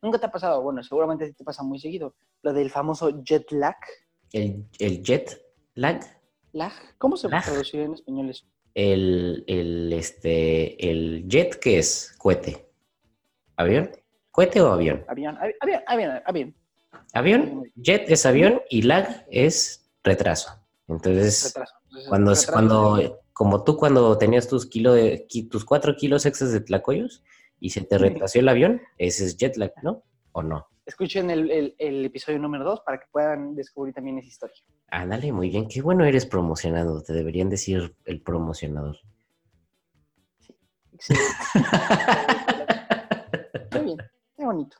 nunca 0.01 0.19
te 0.19 0.25
ha 0.25 0.31
pasado, 0.31 0.61
bueno, 0.61 0.83
seguramente 0.83 1.31
te 1.31 1.43
pasa 1.45 1.63
muy 1.63 1.79
seguido, 1.79 2.15
lo 2.41 2.51
del 2.51 2.69
famoso 2.69 3.23
jet 3.23 3.49
lag. 3.51 3.77
¿El, 4.33 4.67
el 4.79 5.03
jet 5.03 5.41
lag? 5.75 6.20
¿Lag? 6.53 6.73
¿Cómo 6.97 7.17
se 7.17 7.29
Lag. 7.29 7.43
traduciría 7.43 7.85
en 7.85 7.93
español 7.93 8.29
eso? 8.29 8.45
El, 8.73 9.43
el, 9.47 9.91
este, 9.93 10.89
el 10.89 11.25
jet, 11.27 11.55
¿qué 11.59 11.79
es? 11.79 12.13
Cohete. 12.17 12.69
¿Avión? 13.57 13.91
¿Cohete 14.31 14.61
o 14.61 14.71
avión? 14.71 15.03
Avión, 15.07 15.35
avi- 15.37 15.55
avión, 15.59 15.81
avión, 15.87 16.11
avión. 16.25 16.55
Avión, 17.13 17.63
jet 17.75 18.09
es 18.09 18.25
avión 18.25 18.61
y 18.69 18.81
lag 18.83 19.25
es 19.29 19.91
retraso. 20.03 20.51
Entonces, 20.87 21.45
Retraso. 21.53 21.73
Entonces, 21.85 22.09
cuando, 22.09 22.31
retraso 22.31 22.51
cuando, 22.53 22.95
de- 22.95 23.15
como 23.33 23.63
tú 23.63 23.75
cuando 23.77 24.17
tenías 24.17 24.47
tus, 24.47 24.65
kilo 24.67 24.93
de, 24.93 25.27
tus 25.49 25.65
cuatro 25.65 25.95
kilos 25.95 26.25
extras 26.25 26.51
de 26.53 26.61
tlacoyos 26.61 27.23
y 27.59 27.69
se 27.71 27.81
te 27.81 27.97
retrasó 27.97 28.39
el 28.39 28.47
avión, 28.49 28.81
ese 28.97 29.25
es 29.25 29.37
jet 29.37 29.57
lag, 29.57 29.73
¿no? 29.83 30.03
¿O 30.31 30.41
no? 30.43 30.67
Escuchen 30.85 31.29
el, 31.29 31.51
el- 31.51 31.75
el 31.77 32.05
episodio 32.05 32.39
número 32.39 32.63
2 32.63 32.81
para 32.81 32.99
que 32.99 33.05
puedan 33.11 33.53
descubrir 33.55 33.93
también 33.93 34.17
esa 34.19 34.27
historia. 34.29 34.55
Ándale, 34.91 35.31
muy 35.31 35.49
bien. 35.49 35.67
Qué 35.67 35.81
bueno 35.81 36.05
eres 36.05 36.25
promocionado. 36.25 37.01
Te 37.01 37.13
deberían 37.13 37.49
decir 37.49 37.95
el 38.05 38.21
promocionador. 38.21 38.97
Excelente. 40.93 41.25
Qué 43.71 43.79
bien, 43.79 43.97
qué 44.37 44.45
bonito. 44.45 44.77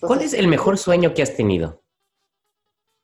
¿Cuál 0.00 0.22
es 0.22 0.32
el 0.32 0.48
mejor 0.48 0.78
sueño 0.78 1.12
que 1.12 1.22
has 1.22 1.36
tenido? 1.36 1.82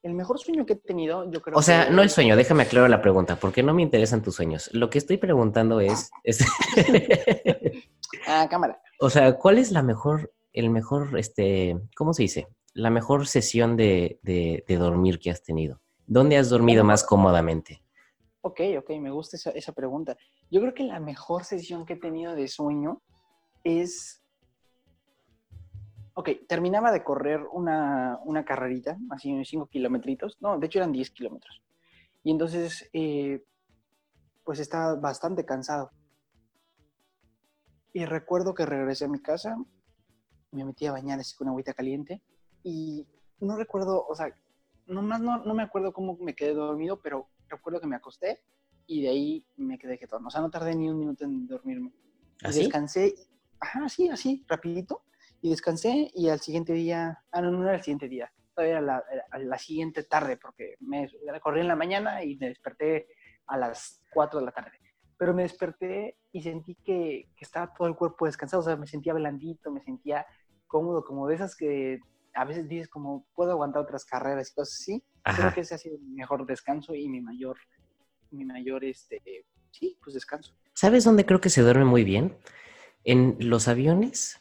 El 0.02 0.14
mejor 0.14 0.38
sueño 0.38 0.64
que 0.64 0.72
he 0.72 0.76
tenido, 0.76 1.30
yo 1.30 1.42
creo 1.42 1.58
O 1.58 1.62
sea, 1.62 1.86
que- 1.86 1.90
no 1.92 2.00
el 2.00 2.08
sueño, 2.08 2.34
déjame 2.34 2.62
aclarar 2.62 2.88
la 2.88 3.02
pregunta, 3.02 3.36
porque 3.36 3.62
no 3.62 3.74
me 3.74 3.82
interesan 3.82 4.22
tus 4.22 4.36
sueños. 4.36 4.70
Lo 4.72 4.88
que 4.88 4.96
estoy 4.98 5.18
preguntando 5.18 5.80
es, 5.80 6.10
es- 6.24 6.44
Ah, 8.26 8.46
cámara. 8.50 8.80
o 9.00 9.10
sea, 9.10 9.34
¿cuál 9.36 9.58
es 9.58 9.70
la 9.70 9.82
mejor, 9.82 10.32
el 10.54 10.70
mejor, 10.70 11.18
este, 11.18 11.78
¿cómo 11.94 12.14
se 12.14 12.22
dice? 12.22 12.48
La 12.72 12.88
mejor 12.88 13.26
sesión 13.26 13.76
de, 13.76 14.18
de- 14.22 14.64
de 14.66 14.76
dormir 14.76 15.18
que 15.20 15.30
has 15.30 15.42
tenido. 15.42 15.82
¿Dónde 16.10 16.36
has 16.36 16.50
dormido 16.50 16.82
más 16.82 17.04
cómodamente? 17.04 17.84
Ok, 18.40 18.60
ok, 18.78 18.90
me 18.98 19.12
gusta 19.12 19.36
esa, 19.54 19.72
pregunta. 19.72 20.16
Yo 20.50 20.60
creo 20.60 20.74
que 20.74 20.82
la 20.82 20.98
mejor 20.98 21.44
sesión 21.44 21.86
que 21.86 21.92
he 21.92 22.00
tenido 22.00 22.34
de 22.34 22.48
sueño 22.48 23.00
es... 23.62 24.20
Ok, 26.14 26.30
terminaba 26.48 26.90
de 26.90 27.04
correr 27.04 27.46
una, 27.52 28.18
una 28.24 28.44
carrerita, 28.44 28.98
así 29.10 29.32
unos 29.32 29.46
5 29.46 29.68
kilometritos. 29.68 30.36
No, 30.40 30.58
de 30.58 30.66
hecho 30.66 30.80
eran 30.80 30.90
10 30.90 31.12
kilómetros. 31.12 31.62
Y 32.24 32.32
entonces, 32.32 32.90
eh, 32.92 33.44
pues 34.42 34.58
estaba 34.58 34.96
bastante 34.96 35.44
cansado. 35.44 35.92
Y 37.92 38.04
recuerdo 38.04 38.52
que 38.52 38.66
regresé 38.66 39.04
a 39.04 39.08
mi 39.08 39.20
casa, 39.20 39.56
me 40.50 40.64
metí 40.64 40.86
a 40.86 40.92
bañar 40.92 41.20
así 41.20 41.36
con 41.36 41.46
agüita 41.46 41.72
caliente 41.72 42.20
y 42.64 43.06
no 43.38 43.56
recuerdo, 43.56 44.04
o 44.08 44.14
sea, 44.16 44.34
nomás 44.90 45.20
no, 45.20 45.38
no 45.44 45.54
me 45.54 45.62
acuerdo 45.62 45.92
cómo 45.92 46.16
me 46.20 46.34
quedé 46.34 46.54
dormido, 46.54 47.00
pero 47.00 47.28
recuerdo 47.48 47.80
que 47.80 47.86
me 47.86 47.96
acosté 47.96 48.42
y 48.86 49.02
de 49.02 49.08
ahí 49.08 49.46
me 49.56 49.78
quedé 49.78 49.98
quieto. 49.98 50.18
O 50.24 50.30
sea, 50.30 50.40
no 50.40 50.50
tardé 50.50 50.74
ni 50.74 50.88
un 50.88 50.98
minuto 50.98 51.24
en 51.24 51.46
dormirme. 51.46 51.92
Y 52.42 52.46
¿Así? 52.46 52.60
descansé, 52.60 53.14
ajá, 53.60 53.88
sí, 53.88 54.08
así, 54.08 54.44
rapidito. 54.48 55.02
Y 55.42 55.50
descansé 55.50 56.10
y 56.14 56.28
al 56.28 56.40
siguiente 56.40 56.72
día, 56.72 57.22
ah, 57.30 57.40
no, 57.40 57.50
no 57.50 57.62
era 57.62 57.76
el 57.76 57.82
siguiente 57.82 58.08
día, 58.08 58.30
todavía 58.54 58.78
era 58.78 58.82
la, 58.82 59.04
era 59.10 59.38
la 59.38 59.58
siguiente 59.58 60.02
tarde, 60.02 60.36
porque 60.36 60.74
me 60.80 61.08
corrí 61.40 61.60
en 61.60 61.68
la 61.68 61.76
mañana 61.76 62.22
y 62.22 62.36
me 62.36 62.48
desperté 62.48 63.06
a 63.46 63.56
las 63.56 64.02
4 64.12 64.40
de 64.40 64.46
la 64.46 64.52
tarde. 64.52 64.72
Pero 65.16 65.34
me 65.34 65.42
desperté 65.42 66.18
y 66.32 66.42
sentí 66.42 66.74
que, 66.74 67.30
que 67.36 67.44
estaba 67.44 67.72
todo 67.72 67.88
el 67.88 67.96
cuerpo 67.96 68.26
descansado, 68.26 68.60
o 68.60 68.64
sea, 68.64 68.76
me 68.76 68.86
sentía 68.86 69.14
blandito, 69.14 69.70
me 69.70 69.80
sentía 69.82 70.26
cómodo, 70.66 71.04
como 71.04 71.26
de 71.26 71.34
esas 71.36 71.56
que 71.56 72.00
a 72.34 72.44
veces 72.44 72.68
dices 72.68 72.88
como, 72.88 73.26
puedo 73.34 73.52
aguantar 73.52 73.82
otras 73.82 74.04
carreras 74.04 74.50
y 74.50 74.54
cosas 74.54 74.74
así. 74.80 75.04
Creo 75.22 75.52
que 75.52 75.60
ese 75.60 75.74
ha 75.74 75.78
sido 75.78 75.98
mi 75.98 76.14
mejor 76.14 76.46
descanso 76.46 76.94
y 76.94 77.08
mi 77.08 77.20
mayor, 77.20 77.56
mi 78.30 78.44
mayor, 78.44 78.84
este, 78.84 79.20
sí, 79.70 79.98
pues 80.02 80.14
descanso. 80.14 80.54
¿Sabes 80.74 81.04
dónde 81.04 81.26
creo 81.26 81.40
que 81.40 81.50
se 81.50 81.62
duerme 81.62 81.84
muy 81.84 82.04
bien? 82.04 82.36
En 83.04 83.36
los 83.40 83.68
aviones, 83.68 84.40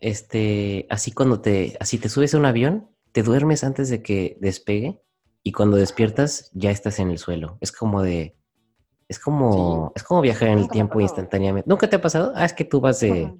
este, 0.00 0.86
así 0.90 1.12
cuando 1.12 1.40
te, 1.40 1.76
así 1.80 1.98
te 1.98 2.08
subes 2.08 2.34
a 2.34 2.38
un 2.38 2.46
avión, 2.46 2.90
te 3.12 3.22
duermes 3.22 3.64
antes 3.64 3.88
de 3.88 4.02
que 4.02 4.36
despegue 4.40 5.00
y 5.42 5.52
cuando 5.52 5.76
despiertas 5.76 6.50
ya 6.52 6.70
estás 6.70 6.98
en 6.98 7.10
el 7.10 7.18
suelo. 7.18 7.58
Es 7.60 7.72
como 7.72 8.02
de, 8.02 8.36
es 9.08 9.18
como, 9.18 9.92
es 9.94 10.02
como 10.02 10.20
viajar 10.20 10.48
en 10.48 10.54
el 10.54 10.60
Nunca 10.60 10.72
tiempo 10.72 11.00
instantáneamente. 11.00 11.68
¿Nunca 11.68 11.88
te 11.88 11.96
ha 11.96 12.00
pasado? 12.00 12.32
Ah, 12.34 12.44
es 12.44 12.52
que 12.52 12.64
tú 12.64 12.80
vas 12.80 13.00
de. 13.00 13.34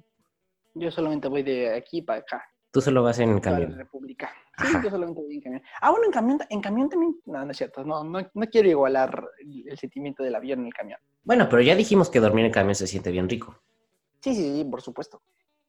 Yo 0.73 0.91
solamente 0.91 1.27
voy 1.27 1.43
de 1.43 1.73
aquí 1.75 2.01
para 2.01 2.19
acá, 2.19 2.43
tú 2.71 2.81
solo 2.81 3.03
vas 3.03 3.19
en 3.19 3.35
la 3.35 3.41
camión. 3.41 3.75
República. 3.77 4.31
Sí, 4.57 4.65
Ajá. 4.67 4.83
yo 4.83 4.89
solamente 4.89 5.21
voy 5.21 5.35
en 5.35 5.41
camión. 5.41 5.61
Ah, 5.81 5.91
bueno, 5.91 6.05
en 6.05 6.11
camión, 6.11 6.39
en 6.49 6.61
camión 6.61 6.89
también, 6.89 7.15
no, 7.25 7.45
no 7.45 7.51
es 7.51 7.57
cierto, 7.57 7.83
no, 7.83 8.03
no, 8.03 8.19
no 8.33 8.45
quiero 8.47 8.69
igualar 8.69 9.23
el, 9.39 9.69
el 9.69 9.77
sentimiento 9.77 10.23
del 10.23 10.35
avión 10.35 10.59
en 10.61 10.65
el 10.67 10.73
camión. 10.73 10.99
Bueno, 11.23 11.47
pero 11.49 11.61
ya 11.61 11.75
dijimos 11.75 12.09
que 12.09 12.19
dormir 12.19 12.45
en 12.45 12.51
camión 12.51 12.75
se 12.75 12.87
siente 12.87 13.11
bien 13.11 13.29
rico. 13.29 13.61
Sí, 14.21 14.35
sí, 14.35 14.57
sí, 14.57 14.65
por 14.65 14.81
supuesto. 14.81 15.21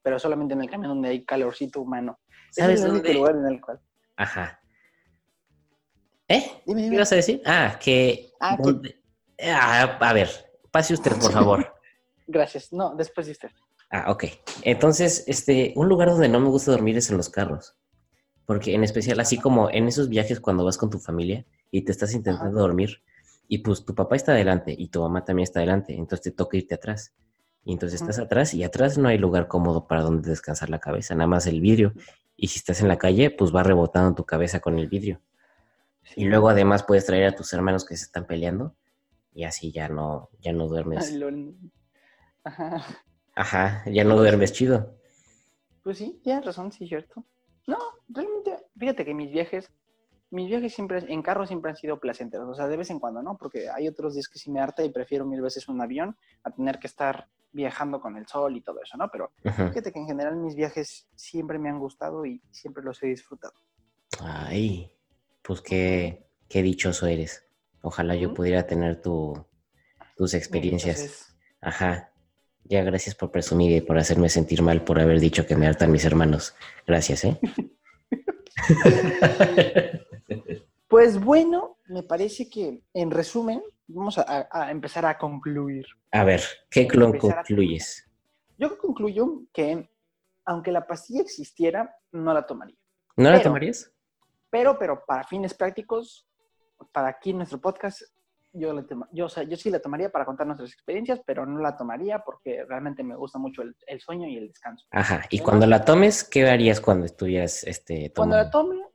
Pero 0.02 0.18
solamente 0.18 0.54
en 0.54 0.62
el 0.62 0.70
camión 0.70 0.88
donde 0.90 1.10
hay 1.10 1.24
calorcito 1.24 1.80
humano. 1.80 2.18
¿Sabes 2.50 2.80
es 2.80 2.86
el 2.86 2.92
único 2.92 3.12
lugar 3.12 3.36
en 3.36 3.46
el 3.46 3.60
cual. 3.60 3.80
Ajá. 4.16 4.60
¿Eh? 6.26 6.62
Dime, 6.66 6.88
¿Qué 6.88 6.94
ibas 6.94 7.12
a 7.12 7.16
decir? 7.16 7.42
Ah, 7.44 7.78
que... 7.80 8.30
Ah, 8.40 8.56
donde- 8.58 9.00
Ah, 9.42 9.96
a 10.00 10.12
ver, 10.12 10.28
pase 10.70 10.94
usted, 10.94 11.12
por 11.18 11.32
favor. 11.32 11.74
Gracias. 12.26 12.72
No, 12.72 12.94
después 12.94 13.26
de 13.26 13.32
usted. 13.32 13.50
Ah, 13.90 14.10
ok. 14.10 14.24
Entonces, 14.62 15.24
este, 15.26 15.72
un 15.76 15.88
lugar 15.88 16.08
donde 16.10 16.28
no 16.28 16.40
me 16.40 16.48
gusta 16.48 16.70
dormir 16.70 16.96
es 16.96 17.10
en 17.10 17.16
los 17.16 17.28
carros. 17.28 17.76
Porque 18.46 18.74
en 18.74 18.84
especial, 18.84 19.20
así 19.20 19.38
como 19.38 19.70
en 19.70 19.88
esos 19.88 20.08
viajes 20.08 20.40
cuando 20.40 20.64
vas 20.64 20.78
con 20.78 20.90
tu 20.90 20.98
familia 20.98 21.44
y 21.70 21.82
te 21.82 21.92
estás 21.92 22.14
intentando 22.14 22.58
Ajá. 22.58 22.60
dormir 22.60 23.02
y 23.52 23.58
pues 23.58 23.84
tu 23.84 23.96
papá 23.96 24.14
está 24.14 24.32
adelante 24.32 24.74
y 24.78 24.88
tu 24.88 25.00
mamá 25.00 25.24
también 25.24 25.42
está 25.42 25.58
adelante, 25.58 25.92
entonces 25.92 26.22
te 26.22 26.30
toca 26.30 26.56
irte 26.56 26.76
atrás. 26.76 27.12
Y 27.64 27.72
entonces 27.72 28.00
estás 28.00 28.20
atrás 28.20 28.54
y 28.54 28.62
atrás 28.62 28.96
no 28.96 29.08
hay 29.08 29.18
lugar 29.18 29.48
cómodo 29.48 29.88
para 29.88 30.02
donde 30.02 30.30
descansar 30.30 30.70
la 30.70 30.78
cabeza, 30.78 31.16
nada 31.16 31.26
más 31.26 31.46
el 31.46 31.60
vidrio. 31.60 31.92
Y 32.36 32.46
si 32.46 32.58
estás 32.58 32.80
en 32.80 32.86
la 32.86 32.96
calle, 32.96 33.30
pues 33.30 33.54
va 33.54 33.64
rebotando 33.64 34.14
tu 34.14 34.24
cabeza 34.24 34.60
con 34.60 34.78
el 34.78 34.88
vidrio. 34.88 35.20
Sí. 36.04 36.22
Y 36.22 36.24
luego 36.26 36.48
además 36.48 36.84
puedes 36.84 37.04
traer 37.06 37.26
a 37.26 37.34
tus 37.34 37.52
hermanos 37.52 37.84
que 37.84 37.96
se 37.96 38.04
están 38.04 38.24
peleando 38.24 38.76
y 39.32 39.42
así 39.42 39.72
ya 39.72 39.88
no, 39.88 40.30
ya 40.40 40.52
no 40.52 40.68
duermes. 40.68 41.12
Ajá. 42.44 42.84
Ajá, 43.40 43.82
ya 43.86 44.04
no 44.04 44.16
duermes 44.16 44.52
chido. 44.52 44.98
Pues 45.82 45.96
sí, 45.96 46.20
tienes 46.22 46.44
razón, 46.44 46.70
sí, 46.72 46.86
cierto. 46.86 47.24
No, 47.66 47.78
realmente, 48.10 48.66
fíjate 48.78 49.02
que 49.02 49.14
mis 49.14 49.32
viajes, 49.32 49.70
mis 50.28 50.46
viajes 50.46 50.74
siempre, 50.74 50.98
en 51.08 51.22
carro 51.22 51.46
siempre 51.46 51.70
han 51.70 51.76
sido 51.78 51.98
placenteros, 51.98 52.50
o 52.50 52.54
sea, 52.54 52.68
de 52.68 52.76
vez 52.76 52.90
en 52.90 52.98
cuando, 52.98 53.22
¿no? 53.22 53.38
Porque 53.38 53.70
hay 53.70 53.88
otros 53.88 54.12
días 54.12 54.28
que 54.28 54.38
sí 54.38 54.50
me 54.50 54.60
harta 54.60 54.84
y 54.84 54.90
prefiero 54.90 55.24
mil 55.24 55.40
veces 55.40 55.68
un 55.68 55.80
avión 55.80 56.18
a 56.44 56.50
tener 56.50 56.78
que 56.78 56.86
estar 56.86 57.28
viajando 57.50 58.02
con 58.02 58.18
el 58.18 58.26
sol 58.26 58.54
y 58.58 58.60
todo 58.60 58.82
eso, 58.82 58.98
¿no? 58.98 59.08
Pero 59.10 59.32
fíjate 59.42 59.90
que 59.90 60.00
en 60.00 60.06
general 60.06 60.36
mis 60.36 60.54
viajes 60.54 61.08
siempre 61.14 61.58
me 61.58 61.70
han 61.70 61.78
gustado 61.78 62.26
y 62.26 62.42
siempre 62.50 62.84
los 62.84 63.02
he 63.02 63.06
disfrutado. 63.06 63.54
Ay, 64.22 64.92
pues 65.40 65.62
qué, 65.62 66.26
qué 66.46 66.62
dichoso 66.62 67.06
eres. 67.06 67.42
Ojalá 67.80 68.14
yo 68.16 68.34
pudiera 68.34 68.66
tener 68.66 69.00
tu, 69.00 69.32
tus 70.14 70.34
experiencias. 70.34 71.00
Entonces, 71.00 71.36
Ajá. 71.62 72.09
Ya, 72.64 72.82
gracias 72.84 73.14
por 73.14 73.30
presumir 73.30 73.72
y 73.72 73.80
por 73.80 73.98
hacerme 73.98 74.28
sentir 74.28 74.62
mal 74.62 74.82
por 74.84 75.00
haber 75.00 75.18
dicho 75.18 75.46
que 75.46 75.56
me 75.56 75.66
hartan 75.66 75.90
mis 75.90 76.04
hermanos. 76.04 76.54
Gracias, 76.86 77.24
¿eh? 77.24 77.38
pues 80.88 81.20
bueno, 81.20 81.78
me 81.86 82.02
parece 82.02 82.48
que 82.48 82.82
en 82.94 83.10
resumen, 83.10 83.62
vamos 83.88 84.18
a, 84.18 84.70
empezar 84.70 85.06
a 85.06 85.18
concluir. 85.18 85.86
A 86.12 86.24
ver, 86.24 86.42
¿qué 86.70 86.86
clo- 86.86 87.06
Empezar 87.06 87.30
a- 87.32 87.42
concluyes? 87.42 88.06
Yo 88.58 88.76
concluyo 88.78 89.42
que 89.52 89.90
aunque 90.44 90.72
la 90.72 90.86
pastilla 90.86 91.22
existiera, 91.22 91.94
no 92.12 92.34
la 92.34 92.46
tomaría. 92.46 92.76
¿No 93.16 93.30
la 93.30 93.40
tomarías? 93.42 93.92
Pero, 94.50 94.78
pero 94.78 95.02
para 95.06 95.24
fines 95.24 95.54
prácticos, 95.54 96.26
para 96.92 97.08
aquí 97.08 97.30
en 97.30 97.38
nuestro 97.38 97.60
podcast, 97.60 98.02
yo, 98.52 98.84
toma- 98.84 99.08
yo, 99.12 99.26
o 99.26 99.28
sea, 99.28 99.42
yo 99.44 99.56
sí 99.56 99.70
la 99.70 99.80
tomaría 99.80 100.10
para 100.10 100.24
contar 100.24 100.46
nuestras 100.46 100.72
experiencias, 100.72 101.20
pero 101.24 101.46
no 101.46 101.60
la 101.60 101.76
tomaría 101.76 102.18
porque 102.20 102.64
realmente 102.64 103.02
me 103.02 103.14
gusta 103.16 103.38
mucho 103.38 103.62
el, 103.62 103.76
el 103.86 104.00
sueño 104.00 104.28
y 104.28 104.36
el 104.36 104.48
descanso. 104.48 104.86
Ajá. 104.90 105.22
Y 105.30 105.38
cuando 105.40 105.66
la 105.66 105.84
tomes, 105.84 106.24
¿qué 106.24 106.48
harías 106.48 106.80
cuando 106.80 107.06
estuvieras 107.06 107.62
este, 107.64 108.12
Cuando 108.14 108.36
tomando? 108.36 108.36
la 108.36 108.50
tome, 108.50 108.86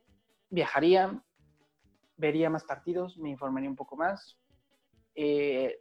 viajaría, 0.49 1.23
vería 2.17 2.49
más 2.49 2.63
partidos, 2.63 3.17
me 3.17 3.29
informaría 3.29 3.69
un 3.69 3.75
poco 3.75 3.95
más. 3.95 4.37
Eh, 5.15 5.79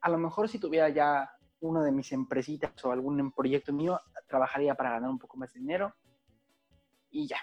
a 0.00 0.10
lo 0.10 0.18
mejor 0.18 0.48
si 0.48 0.58
tuviera 0.58 0.88
ya 0.88 1.30
uno 1.60 1.82
de 1.82 1.92
mis 1.92 2.10
empresitas 2.12 2.72
o 2.84 2.90
algún 2.90 3.32
proyecto 3.32 3.72
mío, 3.72 4.00
trabajaría 4.26 4.74
para 4.74 4.90
ganar 4.92 5.10
un 5.10 5.18
poco 5.18 5.36
más 5.36 5.52
de 5.52 5.60
dinero. 5.60 5.94
Y 7.10 7.26
ya. 7.28 7.36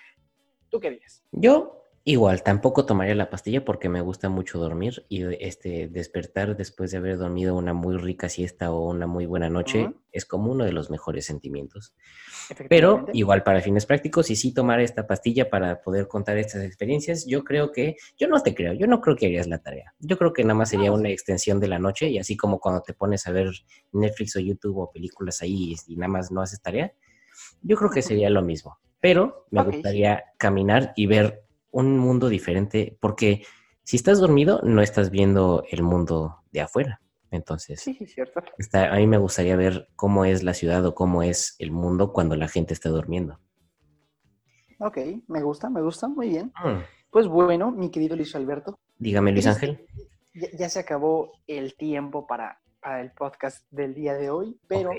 ¿Tú 0.69 0.79
qué 0.79 0.89
dirías? 0.89 1.23
Yo 1.31 1.83
igual, 2.07 2.41
tampoco 2.41 2.85
tomaría 2.85 3.15
la 3.15 3.29
pastilla 3.29 3.65
porque 3.65 3.89
me 3.89 3.99
gusta 3.99 4.29
mucho 4.29 4.59
dormir 4.59 5.05
y 5.09 5.25
este 5.43 5.89
despertar 5.89 6.55
después 6.55 6.91
de 6.91 6.99
haber 6.99 7.17
dormido 7.17 7.53
una 7.53 7.73
muy 7.73 7.97
rica 7.97 8.29
siesta 8.29 8.71
o 8.71 8.89
una 8.89 9.07
muy 9.07 9.25
buena 9.25 9.49
noche 9.49 9.91
es 10.13 10.25
como 10.25 10.53
uno 10.53 10.63
de 10.63 10.71
los 10.71 10.89
mejores 10.89 11.25
sentimientos. 11.25 11.93
Pero 12.69 13.07
igual 13.11 13.43
para 13.43 13.59
fines 13.59 13.85
prácticos, 13.85 14.31
y 14.31 14.37
sí 14.37 14.53
tomar 14.53 14.79
esta 14.79 15.05
pastilla 15.05 15.49
para 15.49 15.81
poder 15.81 16.07
contar 16.07 16.37
estas 16.37 16.63
experiencias, 16.63 17.25
yo 17.27 17.43
creo 17.43 17.73
que, 17.73 17.97
yo 18.17 18.29
no 18.29 18.41
te 18.41 18.55
creo, 18.55 18.71
yo 18.71 18.87
no 18.87 19.01
creo 19.01 19.17
que 19.17 19.25
harías 19.25 19.47
la 19.47 19.57
tarea. 19.57 19.93
Yo 19.99 20.17
creo 20.17 20.31
que 20.31 20.43
nada 20.43 20.55
más 20.55 20.69
sería 20.69 20.93
una 20.93 21.09
extensión 21.09 21.59
de 21.59 21.67
la 21.67 21.77
noche 21.77 22.09
y 22.09 22.19
así 22.19 22.37
como 22.37 22.61
cuando 22.61 22.83
te 22.83 22.93
pones 22.93 23.27
a 23.27 23.31
ver 23.31 23.51
Netflix 23.91 24.37
o 24.37 24.39
YouTube 24.39 24.77
o 24.77 24.91
películas 24.91 25.41
ahí 25.41 25.75
y, 25.87 25.97
nada 25.97 26.07
más 26.07 26.31
no 26.31 26.41
haces 26.41 26.61
tarea, 26.61 26.93
yo 27.61 27.75
creo 27.75 27.91
que 27.91 28.01
sería 28.01 28.29
lo 28.29 28.41
mismo. 28.41 28.79
Pero 29.01 29.45
me 29.51 29.61
gustaría 29.61 30.23
caminar 30.37 30.93
y 30.95 31.05
ver 31.05 31.46
un 31.79 31.97
mundo 31.99 32.27
diferente 32.29 32.97
porque 32.99 33.43
si 33.83 33.95
estás 33.97 34.19
dormido 34.19 34.61
no 34.63 34.81
estás 34.81 35.09
viendo 35.11 35.63
el 35.69 35.83
mundo 35.83 36.37
de 36.51 36.61
afuera. 36.61 37.01
Entonces, 37.29 37.81
Sí, 37.81 37.93
sí, 37.93 38.05
cierto. 38.07 38.41
está- 38.57 38.91
a 38.93 38.95
mí 38.97 39.05
me 39.05 39.17
gustaría 39.17 39.55
ver 39.55 39.89
cómo 39.95 40.25
es 40.25 40.43
la 40.43 40.53
ciudad 40.53 40.85
o 40.85 40.95
cómo 40.95 41.23
es 41.23 41.55
el 41.59 41.71
mundo 41.71 42.13
cuando 42.13 42.35
la 42.35 42.47
gente 42.47 42.73
está 42.73 42.89
durmiendo. 42.89 43.39
Ok, 44.79 44.97
me 45.27 45.41
gusta, 45.41 45.69
me 45.69 45.81
gusta, 45.81 46.07
muy 46.07 46.29
bien. 46.29 46.53
Mm. 46.63 46.81
Pues 47.11 47.27
bueno, 47.27 47.71
mi 47.71 47.89
querido 47.89 48.15
Luis 48.15 48.35
Alberto, 48.35 48.79
Dígame, 48.99 49.31
Luis 49.31 49.45
¿Quieres- 49.45 49.61
Ángel. 49.63 49.87
ya, 50.33 50.47
ya 50.57 50.69
se 50.69 50.79
acabó 50.79 51.31
el 51.47 51.75
tiempo 51.75 52.25
para, 52.25 52.59
para 52.81 53.01
el 53.01 53.11
podcast 53.11 53.65
del 53.71 53.93
día 53.93 54.13
de 54.15 54.29
hoy, 54.29 54.57
pero 54.67 54.91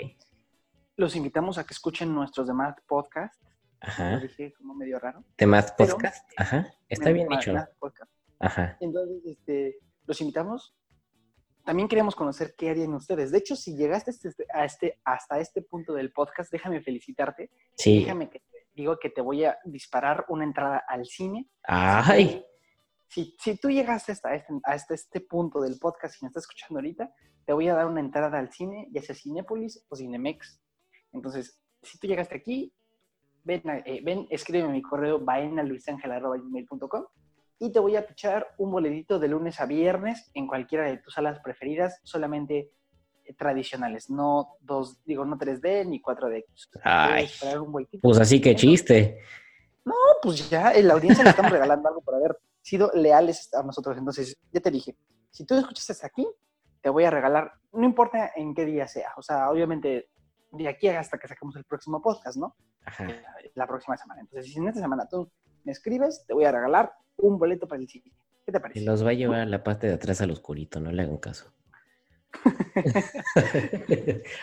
los 0.97 1.16
invitamos 1.16 1.59
a 1.59 1.64
que 1.64 1.74
escuchen 1.74 2.14
nuestros 2.14 2.47
demás 2.47 2.74
podcasts. 2.87 3.39
Lo 3.81 3.89
Ajá. 3.89 4.18
dije 4.18 4.53
como 4.55 4.74
medio 4.74 4.99
raro. 4.99 5.24
Temas 5.37 5.72
podcast. 5.72 6.29
Ajá. 6.37 6.66
Está 6.89 7.11
bien 7.11 7.29
dicho. 7.29 7.53
Ajá. 8.41 8.76
Entonces, 8.81 9.24
este, 9.24 9.79
los 10.07 10.20
invitamos. 10.20 10.74
También 11.64 11.89
queremos 11.89 12.14
conocer 12.16 12.55
qué 12.57 12.70
harían 12.70 12.95
ustedes. 12.95 13.31
De 13.31 13.39
hecho, 13.39 13.55
si 13.55 13.76
llegaste 13.76 14.11
este- 14.11 14.47
a 14.53 14.64
este, 14.64 15.01
hasta 15.05 15.39
este 15.39 15.62
punto 15.62 15.93
del 15.93 16.12
podcast, 16.12 16.51
déjame 16.51 16.81
felicitarte. 16.81 17.51
Sí. 17.76 18.01
Déjame 18.01 18.31
que 18.31 18.41
te 18.41 18.66
digo 18.74 18.99
que 18.99 19.11
te 19.11 19.20
voy 19.20 19.45
a 19.45 19.59
disparar 19.64 20.24
una 20.29 20.45
entrada 20.45 20.83
al 20.89 21.05
cine. 21.07 21.49
Ay. 21.64 22.45
Si, 23.07 23.37
si 23.39 23.57
tú 23.59 23.70
llegaste 23.70 24.12
hasta 24.12 24.35
este, 24.35 24.53
hasta 24.64 24.95
este 24.95 25.20
punto 25.20 25.61
del 25.61 25.79
podcast 25.79 26.20
y 26.20 26.24
me 26.24 26.29
estás 26.29 26.45
escuchando 26.45 26.79
ahorita, 26.79 27.12
te 27.45 27.53
voy 27.53 27.68
a 27.68 27.74
dar 27.74 27.87
una 27.87 28.01
entrada 28.01 28.39
al 28.39 28.51
cine, 28.53 28.89
ya 28.91 29.03
sea 29.03 29.14
Cinépolis 29.14 29.85
o 29.89 29.97
Cinemex. 29.97 30.61
Entonces, 31.12 31.61
si 31.83 31.99
tú 31.99 32.07
llegaste 32.07 32.37
aquí, 32.37 32.72
ven, 33.49 33.62
eh, 33.86 34.01
ven 34.05 34.26
escríbeme 34.28 34.74
mi 34.74 34.82
correo 34.82 35.18
vaenaluisangel.com 35.20 37.05
y 37.59 37.72
te 37.72 37.80
voy 37.80 37.96
a 37.96 38.07
pichar 38.07 38.46
un 38.59 38.70
boletito 38.70 39.18
de 39.18 39.28
lunes 39.28 39.59
a 39.61 39.66
viernes 39.66 40.30
en 40.34 40.46
cualquiera 40.46 40.84
de 40.84 40.99
tus 40.99 41.14
salas 41.14 41.40
preferidas, 41.40 41.99
solamente 42.05 42.70
eh, 43.24 43.34
tradicionales, 43.34 44.11
no 44.11 44.57
dos, 44.61 45.03
digo, 45.05 45.24
no 45.24 45.38
3D 45.38 45.86
ni 45.86 46.01
4D. 46.01 46.44
Voy 46.44 46.82
a 46.84 47.16
Ay. 47.16 47.28
Pues 48.03 48.20
así 48.20 48.40
que 48.40 48.55
chiste. 48.55 49.18
No, 49.84 49.94
pues 50.22 50.51
ya, 50.51 50.72
en 50.74 50.86
la 50.86 50.94
audiencia 50.94 51.24
le 51.24 51.30
estamos 51.30 51.51
regalando 51.51 51.88
algo 51.88 52.03
por 52.03 52.16
haber 52.16 52.36
sido 52.61 52.90
leales 52.94 53.53
a 53.55 53.62
nosotros. 53.62 53.96
Entonces, 53.96 54.38
ya 54.53 54.61
te 54.61 54.70
dije, 54.70 54.94
si 55.30 55.46
tú 55.46 55.55
escuchas 55.55 55.88
hasta 55.88 56.07
aquí, 56.07 56.28
te 56.82 56.90
voy 56.90 57.05
a 57.05 57.11
regalar, 57.11 57.51
no 57.72 57.86
importa 57.86 58.30
en 58.36 58.55
qué 58.55 58.66
día 58.66 58.86
sea, 58.86 59.14
o 59.16 59.22
sea, 59.22 59.51
obviamente 59.51 60.11
de 60.51 60.68
aquí 60.68 60.88
hasta 60.88 61.18
que 61.18 61.28
saquemos 61.28 61.57
el 61.57 61.64
próximo 61.64 62.01
podcast, 62.03 62.36
¿no? 62.38 62.57
Ajá. 62.84 63.07
La 63.55 63.66
próxima 63.66 63.96
semana. 63.96 64.20
Entonces, 64.22 64.53
si 64.53 64.59
en 64.59 64.68
esta 64.68 64.80
semana 64.80 65.07
tú 65.09 65.30
me 65.64 65.72
escribes, 65.72 66.24
te 66.26 66.34
voy 66.34 66.44
a 66.44 66.53
regalar 66.53 66.92
un 67.16 67.38
boleto 67.38 67.66
para 67.68 67.80
el 67.82 67.88
cine. 67.88 68.12
¿Qué 68.46 68.53
te 68.53 68.59
Y 68.59 68.61
parece? 68.61 68.80
los 68.82 69.05
va 69.05 69.11
a 69.11 69.14
llevar 69.14 69.40
a 69.40 69.46
la 69.46 69.62
parte 69.62 69.86
de 69.88 69.94
atrás 69.94 70.20
al 70.20 70.30
oscurito, 70.30 70.80
no 70.80 70.90
le 70.90 71.03
hagan 71.03 71.18
caso. 71.18 71.53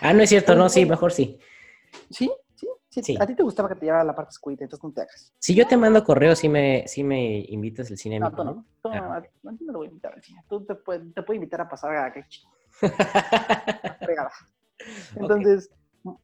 ah, 0.02 0.14
no 0.14 0.22
es 0.22 0.30
cierto, 0.30 0.56
no, 0.56 0.70
sí, 0.70 0.86
mejor 0.86 1.12
sí. 1.12 1.40
¿Sí? 2.10 2.32
¿Sí? 2.56 2.68
¿Sí? 2.90 3.02
Sí. 3.04 3.18
A 3.20 3.26
ti 3.28 3.36
te 3.36 3.44
gustaba 3.44 3.70
que 3.70 3.76
te 3.76 3.86
llevara 3.86 4.04
la 4.04 4.16
parte 4.16 4.30
oscurita, 4.30 4.64
entonces 4.64 4.84
no 4.84 4.92
te 4.94 5.02
hagas. 5.02 5.34
Si 5.40 5.54
yo 5.56 5.68
te 5.68 5.78
mando 5.78 6.04
correo, 6.04 6.36
sí 6.36 6.50
me, 6.50 6.84
sí 6.88 7.04
me 7.04 7.40
invitas 7.48 7.90
al 7.92 7.98
cine. 7.98 8.20
No, 8.20 8.32
tú 8.34 8.44
no. 8.44 8.66
Tú 8.82 8.90
no, 8.90 8.96
Ah, 8.96 9.18
a 9.18 9.22
ti 9.22 9.30
no 9.42 9.56
te 9.56 9.78
voy 9.78 9.88
a 9.88 9.90
invitar 9.90 10.14
al 10.14 10.24
cine. 10.24 10.44
Tú 10.48 10.66
te 10.66 10.76
puedes, 10.76 11.14
te 11.14 11.22
puedo 11.24 11.36
invitar 11.36 11.62
a 11.62 11.70
pasar 11.70 11.96
a 11.96 12.14
fregada. 14.00 14.32
Entonces, 15.16 15.70
m- 15.72 15.80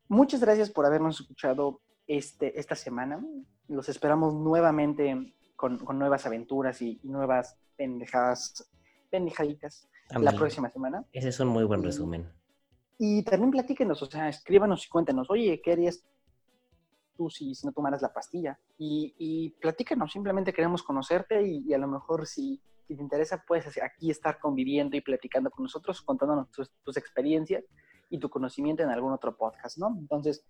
muchas 0.07 0.41
gracias 0.41 0.69
por 0.69 0.86
habernos 0.86 1.19
escuchado 1.19 1.82
este, 2.07 2.59
esta 2.59 2.75
semana. 2.75 3.23
Los 3.67 3.89
esperamos 3.89 4.34
nuevamente 4.34 5.36
con, 5.55 5.77
con 5.79 5.97
nuevas 5.97 6.25
aventuras 6.25 6.82
y, 6.82 6.99
y 7.03 7.07
nuevas 7.07 7.57
pendejadas, 7.75 8.69
pendejaditas 9.09 9.88
la 10.09 10.32
próxima 10.34 10.69
semana. 10.69 11.05
Ese 11.11 11.29
es 11.29 11.39
un 11.39 11.47
muy 11.47 11.63
buen 11.63 11.84
resumen. 11.84 12.29
Y 12.97 13.23
también 13.23 13.51
platíquenos, 13.51 14.01
o 14.03 14.05
sea, 14.05 14.29
escríbanos 14.29 14.86
y 14.86 14.89
cuéntenos, 14.89 15.29
oye, 15.29 15.59
¿qué 15.63 15.71
harías 15.71 16.05
tú 17.17 17.29
si, 17.29 17.55
si 17.55 17.65
no 17.65 17.71
tomaras 17.71 18.01
la 18.01 18.13
pastilla? 18.13 18.59
Y, 18.77 19.15
y 19.17 19.49
platícanos, 19.61 20.11
simplemente 20.11 20.53
queremos 20.53 20.84
conocerte 20.84 21.41
y, 21.41 21.63
y 21.67 21.73
a 21.73 21.79
lo 21.79 21.88
mejor 21.88 22.27
si, 22.27 22.61
si 22.88 22.95
te 22.95 23.01
interesa, 23.01 23.43
puedes 23.47 23.65
aquí 23.82 24.11
estar 24.11 24.38
conviviendo 24.39 24.95
y 24.95 25.01
platicando 25.01 25.49
con 25.49 25.63
nosotros, 25.63 26.01
contándonos 26.01 26.51
tus, 26.51 26.69
tus 26.84 26.97
experiencias 26.97 27.63
y 28.12 28.20
tu 28.20 28.30
conocimiento 28.30 28.84
en 28.84 28.89
algún 28.89 29.14
otro 29.14 29.36
podcast, 29.36 29.78
¿no? 29.80 29.95
Entonces, 29.97 30.45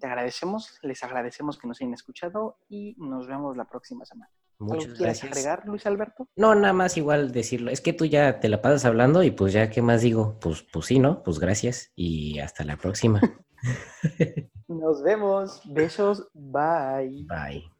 te 0.00 0.06
agradecemos, 0.06 0.78
les 0.82 1.04
agradecemos 1.04 1.58
que 1.58 1.68
nos 1.68 1.80
hayan 1.80 1.94
escuchado 1.94 2.56
y 2.68 2.96
nos 2.98 3.28
vemos 3.28 3.56
la 3.56 3.66
próxima 3.66 4.04
semana. 4.04 4.30
¿Algo 4.58 4.74
Muchas 4.74 4.94
quieres 4.94 5.20
gracias. 5.20 5.32
agregar, 5.32 5.66
Luis 5.66 5.86
Alberto? 5.86 6.28
No, 6.36 6.54
nada 6.54 6.72
más 6.72 6.96
igual 6.96 7.32
decirlo. 7.32 7.70
Es 7.70 7.80
que 7.80 7.92
tú 7.92 8.06
ya 8.06 8.40
te 8.40 8.48
la 8.48 8.62
pasas 8.62 8.84
hablando 8.84 9.22
y 9.22 9.30
pues 9.30 9.52
ya, 9.52 9.70
¿qué 9.70 9.82
más 9.82 10.02
digo? 10.02 10.38
Pues, 10.40 10.64
pues 10.72 10.86
sí, 10.86 10.98
¿no? 10.98 11.22
Pues 11.22 11.38
gracias 11.38 11.92
y 11.94 12.38
hasta 12.38 12.64
la 12.64 12.76
próxima. 12.76 13.20
Nos 14.68 15.02
vemos. 15.02 15.62
Besos. 15.66 16.28
Bye. 16.32 17.26
Bye. 17.28 17.71